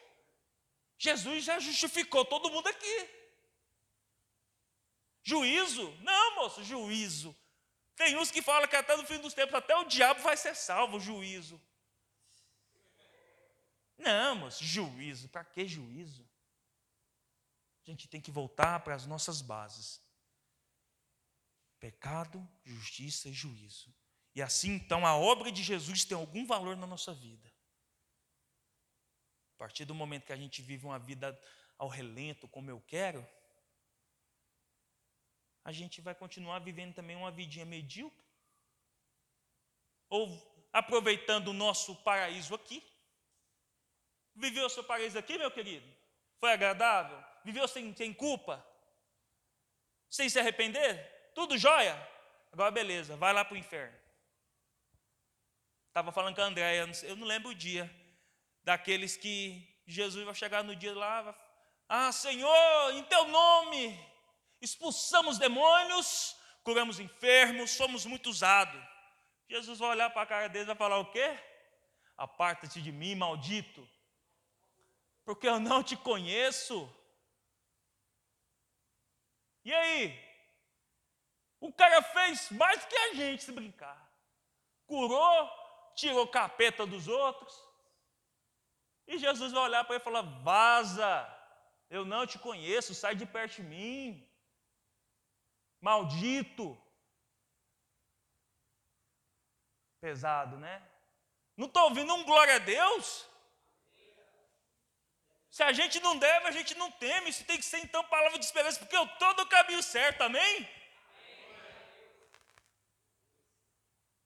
Jesus 0.98 1.44
já 1.44 1.58
justificou 1.58 2.24
todo 2.24 2.50
mundo 2.50 2.66
aqui. 2.66 3.08
Juízo? 5.22 5.90
Não, 6.00 6.36
moço, 6.36 6.64
juízo. 6.64 7.36
Tem 7.96 8.16
uns 8.16 8.30
que 8.30 8.42
falam 8.42 8.68
que 8.68 8.76
até 8.76 8.96
no 8.96 9.06
fim 9.06 9.18
dos 9.18 9.34
tempos, 9.34 9.54
até 9.54 9.76
o 9.76 9.84
diabo 9.84 10.20
vai 10.20 10.36
ser 10.36 10.54
salvo, 10.54 10.98
juízo. 10.98 11.60
Não, 13.96 14.34
moço, 14.34 14.64
juízo. 14.64 15.28
Para 15.28 15.44
que 15.44 15.66
juízo? 15.66 16.28
A 17.86 17.90
gente 17.90 18.08
tem 18.08 18.20
que 18.20 18.30
voltar 18.30 18.80
para 18.80 18.94
as 18.94 19.06
nossas 19.06 19.42
bases: 19.42 20.02
pecado, 21.78 22.46
justiça 22.64 23.28
e 23.28 23.32
juízo. 23.32 23.94
E 24.34 24.42
assim, 24.42 24.70
então, 24.72 25.06
a 25.06 25.16
obra 25.16 25.52
de 25.52 25.62
Jesus 25.62 26.04
tem 26.04 26.16
algum 26.16 26.46
valor 26.46 26.76
na 26.76 26.86
nossa 26.86 27.14
vida. 27.14 27.52
A 29.54 29.58
partir 29.58 29.84
do 29.84 29.94
momento 29.94 30.26
que 30.26 30.32
a 30.32 30.36
gente 30.36 30.60
vive 30.60 30.84
uma 30.84 30.98
vida 30.98 31.38
ao 31.78 31.88
relento, 31.88 32.48
como 32.48 32.70
eu 32.70 32.80
quero, 32.80 33.24
a 35.62 35.72
gente 35.72 36.00
vai 36.00 36.14
continuar 36.14 36.58
vivendo 36.58 36.94
também 36.94 37.16
uma 37.16 37.30
vidinha 37.30 37.64
medíocre. 37.64 38.24
Ou 40.08 40.28
aproveitando 40.72 41.48
o 41.48 41.52
nosso 41.52 41.94
paraíso 42.02 42.54
aqui. 42.54 42.82
Viveu 44.34 44.66
o 44.66 44.70
seu 44.70 44.82
paraíso 44.82 45.16
aqui, 45.16 45.38
meu 45.38 45.50
querido? 45.50 45.86
Foi 46.40 46.52
agradável? 46.52 47.33
Viveu 47.44 47.68
sem, 47.68 47.94
sem 47.94 48.12
culpa? 48.12 48.64
Sem 50.08 50.28
se 50.28 50.38
arrepender? 50.38 51.32
Tudo 51.34 51.58
jóia? 51.58 51.94
Agora 52.52 52.70
beleza, 52.70 53.16
vai 53.16 53.32
lá 53.32 53.44
para 53.44 53.54
o 53.54 53.58
inferno. 53.58 53.96
Estava 55.88 56.10
falando 56.10 56.34
com 56.34 56.40
a 56.40 56.46
Andréia, 56.46 56.88
eu 57.02 57.16
não 57.16 57.26
lembro 57.26 57.50
o 57.50 57.54
dia 57.54 57.88
daqueles 58.64 59.16
que 59.16 59.82
Jesus 59.86 60.24
vai 60.24 60.34
chegar 60.34 60.64
no 60.64 60.74
dia 60.74 60.94
lá, 60.94 61.36
ah, 61.88 62.10
Senhor, 62.10 62.92
em 62.94 63.02
teu 63.04 63.26
nome, 63.28 63.98
expulsamos 64.60 65.38
demônios, 65.38 66.34
curamos 66.62 66.98
enfermos, 66.98 67.72
somos 67.72 68.06
muito 68.06 68.30
usados. 68.30 68.82
Jesus 69.48 69.78
vai 69.78 69.90
olhar 69.90 70.10
para 70.10 70.22
a 70.22 70.26
cara 70.26 70.48
deles 70.48 70.64
e 70.64 70.68
vai 70.68 70.76
falar 70.76 70.98
o 70.98 71.10
quê? 71.10 71.38
Aparta-te 72.16 72.80
de 72.80 72.90
mim, 72.90 73.14
maldito, 73.14 73.86
porque 75.24 75.46
eu 75.46 75.60
não 75.60 75.82
te 75.82 75.96
conheço. 75.96 76.90
E 79.64 79.72
aí? 79.72 80.24
O 81.60 81.72
cara 81.72 82.02
fez 82.02 82.50
mais 82.50 82.84
que 82.84 82.96
a 82.96 83.14
gente 83.14 83.42
se 83.42 83.52
brincar. 83.52 84.12
Curou, 84.86 85.50
tirou 85.94 86.28
capeta 86.28 86.86
dos 86.86 87.08
outros, 87.08 87.54
e 89.06 89.18
Jesus 89.18 89.52
vai 89.52 89.62
olhar 89.62 89.84
para 89.84 89.94
ele 89.94 90.02
e 90.02 90.04
falar: 90.04 90.22
vaza, 90.22 91.12
eu 91.90 92.04
não 92.04 92.26
te 92.26 92.38
conheço, 92.38 92.94
sai 92.94 93.14
de 93.14 93.26
perto 93.26 93.56
de 93.56 93.62
mim. 93.62 94.28
Maldito. 95.80 96.80
Pesado, 100.00 100.58
né? 100.58 100.82
Não 101.56 101.66
estou 101.66 101.84
ouvindo 101.84 102.14
um 102.14 102.24
glória 102.24 102.56
a 102.56 102.58
Deus? 102.58 103.28
Se 105.54 105.62
a 105.62 105.72
gente 105.72 106.00
não 106.00 106.18
deve, 106.18 106.48
a 106.48 106.50
gente 106.50 106.74
não 106.74 106.90
teme. 106.90 107.30
Isso 107.30 107.44
tem 107.44 107.56
que 107.56 107.64
ser 107.64 107.78
então 107.78 108.02
palavra 108.06 108.36
de 108.40 108.44
esperança, 108.44 108.80
porque 108.80 108.96
eu 108.96 109.04
estou 109.04 109.36
no 109.36 109.46
caminho 109.48 109.80
certo, 109.84 110.22
amém? 110.22 110.68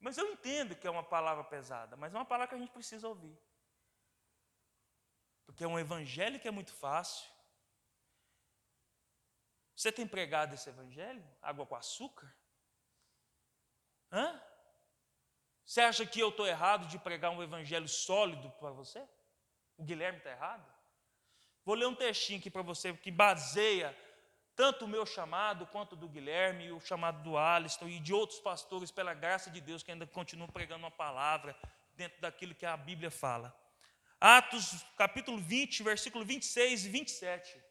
Mas 0.00 0.16
eu 0.16 0.26
entendo 0.32 0.74
que 0.74 0.86
é 0.86 0.90
uma 0.90 1.02
palavra 1.02 1.44
pesada, 1.44 1.98
mas 1.98 2.14
é 2.14 2.16
uma 2.16 2.24
palavra 2.24 2.48
que 2.48 2.54
a 2.54 2.58
gente 2.58 2.72
precisa 2.72 3.06
ouvir. 3.06 3.38
Porque 5.44 5.62
é 5.62 5.68
um 5.68 5.78
evangelho 5.78 6.40
que 6.40 6.48
é 6.48 6.50
muito 6.50 6.72
fácil. 6.72 7.28
Você 9.76 9.92
tem 9.92 10.08
pregado 10.08 10.54
esse 10.54 10.70
evangelho? 10.70 11.22
Água 11.42 11.66
com 11.66 11.76
açúcar? 11.76 12.34
Hã? 14.10 14.42
Você 15.62 15.82
acha 15.82 16.06
que 16.06 16.20
eu 16.20 16.30
estou 16.30 16.46
errado 16.46 16.86
de 16.86 16.98
pregar 16.98 17.32
um 17.32 17.42
evangelho 17.42 17.86
sólido 17.86 18.50
para 18.52 18.70
você? 18.70 19.06
O 19.76 19.84
Guilherme 19.84 20.16
está 20.16 20.30
errado? 20.30 20.77
Vou 21.68 21.76
ler 21.76 21.86
um 21.86 21.94
textinho 21.94 22.38
aqui 22.38 22.50
para 22.50 22.62
você 22.62 22.94
que 22.94 23.10
baseia 23.10 23.94
tanto 24.56 24.86
o 24.86 24.88
meu 24.88 25.04
chamado 25.04 25.66
quanto 25.66 25.94
do 25.94 26.08
Guilherme, 26.08 26.72
o 26.72 26.80
chamado 26.80 27.22
do 27.22 27.36
Alisson 27.36 27.86
e 27.88 28.00
de 28.00 28.14
outros 28.14 28.40
pastores, 28.40 28.90
pela 28.90 29.12
graça 29.12 29.50
de 29.50 29.60
Deus, 29.60 29.82
que 29.82 29.92
ainda 29.92 30.06
continuam 30.06 30.48
pregando 30.48 30.84
uma 30.84 30.90
palavra 30.90 31.54
dentro 31.94 32.18
daquilo 32.22 32.54
que 32.54 32.64
a 32.64 32.74
Bíblia 32.74 33.10
fala. 33.10 33.54
Atos 34.18 34.82
capítulo 34.96 35.36
20, 35.36 35.82
versículo 35.82 36.24
26 36.24 36.86
e 36.86 36.88
27. 36.88 37.62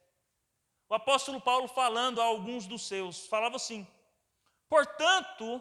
O 0.88 0.93
apóstolo 0.93 1.41
Paulo 1.41 1.68
falando 1.68 2.22
a 2.22 2.26
alguns 2.26 2.68
dos 2.68 2.88
seus, 2.88 3.26
falava 3.26 3.56
assim: 3.56 3.88
Portanto, 4.70 5.60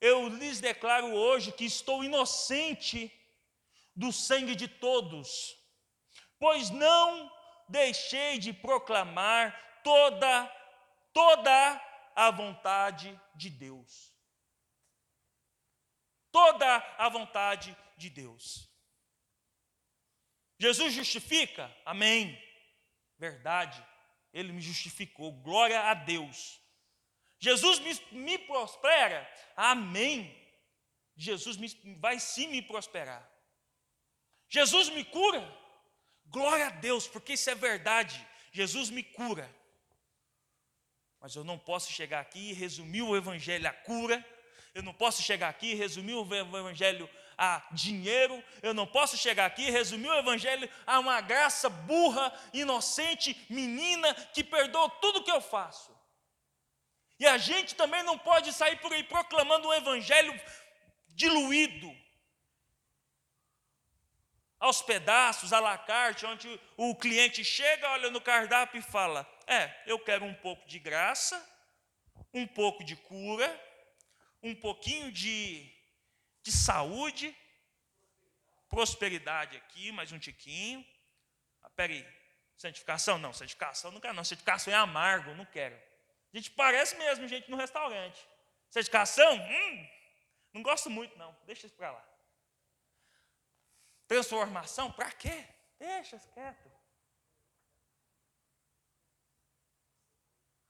eu 0.00 0.28
lhes 0.28 0.60
declaro 0.60 1.12
hoje 1.12 1.50
que 1.50 1.64
estou 1.64 2.04
inocente 2.04 3.12
do 3.92 4.12
sangue 4.12 4.54
de 4.54 4.68
todos, 4.68 5.63
pois 6.44 6.68
não 6.68 7.32
deixei 7.70 8.38
de 8.38 8.52
proclamar 8.52 9.80
toda 9.82 10.46
toda 11.10 11.80
a 12.14 12.30
vontade 12.30 13.18
de 13.34 13.48
Deus. 13.48 14.12
Toda 16.30 16.76
a 16.98 17.08
vontade 17.08 17.74
de 17.96 18.10
Deus. 18.10 18.70
Jesus 20.58 20.92
justifica? 20.92 21.74
Amém. 21.82 22.38
Verdade. 23.16 23.82
Ele 24.30 24.52
me 24.52 24.60
justificou. 24.60 25.32
Glória 25.40 25.80
a 25.80 25.94
Deus. 25.94 26.60
Jesus 27.38 27.78
me, 27.78 28.20
me 28.20 28.36
prospera? 28.36 29.26
Amém. 29.56 30.30
Jesus 31.16 31.56
me, 31.56 31.68
vai 31.98 32.18
sim 32.18 32.48
me 32.48 32.60
prosperar. 32.60 33.26
Jesus 34.50 34.90
me 34.90 35.06
cura? 35.06 35.63
Glória 36.34 36.66
a 36.66 36.70
Deus, 36.70 37.06
porque 37.06 37.34
isso 37.34 37.48
é 37.48 37.54
verdade. 37.54 38.26
Jesus 38.50 38.90
me 38.90 39.04
cura. 39.04 39.48
Mas 41.20 41.36
eu 41.36 41.44
não 41.44 41.56
posso 41.56 41.92
chegar 41.92 42.18
aqui 42.18 42.50
e 42.50 42.52
resumir 42.52 43.02
o 43.02 43.16
evangelho 43.16 43.68
à 43.68 43.72
cura, 43.72 44.16
eu 44.74 44.82
não 44.82 44.92
posso 44.92 45.22
chegar 45.22 45.48
aqui 45.48 45.68
e 45.68 45.74
resumir 45.76 46.14
o 46.14 46.34
evangelho 46.34 47.08
a 47.38 47.64
dinheiro, 47.70 48.42
eu 48.64 48.74
não 48.74 48.84
posso 48.84 49.16
chegar 49.16 49.46
aqui 49.46 49.62
e 49.62 49.70
resumir 49.70 50.08
o 50.08 50.18
evangelho 50.18 50.68
a 50.84 50.98
uma 50.98 51.20
graça 51.20 51.70
burra, 51.70 52.36
inocente, 52.52 53.46
menina 53.48 54.12
que 54.34 54.42
perdoa 54.42 54.90
tudo 55.00 55.22
que 55.22 55.30
eu 55.30 55.40
faço. 55.40 55.96
E 57.20 57.28
a 57.28 57.38
gente 57.38 57.76
também 57.76 58.02
não 58.02 58.18
pode 58.18 58.52
sair 58.52 58.80
por 58.80 58.92
aí 58.92 59.04
proclamando 59.04 59.68
um 59.68 59.72
evangelho 59.72 60.34
diluído, 61.10 62.03
aos 64.64 64.80
pedaços, 64.80 65.52
à 65.52 65.60
la 65.60 65.76
carte, 65.76 66.24
onde 66.24 66.48
o 66.78 66.94
cliente 66.96 67.44
chega, 67.44 67.90
olha 67.90 68.10
no 68.10 68.18
cardápio 68.18 68.78
e 68.78 68.82
fala: 68.82 69.28
É, 69.46 69.70
eu 69.86 69.98
quero 69.98 70.24
um 70.24 70.32
pouco 70.32 70.66
de 70.66 70.78
graça, 70.78 71.36
um 72.32 72.46
pouco 72.46 72.82
de 72.82 72.96
cura, 72.96 73.48
um 74.42 74.54
pouquinho 74.54 75.12
de, 75.12 75.70
de 76.42 76.50
saúde, 76.50 77.36
prosperidade 78.70 79.54
aqui, 79.58 79.92
mais 79.92 80.12
um 80.12 80.18
tiquinho. 80.18 80.82
Ah, 81.62 81.68
peraí, 81.68 82.02
santificação? 82.56 83.18
Não, 83.18 83.34
santificação 83.34 83.90
não 83.90 84.00
quero, 84.00 84.14
não. 84.14 84.24
Santificação 84.24 84.72
é 84.72 84.76
amargo, 84.76 85.34
não 85.34 85.44
quero. 85.44 85.76
A 86.32 86.36
gente 86.38 86.50
parece 86.50 86.96
mesmo 86.96 87.28
gente 87.28 87.50
no 87.50 87.58
restaurante. 87.58 88.18
Santificação? 88.70 89.36
Hum, 89.36 89.88
não 90.54 90.62
gosto 90.62 90.88
muito, 90.88 91.18
não. 91.18 91.36
Deixa 91.44 91.66
isso 91.66 91.76
para 91.76 91.92
lá. 91.92 92.13
Transformação? 94.06 94.92
Para 94.92 95.10
quê? 95.12 95.46
Deixa 95.78 96.18
quieto. 96.18 96.70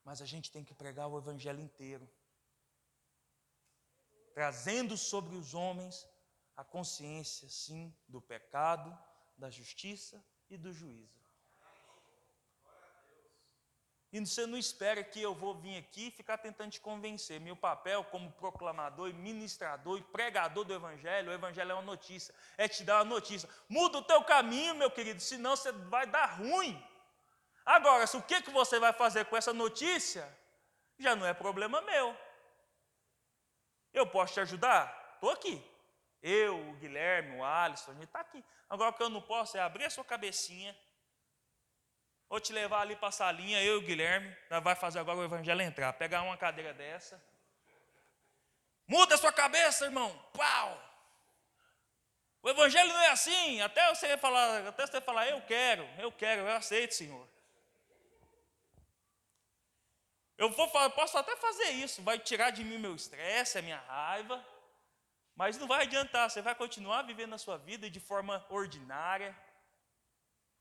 Mas 0.04 0.20
a 0.20 0.26
gente 0.26 0.50
tem 0.50 0.64
que 0.64 0.74
pregar 0.74 1.08
o 1.08 1.18
evangelho 1.18 1.60
inteiro, 1.60 2.08
trazendo 4.34 4.96
sobre 4.96 5.34
os 5.34 5.54
homens 5.54 6.06
a 6.56 6.62
consciência, 6.62 7.48
sim, 7.48 7.92
do 8.06 8.20
pecado, 8.20 8.96
da 9.36 9.50
justiça 9.50 10.24
e 10.48 10.56
do 10.56 10.72
juízo. 10.72 11.23
E 14.14 14.20
você 14.20 14.46
não 14.46 14.56
espera 14.56 15.02
que 15.02 15.20
eu 15.20 15.34
vou 15.34 15.56
vir 15.56 15.76
aqui 15.76 16.06
e 16.06 16.10
ficar 16.12 16.38
tentando 16.38 16.70
te 16.70 16.80
convencer. 16.80 17.40
Meu 17.40 17.56
papel 17.56 18.04
como 18.04 18.30
proclamador 18.30 19.12
ministrador 19.12 19.98
e 19.98 20.02
pregador 20.02 20.64
do 20.64 20.72
Evangelho, 20.72 21.32
o 21.32 21.34
Evangelho 21.34 21.72
é 21.72 21.74
uma 21.74 21.82
notícia, 21.82 22.32
é 22.56 22.68
te 22.68 22.84
dar 22.84 22.98
uma 23.02 23.06
notícia. 23.06 23.48
Muda 23.68 23.98
o 23.98 24.04
teu 24.04 24.22
caminho, 24.22 24.76
meu 24.76 24.88
querido, 24.88 25.20
senão 25.20 25.56
você 25.56 25.72
vai 25.72 26.06
dar 26.06 26.26
ruim. 26.26 26.80
Agora, 27.66 28.06
se 28.06 28.16
o 28.16 28.22
que, 28.22 28.40
que 28.40 28.52
você 28.52 28.78
vai 28.78 28.92
fazer 28.92 29.24
com 29.24 29.36
essa 29.36 29.52
notícia, 29.52 30.24
já 30.96 31.16
não 31.16 31.26
é 31.26 31.34
problema 31.34 31.80
meu. 31.80 32.16
Eu 33.92 34.06
posso 34.06 34.34
te 34.34 34.38
ajudar? 34.38 35.12
Estou 35.14 35.30
aqui. 35.30 35.60
Eu, 36.22 36.70
o 36.70 36.74
Guilherme, 36.74 37.38
o 37.38 37.44
Alisson, 37.44 37.90
a 37.90 37.94
gente 37.94 38.04
está 38.04 38.20
aqui. 38.20 38.44
Agora, 38.70 38.90
o 38.90 38.92
que 38.92 39.02
eu 39.02 39.10
não 39.10 39.22
posso 39.22 39.56
é 39.56 39.60
abrir 39.60 39.86
a 39.86 39.90
sua 39.90 40.04
cabecinha 40.04 40.72
Vou 42.28 42.40
te 42.40 42.52
levar 42.52 42.80
ali 42.80 42.96
para 42.96 43.08
a 43.08 43.12
salinha, 43.12 43.62
eu 43.62 43.74
e 43.74 43.78
o 43.78 43.86
Guilherme, 43.86 44.34
nós 44.50 44.62
vai 44.62 44.74
fazer 44.74 44.98
agora 44.98 45.18
o 45.18 45.24
evangelho 45.24 45.60
entrar. 45.62 45.92
Pegar 45.92 46.22
uma 46.22 46.36
cadeira 46.36 46.72
dessa. 46.74 47.22
Muda 48.86 49.14
a 49.14 49.18
sua 49.18 49.32
cabeça, 49.32 49.84
irmão. 49.84 50.10
Pau! 50.32 50.82
O 52.42 52.50
evangelho 52.50 52.88
não 52.88 53.00
é 53.00 53.08
assim. 53.08 53.60
Até 53.60 53.88
você 53.94 54.16
falar, 54.18 54.66
até 54.66 54.86
você 54.86 55.00
falar, 55.00 55.28
eu 55.28 55.40
quero, 55.42 55.88
eu 55.98 56.12
quero, 56.12 56.42
eu 56.42 56.56
aceito, 56.56 56.94
Senhor. 56.94 57.26
Eu 60.36 60.50
vou, 60.50 60.68
posso 60.90 61.16
até 61.16 61.36
fazer 61.36 61.70
isso, 61.70 62.02
vai 62.02 62.18
tirar 62.18 62.50
de 62.50 62.64
mim 62.64 62.78
meu 62.78 62.94
estresse, 62.94 63.56
a 63.56 63.62
minha 63.62 63.78
raiva, 63.78 64.44
mas 65.36 65.56
não 65.56 65.66
vai 65.66 65.82
adiantar, 65.82 66.28
você 66.28 66.42
vai 66.42 66.54
continuar 66.56 67.02
vivendo 67.02 67.34
a 67.34 67.38
sua 67.38 67.56
vida 67.56 67.88
de 67.88 68.00
forma 68.00 68.44
ordinária, 68.50 69.34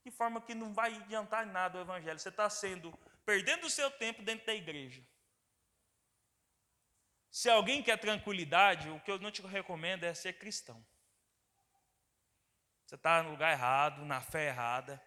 de 0.04 0.12
forma 0.12 0.42
que 0.42 0.54
não 0.54 0.74
vai 0.74 0.96
adiantar 0.96 1.46
nada 1.46 1.78
o 1.78 1.82
evangelho. 1.82 2.20
Você 2.20 2.30
está 2.30 2.50
sendo 2.50 2.92
perdendo 3.26 3.66
o 3.66 3.70
seu 3.70 3.90
tempo 3.90 4.22
dentro 4.22 4.46
da 4.46 4.54
igreja. 4.54 5.02
Se 7.32 7.50
alguém 7.50 7.82
quer 7.82 7.98
tranquilidade, 7.98 8.90
o 8.90 9.00
que 9.00 9.10
eu 9.10 9.18
não 9.18 9.32
te 9.32 9.42
recomendo 9.42 10.04
é 10.04 10.14
ser 10.14 10.34
cristão. 10.34 10.86
Você 12.86 12.96
está 12.96 13.24
no 13.24 13.32
lugar 13.32 13.52
errado, 13.52 14.06
na 14.06 14.22
fé 14.22 14.50
errada, 14.50 15.02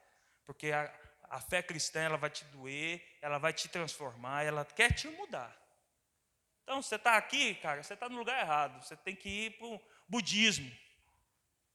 porque 0.45 0.73
a, 0.73 0.93
a 1.25 1.41
fé 1.41 1.63
cristã 1.63 2.01
ela 2.01 2.17
vai 2.17 2.31
te 2.31 2.45
doer, 2.47 3.19
ela 3.21 3.39
vai 3.39 3.53
te 3.53 3.69
transformar, 3.69 4.45
ela 4.45 4.65
quer 4.65 4.93
te 4.93 5.09
mudar. 5.09 5.57
Então, 6.65 6.83
você 6.83 6.97
está 6.97 7.17
aqui, 7.17 7.55
cara, 7.57 7.81
você 7.81 7.95
está 7.95 8.09
no 8.09 8.17
lugar 8.17 8.41
errado. 8.41 8.83
Você 8.83 8.97
tem 8.97 9.15
que 9.15 9.29
ir 9.29 9.51
para 9.57 9.69
o 9.69 9.81
budismo. 10.09 10.69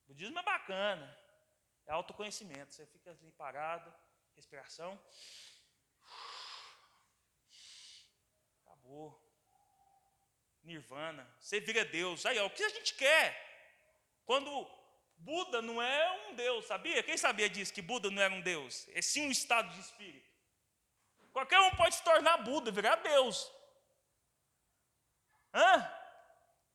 O 0.03 0.07
budismo 0.09 0.37
é 0.37 0.43
bacana. 0.43 1.17
É 1.91 1.93
autoconhecimento. 1.93 2.73
Você 2.73 2.85
fica 2.85 3.11
ali 3.11 3.29
parado, 3.33 3.93
respiração. 4.33 4.97
Acabou. 8.61 9.07
Nirvana. 10.63 11.29
Você 11.37 11.59
vira 11.59 11.83
Deus. 11.83 12.25
Aí, 12.25 12.39
ó, 12.39 12.45
o 12.45 12.49
que 12.49 12.63
a 12.63 12.69
gente 12.69 12.93
quer? 12.93 13.27
Quando 14.25 14.49
Buda 15.17 15.61
não 15.61 15.81
é 15.81 16.29
um 16.29 16.35
Deus, 16.35 16.65
sabia? 16.65 17.03
Quem 17.03 17.17
sabia 17.17 17.49
disso, 17.49 17.73
que 17.73 17.81
Buda 17.81 18.09
não 18.09 18.21
era 18.21 18.33
um 18.33 18.39
Deus? 18.39 18.87
É 18.93 19.01
sim 19.01 19.27
um 19.27 19.31
estado 19.31 19.69
de 19.73 19.81
espírito. 19.81 20.31
Qualquer 21.33 21.59
um 21.59 21.75
pode 21.75 21.95
se 21.95 22.03
tornar 22.05 22.37
Buda, 22.37 22.71
virar 22.71 22.95
Deus. 22.95 23.51
Hã? 25.53 25.93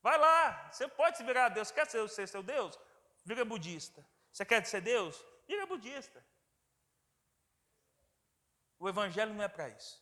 Vai 0.03 0.19
lá, 0.19 0.71
você 0.71 0.87
pode 0.87 1.17
se 1.17 1.25
virar 1.25 1.49
Deus. 1.49 1.71
Quer 1.71 1.87
ser, 1.87 2.07
ser 2.11 2.29
seu 2.29 2.43
Deus? 2.43 2.79
Vira 3.25 3.47
budista. 3.47 4.05
Você 4.37 4.45
quer 4.45 4.67
ser 4.67 4.83
Deus? 4.83 5.25
Vira 5.49 5.65
budista. 5.65 6.23
O 8.79 8.87
Evangelho 8.87 9.33
não 9.33 9.43
é 9.43 9.49
para 9.49 9.71
isso. 9.71 9.99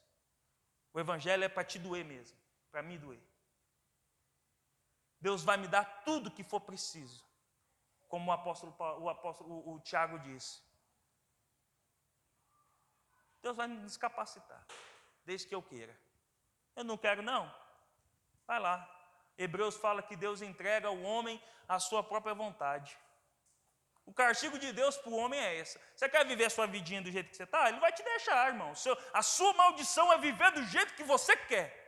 O 0.92 0.98
Evangelho 0.98 1.44
é 1.44 1.48
para 1.48 1.62
te 1.62 1.78
doer 1.78 2.04
mesmo, 2.04 2.36
para 2.68 2.82
me 2.82 2.98
doer. 2.98 3.22
Deus 5.20 5.44
vai 5.44 5.56
me 5.56 5.68
dar 5.68 6.02
tudo 6.02 6.32
que 6.32 6.42
for 6.42 6.60
preciso, 6.60 7.24
como 8.08 8.28
o 8.28 8.34
apóstolo, 8.34 8.74
o 8.98 9.08
apóstolo 9.08 9.54
o, 9.54 9.74
o 9.74 9.80
Tiago 9.80 10.18
disse. 10.18 10.60
Deus 13.40 13.56
vai 13.56 13.68
me 13.68 13.76
descapacitar, 13.82 14.66
desde 15.24 15.46
que 15.46 15.54
eu 15.54 15.62
queira. 15.62 15.96
Eu 16.74 16.82
não 16.82 16.98
quero, 16.98 17.22
não. 17.22 17.54
Vai 18.48 18.58
lá. 18.58 18.84
Hebreus 19.38 19.76
fala 19.76 20.02
que 20.02 20.16
Deus 20.16 20.42
entrega 20.42 20.88
ao 20.88 21.00
homem 21.02 21.40
a 21.68 21.78
sua 21.78 22.02
própria 22.02 22.34
vontade. 22.34 22.98
O 24.06 24.12
castigo 24.12 24.58
de 24.58 24.72
Deus 24.72 24.96
para 24.96 25.10
o 25.10 25.16
homem 25.16 25.40
é 25.40 25.56
esse. 25.56 25.78
Você 25.96 26.08
quer 26.08 26.26
viver 26.26 26.44
a 26.44 26.50
sua 26.50 26.66
vidinha 26.66 27.00
do 27.00 27.10
jeito 27.10 27.30
que 27.30 27.36
você 27.36 27.44
está? 27.44 27.68
Ele 27.68 27.80
vai 27.80 27.92
te 27.92 28.02
deixar, 28.02 28.48
irmão. 28.48 28.74
Seu, 28.74 28.96
a 29.12 29.22
sua 29.22 29.52
maldição 29.54 30.12
é 30.12 30.18
viver 30.18 30.52
do 30.52 30.62
jeito 30.64 30.94
que 30.94 31.04
você 31.04 31.36
quer. 31.36 31.82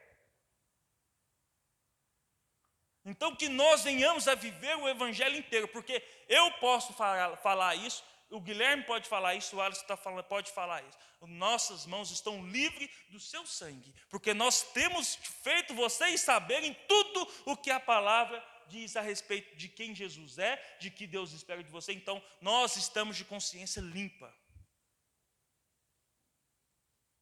Então 3.04 3.36
que 3.36 3.48
nós 3.48 3.84
venhamos 3.84 4.26
a 4.26 4.34
viver 4.34 4.76
o 4.78 4.88
evangelho 4.88 5.36
inteiro, 5.36 5.68
porque 5.68 6.02
eu 6.28 6.50
posso 6.52 6.92
falar, 6.94 7.36
falar 7.36 7.76
isso, 7.76 8.02
o 8.30 8.40
Guilherme 8.40 8.82
pode 8.82 9.08
falar 9.08 9.36
isso, 9.36 9.56
o 9.56 9.60
Alisson 9.60 9.86
tá 9.86 9.96
falando, 9.96 10.24
pode 10.24 10.50
falar 10.50 10.82
isso. 10.82 10.98
Nossas 11.20 11.86
mãos 11.86 12.10
estão 12.10 12.44
livres 12.46 12.90
do 13.08 13.20
seu 13.20 13.46
sangue, 13.46 13.94
porque 14.08 14.34
nós 14.34 14.62
temos 14.62 15.14
feito 15.42 15.74
vocês 15.74 16.20
saberem 16.20 16.74
tudo 16.88 17.28
o 17.46 17.56
que 17.56 17.70
a 17.70 17.78
palavra 17.78 18.42
diz 18.68 18.96
a 18.96 19.00
respeito 19.00 19.56
de 19.56 19.68
quem 19.68 19.94
Jesus 19.94 20.38
é, 20.38 20.56
de 20.78 20.90
que 20.90 21.06
Deus 21.06 21.32
espera 21.32 21.62
de 21.62 21.70
você, 21.70 21.92
então 21.92 22.22
nós 22.40 22.76
estamos 22.76 23.16
de 23.16 23.24
consciência 23.24 23.80
limpa. 23.80 24.34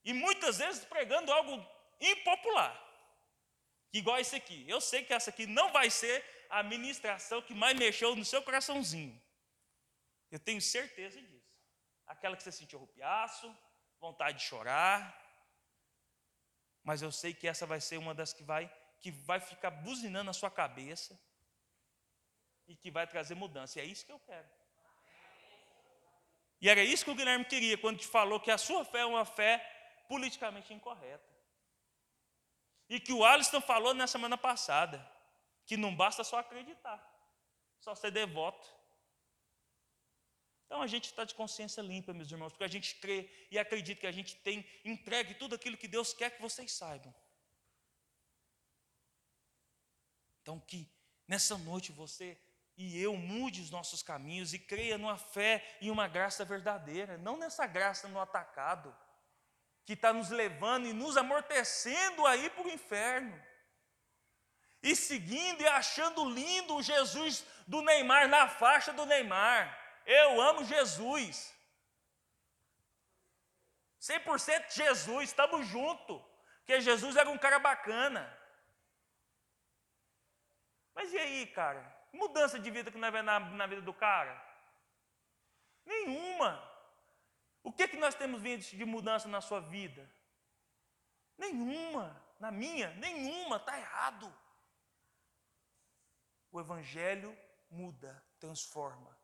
E 0.04 0.12
muitas 0.12 0.58
vezes 0.58 0.84
pregando 0.84 1.32
algo 1.32 1.66
impopular, 2.00 2.74
igual 3.92 4.18
esse 4.18 4.36
aqui. 4.36 4.64
Eu 4.68 4.80
sei 4.80 5.04
que 5.04 5.14
essa 5.14 5.30
aqui 5.30 5.46
não 5.46 5.72
vai 5.72 5.88
ser 5.88 6.24
a 6.50 6.62
ministração 6.62 7.40
que 7.40 7.54
mais 7.54 7.78
mexeu 7.78 8.14
no 8.14 8.24
seu 8.24 8.42
coraçãozinho. 8.42 9.20
Eu 10.30 10.38
tenho 10.38 10.60
certeza 10.60 11.20
disso. 11.20 11.44
Aquela 12.06 12.36
que 12.36 12.42
você 12.42 12.52
sentiu 12.52 12.78
rupiaço, 12.78 13.56
vontade 13.98 14.38
de 14.38 14.44
chorar. 14.44 15.20
Mas 16.82 17.00
eu 17.00 17.10
sei 17.10 17.32
que 17.32 17.48
essa 17.48 17.64
vai 17.64 17.80
ser 17.80 17.96
uma 17.96 18.14
das 18.14 18.32
que 18.32 18.42
vai 18.42 18.70
que 19.00 19.10
vai 19.10 19.38
ficar 19.38 19.70
buzinando 19.70 20.24
na 20.24 20.32
sua 20.32 20.50
cabeça 20.50 21.20
e 22.66 22.74
que 22.74 22.90
vai 22.90 23.06
trazer 23.06 23.34
mudança. 23.34 23.78
E 23.78 23.82
é 23.82 23.84
isso 23.84 24.04
que 24.06 24.12
eu 24.12 24.18
quero. 24.20 24.48
E 26.60 26.68
era 26.68 26.82
isso 26.82 27.04
que 27.04 27.10
o 27.10 27.14
Guilherme 27.14 27.44
queria 27.44 27.76
quando 27.76 27.98
te 27.98 28.06
falou 28.06 28.40
que 28.40 28.50
a 28.50 28.58
sua 28.58 28.84
fé 28.84 29.00
é 29.00 29.04
uma 29.04 29.24
fé 29.24 29.58
politicamente 30.08 30.72
incorreta. 30.72 31.32
E 32.88 33.00
que 33.00 33.12
o 33.12 33.24
Alisson 33.24 33.60
falou 33.60 33.94
na 33.94 34.06
semana 34.06 34.36
passada, 34.36 35.04
que 35.66 35.76
não 35.76 35.94
basta 35.94 36.22
só 36.22 36.38
acreditar, 36.38 37.02
só 37.80 37.94
ser 37.94 38.10
devoto. 38.10 38.66
Então 40.66 40.80
a 40.82 40.86
gente 40.86 41.04
está 41.04 41.24
de 41.24 41.34
consciência 41.34 41.82
limpa, 41.82 42.12
meus 42.12 42.30
irmãos, 42.30 42.52
porque 42.52 42.64
a 42.64 42.68
gente 42.68 42.94
crê 42.96 43.30
e 43.50 43.58
acredita 43.58 44.00
que 44.00 44.06
a 44.06 44.12
gente 44.12 44.36
tem 44.36 44.66
entregue 44.84 45.34
tudo 45.34 45.54
aquilo 45.54 45.76
que 45.76 45.88
Deus 45.88 46.12
quer 46.12 46.30
que 46.30 46.42
vocês 46.42 46.72
saibam. 46.72 47.14
Então 50.42 50.58
que 50.60 50.90
nessa 51.26 51.56
noite 51.58 51.92
você 51.92 52.38
e 52.76 53.00
eu 53.00 53.16
mude 53.16 53.60
os 53.60 53.70
nossos 53.70 54.02
caminhos 54.02 54.52
e 54.52 54.58
creia 54.58 54.98
numa 54.98 55.16
fé 55.16 55.76
e 55.80 55.90
uma 55.90 56.08
graça 56.08 56.44
verdadeira, 56.44 57.16
não 57.18 57.36
nessa 57.36 57.66
graça 57.66 58.08
no 58.08 58.20
atacado, 58.20 58.94
que 59.84 59.92
está 59.92 60.12
nos 60.12 60.30
levando 60.30 60.86
e 60.86 60.92
nos 60.92 61.16
amortecendo 61.16 62.26
aí 62.26 62.50
para 62.50 62.66
o 62.66 62.70
inferno. 62.70 63.40
E 64.82 64.94
seguindo 64.96 65.62
e 65.62 65.66
achando 65.66 66.28
lindo 66.28 66.76
o 66.76 66.82
Jesus 66.82 67.44
do 67.66 67.80
Neymar 67.80 68.28
na 68.28 68.48
faixa 68.48 68.92
do 68.92 69.06
Neymar. 69.06 69.78
Eu 70.04 70.40
amo 70.40 70.64
Jesus. 70.64 71.54
100% 74.00 74.72
Jesus, 74.72 75.30
estamos 75.30 75.66
juntos. 75.66 76.20
Porque 76.58 76.80
Jesus 76.80 77.16
era 77.16 77.30
um 77.30 77.38
cara 77.38 77.58
bacana. 77.58 78.22
Mas 80.94 81.12
e 81.12 81.18
aí, 81.18 81.46
cara? 81.46 81.93
Mudança 82.14 82.60
de 82.60 82.70
vida 82.70 82.92
que 82.92 82.96
não 82.96 83.08
é 83.08 83.22
na, 83.22 83.40
na 83.40 83.66
vida 83.66 83.82
do 83.82 83.92
cara? 83.92 84.40
Nenhuma. 85.84 86.62
O 87.60 87.72
que, 87.72 87.88
que 87.88 87.96
nós 87.96 88.14
temos 88.14 88.40
visto 88.40 88.76
de 88.76 88.84
mudança 88.84 89.26
na 89.26 89.40
sua 89.40 89.60
vida? 89.60 90.08
Nenhuma. 91.36 92.22
Na 92.38 92.52
minha, 92.52 92.94
nenhuma. 92.94 93.56
Está 93.56 93.76
errado. 93.76 94.32
O 96.52 96.60
Evangelho 96.60 97.36
muda, 97.68 98.24
transforma. 98.38 99.18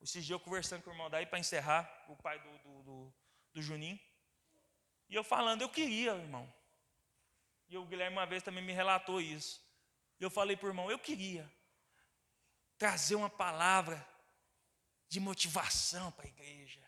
Esses 0.00 0.24
dias 0.24 0.38
eu 0.38 0.40
conversando 0.40 0.84
com 0.84 0.90
o 0.90 0.92
irmão 0.92 1.10
daí 1.10 1.26
para 1.26 1.40
encerrar, 1.40 1.90
o 2.08 2.14
pai 2.14 2.38
do, 2.38 2.58
do, 2.58 2.82
do, 2.84 3.14
do 3.54 3.62
Juninho. 3.62 3.98
E 5.08 5.16
eu 5.16 5.24
falando, 5.24 5.62
eu 5.62 5.68
queria, 5.68 6.14
irmão. 6.14 6.52
E 7.68 7.76
o 7.76 7.84
Guilherme 7.84 8.16
uma 8.16 8.26
vez 8.26 8.44
também 8.44 8.62
me 8.62 8.72
relatou 8.72 9.20
isso. 9.20 9.60
E 10.20 10.22
eu 10.22 10.30
falei 10.30 10.56
para 10.56 10.66
o 10.66 10.70
irmão, 10.70 10.88
eu 10.88 10.98
queria 10.98 11.55
trazer 12.78 13.14
uma 13.14 13.30
palavra 13.30 14.06
de 15.08 15.20
motivação 15.20 16.10
para 16.12 16.26
a 16.26 16.28
igreja. 16.28 16.80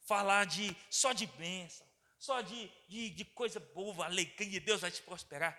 Falar 0.00 0.46
de 0.46 0.74
só 0.88 1.12
de 1.12 1.26
bênção, 1.26 1.86
só 2.18 2.40
de, 2.40 2.70
de, 2.88 3.10
de 3.10 3.24
coisa 3.24 3.58
boa, 3.58 4.06
alegria, 4.06 4.60
Deus 4.60 4.80
vai 4.80 4.90
te 4.90 5.02
prosperar. 5.02 5.58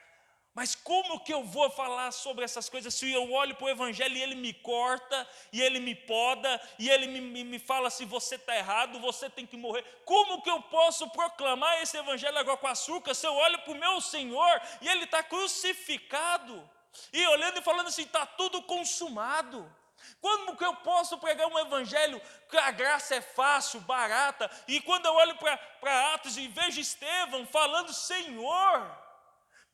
Mas 0.57 0.73
como 0.73 1.19
que 1.19 1.31
eu 1.31 1.43
vou 1.43 1.69
falar 1.69 2.11
sobre 2.11 2.43
essas 2.43 2.67
coisas 2.67 2.91
se 2.95 3.11
eu 3.11 3.31
olho 3.31 3.53
para 3.53 3.65
o 3.65 3.69
Evangelho 3.69 4.17
e 4.17 4.21
ele 4.23 4.33
me 4.33 4.53
corta, 4.53 5.29
e 5.53 5.61
ele 5.61 5.79
me 5.79 5.93
poda, 5.93 6.59
e 6.79 6.89
ele 6.89 7.05
me, 7.05 7.21
me, 7.21 7.43
me 7.43 7.59
fala 7.59 7.91
se 7.91 8.05
você 8.05 8.35
está 8.35 8.57
errado, 8.57 8.99
você 8.99 9.29
tem 9.29 9.45
que 9.45 9.55
morrer? 9.55 9.83
Como 10.03 10.41
que 10.41 10.49
eu 10.49 10.59
posso 10.63 11.07
proclamar 11.11 11.79
esse 11.83 11.95
Evangelho 11.95 12.39
agora 12.39 12.57
com 12.57 12.65
açúcar 12.65 13.13
se 13.13 13.27
eu 13.27 13.35
olho 13.35 13.59
para 13.59 13.71
o 13.71 13.79
meu 13.79 14.01
Senhor 14.01 14.61
e 14.81 14.89
ele 14.89 15.03
está 15.03 15.21
crucificado? 15.21 16.67
E 17.11 17.25
olhando 17.27 17.59
e 17.59 17.63
falando 17.63 17.87
assim, 17.87 18.03
está 18.03 18.25
tudo 18.25 18.61
consumado. 18.63 19.69
Como 20.21 20.55
que 20.55 20.65
eu 20.65 20.75
posso 20.77 21.17
pregar 21.17 21.47
um 21.47 21.59
evangelho 21.59 22.21
que 22.49 22.57
a 22.57 22.71
graça 22.71 23.15
é 23.15 23.21
fácil, 23.21 23.79
barata, 23.81 24.49
e 24.67 24.79
quando 24.81 25.05
eu 25.05 25.13
olho 25.13 25.35
para 25.35 26.13
Atos 26.13 26.37
e 26.37 26.47
vejo 26.47 26.79
Estevão 26.79 27.45
falando, 27.47 27.93
Senhor, 27.93 29.06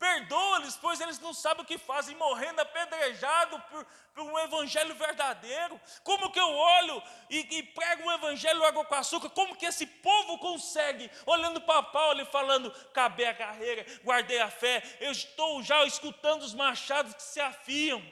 perdoa-lhes, 0.04 0.76
pois 0.76 1.00
eles 1.00 1.18
não 1.18 1.32
sabem 1.32 1.64
o 1.64 1.66
que 1.66 1.78
fazem, 1.78 2.14
morrendo 2.16 2.60
apedrejado 2.60 3.58
por, 3.70 3.86
por 4.14 4.22
um 4.22 4.38
evangelho 4.38 4.94
verdadeiro. 4.96 5.80
Como 6.02 6.30
que 6.30 6.38
eu 6.38 6.50
olho 6.50 7.02
e, 7.30 7.38
e 7.58 7.62
prego 7.62 8.02
um 8.02 8.12
evangelho 8.12 8.62
água 8.64 8.84
com 8.84 8.94
açúcar? 8.94 9.30
Como 9.30 9.56
que 9.56 9.64
esse 9.64 9.86
povo 9.86 10.36
consegue, 10.38 11.10
olhando 11.24 11.58
para 11.62 11.82
Paulo 11.84 12.20
e 12.20 12.26
falando, 12.26 12.68
acabei 12.90 13.24
a 13.24 13.34
carreira, 13.34 13.86
guardei 14.04 14.40
a 14.40 14.50
fé, 14.50 14.82
eu 15.00 15.10
estou 15.10 15.62
já 15.62 15.82
escutando 15.86 16.42
os 16.42 16.52
machados 16.52 17.14
que 17.14 17.22
se 17.22 17.40
afiam. 17.40 18.02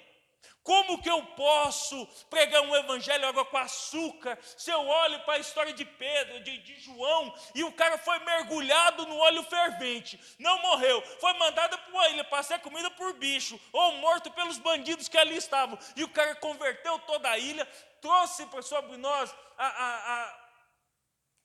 Como 0.62 1.02
que 1.02 1.10
eu 1.10 1.20
posso 1.34 2.06
pregar 2.30 2.62
um 2.62 2.76
evangelho 2.76 3.26
água 3.26 3.44
com 3.44 3.56
açúcar 3.56 4.38
se 4.56 4.70
eu 4.70 4.86
olho 4.86 5.18
para 5.20 5.34
a 5.34 5.38
história 5.38 5.72
de 5.72 5.84
Pedro, 5.84 6.40
de, 6.44 6.58
de, 6.58 6.80
João, 6.80 7.34
e 7.52 7.64
o 7.64 7.72
cara 7.72 7.98
foi 7.98 8.18
mergulhado 8.20 9.04
no 9.06 9.16
óleo 9.18 9.42
fervente, 9.42 10.20
não 10.38 10.60
morreu, 10.62 11.02
foi 11.20 11.32
mandado 11.34 11.76
para 11.76 11.90
uma 11.90 12.08
ilha 12.10 12.24
para 12.24 12.42
ser 12.44 12.60
comida 12.60 12.90
por 12.92 13.12
bicho, 13.14 13.58
ou 13.72 13.92
morto 13.94 14.30
pelos 14.30 14.58
bandidos 14.58 15.08
que 15.08 15.18
ali 15.18 15.36
estavam, 15.36 15.76
e 15.96 16.04
o 16.04 16.08
cara 16.08 16.36
converteu 16.36 16.96
toda 17.00 17.28
a 17.28 17.38
ilha, 17.38 17.66
trouxe 18.00 18.46
sobre 18.62 18.96
nós 18.96 19.34
a, 19.58 19.66
a, 19.66 20.14
a 20.14 20.42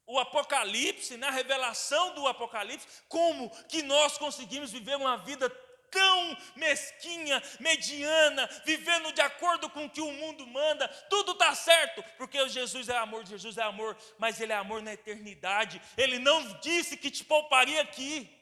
o 0.07 0.17
Apocalipse, 0.19 1.17
na 1.17 1.29
né, 1.29 1.35
revelação 1.35 2.13
do 2.13 2.25
Apocalipse, 2.27 2.87
como 3.09 3.49
que 3.65 3.83
nós 3.83 4.17
conseguimos 4.17 4.71
viver 4.71 4.95
uma 4.95 5.17
vida 5.17 5.49
tão 5.89 6.37
mesquinha, 6.55 7.41
mediana, 7.59 8.47
vivendo 8.65 9.11
de 9.11 9.21
acordo 9.21 9.69
com 9.69 9.85
o 9.85 9.89
que 9.89 10.01
o 10.01 10.11
mundo 10.11 10.45
manda, 10.47 10.87
tudo 11.09 11.33
está 11.33 11.53
certo, 11.55 12.03
porque 12.17 12.47
Jesus 12.49 12.89
é 12.89 12.97
amor, 12.97 13.25
Jesus 13.25 13.57
é 13.57 13.63
amor, 13.63 13.97
mas 14.17 14.39
Ele 14.39 14.53
é 14.53 14.55
amor 14.55 14.81
na 14.81 14.93
eternidade. 14.93 15.81
Ele 15.97 16.19
não 16.19 16.59
disse 16.59 16.97
que 16.97 17.11
te 17.11 17.23
pouparia 17.23 17.81
aqui. 17.81 18.33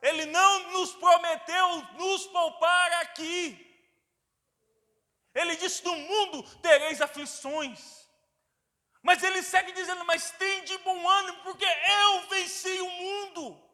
Ele 0.00 0.26
não 0.26 0.72
nos 0.72 0.92
prometeu 0.94 1.82
nos 1.94 2.26
poupar 2.26 2.92
aqui. 3.02 3.64
Ele 5.34 5.56
disse: 5.56 5.84
No 5.84 5.96
mundo 5.96 6.42
tereis 6.60 7.00
aflições. 7.00 8.06
Mas 9.02 9.22
ele 9.22 9.42
segue 9.42 9.72
dizendo: 9.72 10.04
Mas 10.04 10.30
tem 10.32 10.64
de 10.64 10.76
bom 10.78 11.08
ânimo, 11.08 11.42
porque 11.42 11.64
eu 11.64 12.28
venci 12.28 12.80
o 12.80 12.90
mundo. 12.90 13.67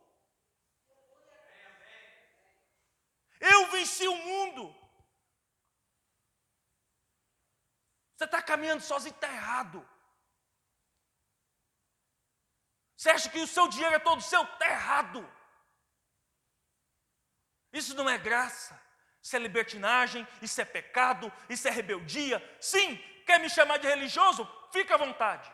Eu 3.53 3.71
venci 3.71 4.07
o 4.09 4.17
mundo. 4.17 4.75
Você 8.17 8.25
está 8.25 8.41
caminhando 8.43 8.83
sozinho, 8.83 9.15
está 9.15 9.29
errado. 9.29 9.87
Você 12.97 13.11
acha 13.11 13.29
que 13.29 13.41
o 13.41 13.47
seu 13.47 13.69
dinheiro 13.69 13.95
é 13.95 13.99
todo 13.99 14.23
seu? 14.23 14.43
Está 14.45 14.67
errado. 14.67 15.21
Isso 17.73 17.95
não 17.95 18.09
é 18.09 18.17
graça. 18.17 18.81
Isso 19.25 19.37
é 19.37 19.39
libertinagem, 19.39 20.27
isso 20.43 20.61
é 20.61 20.67
pecado, 20.67 21.33
isso 21.49 21.67
é 21.67 21.71
rebeldia. 21.71 22.39
Sim, 22.61 22.97
quer 23.27 23.41
me 23.41 23.49
chamar 23.49 23.79
de 23.79 23.87
religioso? 23.87 24.47
Fica 24.71 24.95
à 24.95 24.99
vontade. 24.99 25.51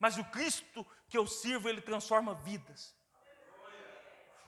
Mas 0.00 0.18
o 0.18 0.24
Cristo 0.30 0.84
que 1.08 1.16
eu 1.16 1.26
sirvo, 1.28 1.68
ele 1.68 1.80
transforma 1.80 2.34
vidas. 2.34 2.96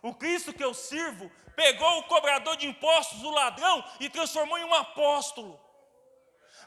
O 0.03 0.12
Cristo 0.12 0.53
que 0.53 0.64
eu 0.64 0.74
sirvo 0.74 1.30
pegou 1.55 1.98
o 1.98 2.05
cobrador 2.05 2.57
de 2.57 2.66
impostos, 2.66 3.22
o 3.22 3.30
ladrão, 3.30 3.84
e 4.00 4.11
transformou 4.11 4.59
em 4.59 4.64
um 4.64 4.74
apóstolo. 4.74 5.61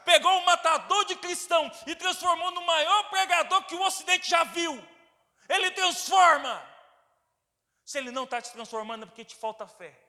Pegou 0.04 0.38
o 0.38 0.46
matador 0.46 1.04
de 1.04 1.16
cristão 1.16 1.70
e 1.86 1.94
transformou 1.94 2.50
no 2.52 2.62
maior 2.64 3.10
pregador 3.10 3.62
que 3.64 3.74
o 3.74 3.82
Ocidente 3.82 4.30
já 4.30 4.42
viu. 4.44 4.82
Ele 5.48 5.70
transforma. 5.72 6.64
Se 7.84 7.98
ele 7.98 8.10
não 8.10 8.24
está 8.24 8.40
te 8.40 8.50
transformando 8.52 9.02
é 9.02 9.06
porque 9.06 9.24
te 9.24 9.36
falta 9.36 9.66
fé. 9.66 10.00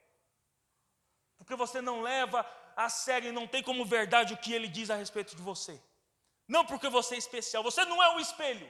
Porque 1.38 1.56
você 1.56 1.82
não 1.82 2.02
leva 2.02 2.50
a 2.76 2.90
sério 2.90 3.30
e 3.30 3.32
não 3.32 3.48
tem 3.48 3.62
como 3.62 3.86
verdade 3.86 4.34
o 4.34 4.38
que 4.38 4.54
ele 4.54 4.68
diz 4.68 4.90
a 4.90 4.96
respeito 4.96 5.36
de 5.36 5.42
você. 5.42 5.82
Não 6.48 6.66
porque 6.66 6.88
você 6.88 7.16
é 7.16 7.18
especial, 7.18 7.62
você 7.62 7.84
não 7.84 8.02
é 8.02 8.10
um 8.12 8.20
espelho. 8.20 8.70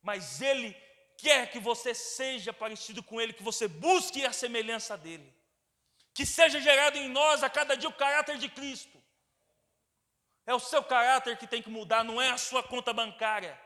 Mas 0.00 0.40
ele 0.40 0.76
quer 1.18 1.50
que 1.50 1.58
você 1.58 1.94
seja 1.94 2.52
parecido 2.52 3.02
com 3.02 3.20
Ele, 3.20 3.34
que 3.34 3.42
você 3.42 3.68
busque 3.68 4.24
a 4.24 4.32
semelhança 4.32 4.96
dEle. 4.96 5.34
Que 6.14 6.24
seja 6.24 6.60
gerado 6.60 6.96
em 6.96 7.08
nós 7.08 7.42
a 7.42 7.50
cada 7.50 7.76
dia 7.76 7.88
o 7.88 7.92
caráter 7.92 8.38
de 8.38 8.48
Cristo. 8.48 8.96
É 10.46 10.54
o 10.54 10.60
seu 10.60 10.82
caráter 10.82 11.36
que 11.36 11.46
tem 11.46 11.60
que 11.60 11.68
mudar, 11.68 12.02
não 12.02 12.22
é 12.22 12.30
a 12.30 12.38
sua 12.38 12.62
conta 12.62 12.92
bancária. 12.92 13.60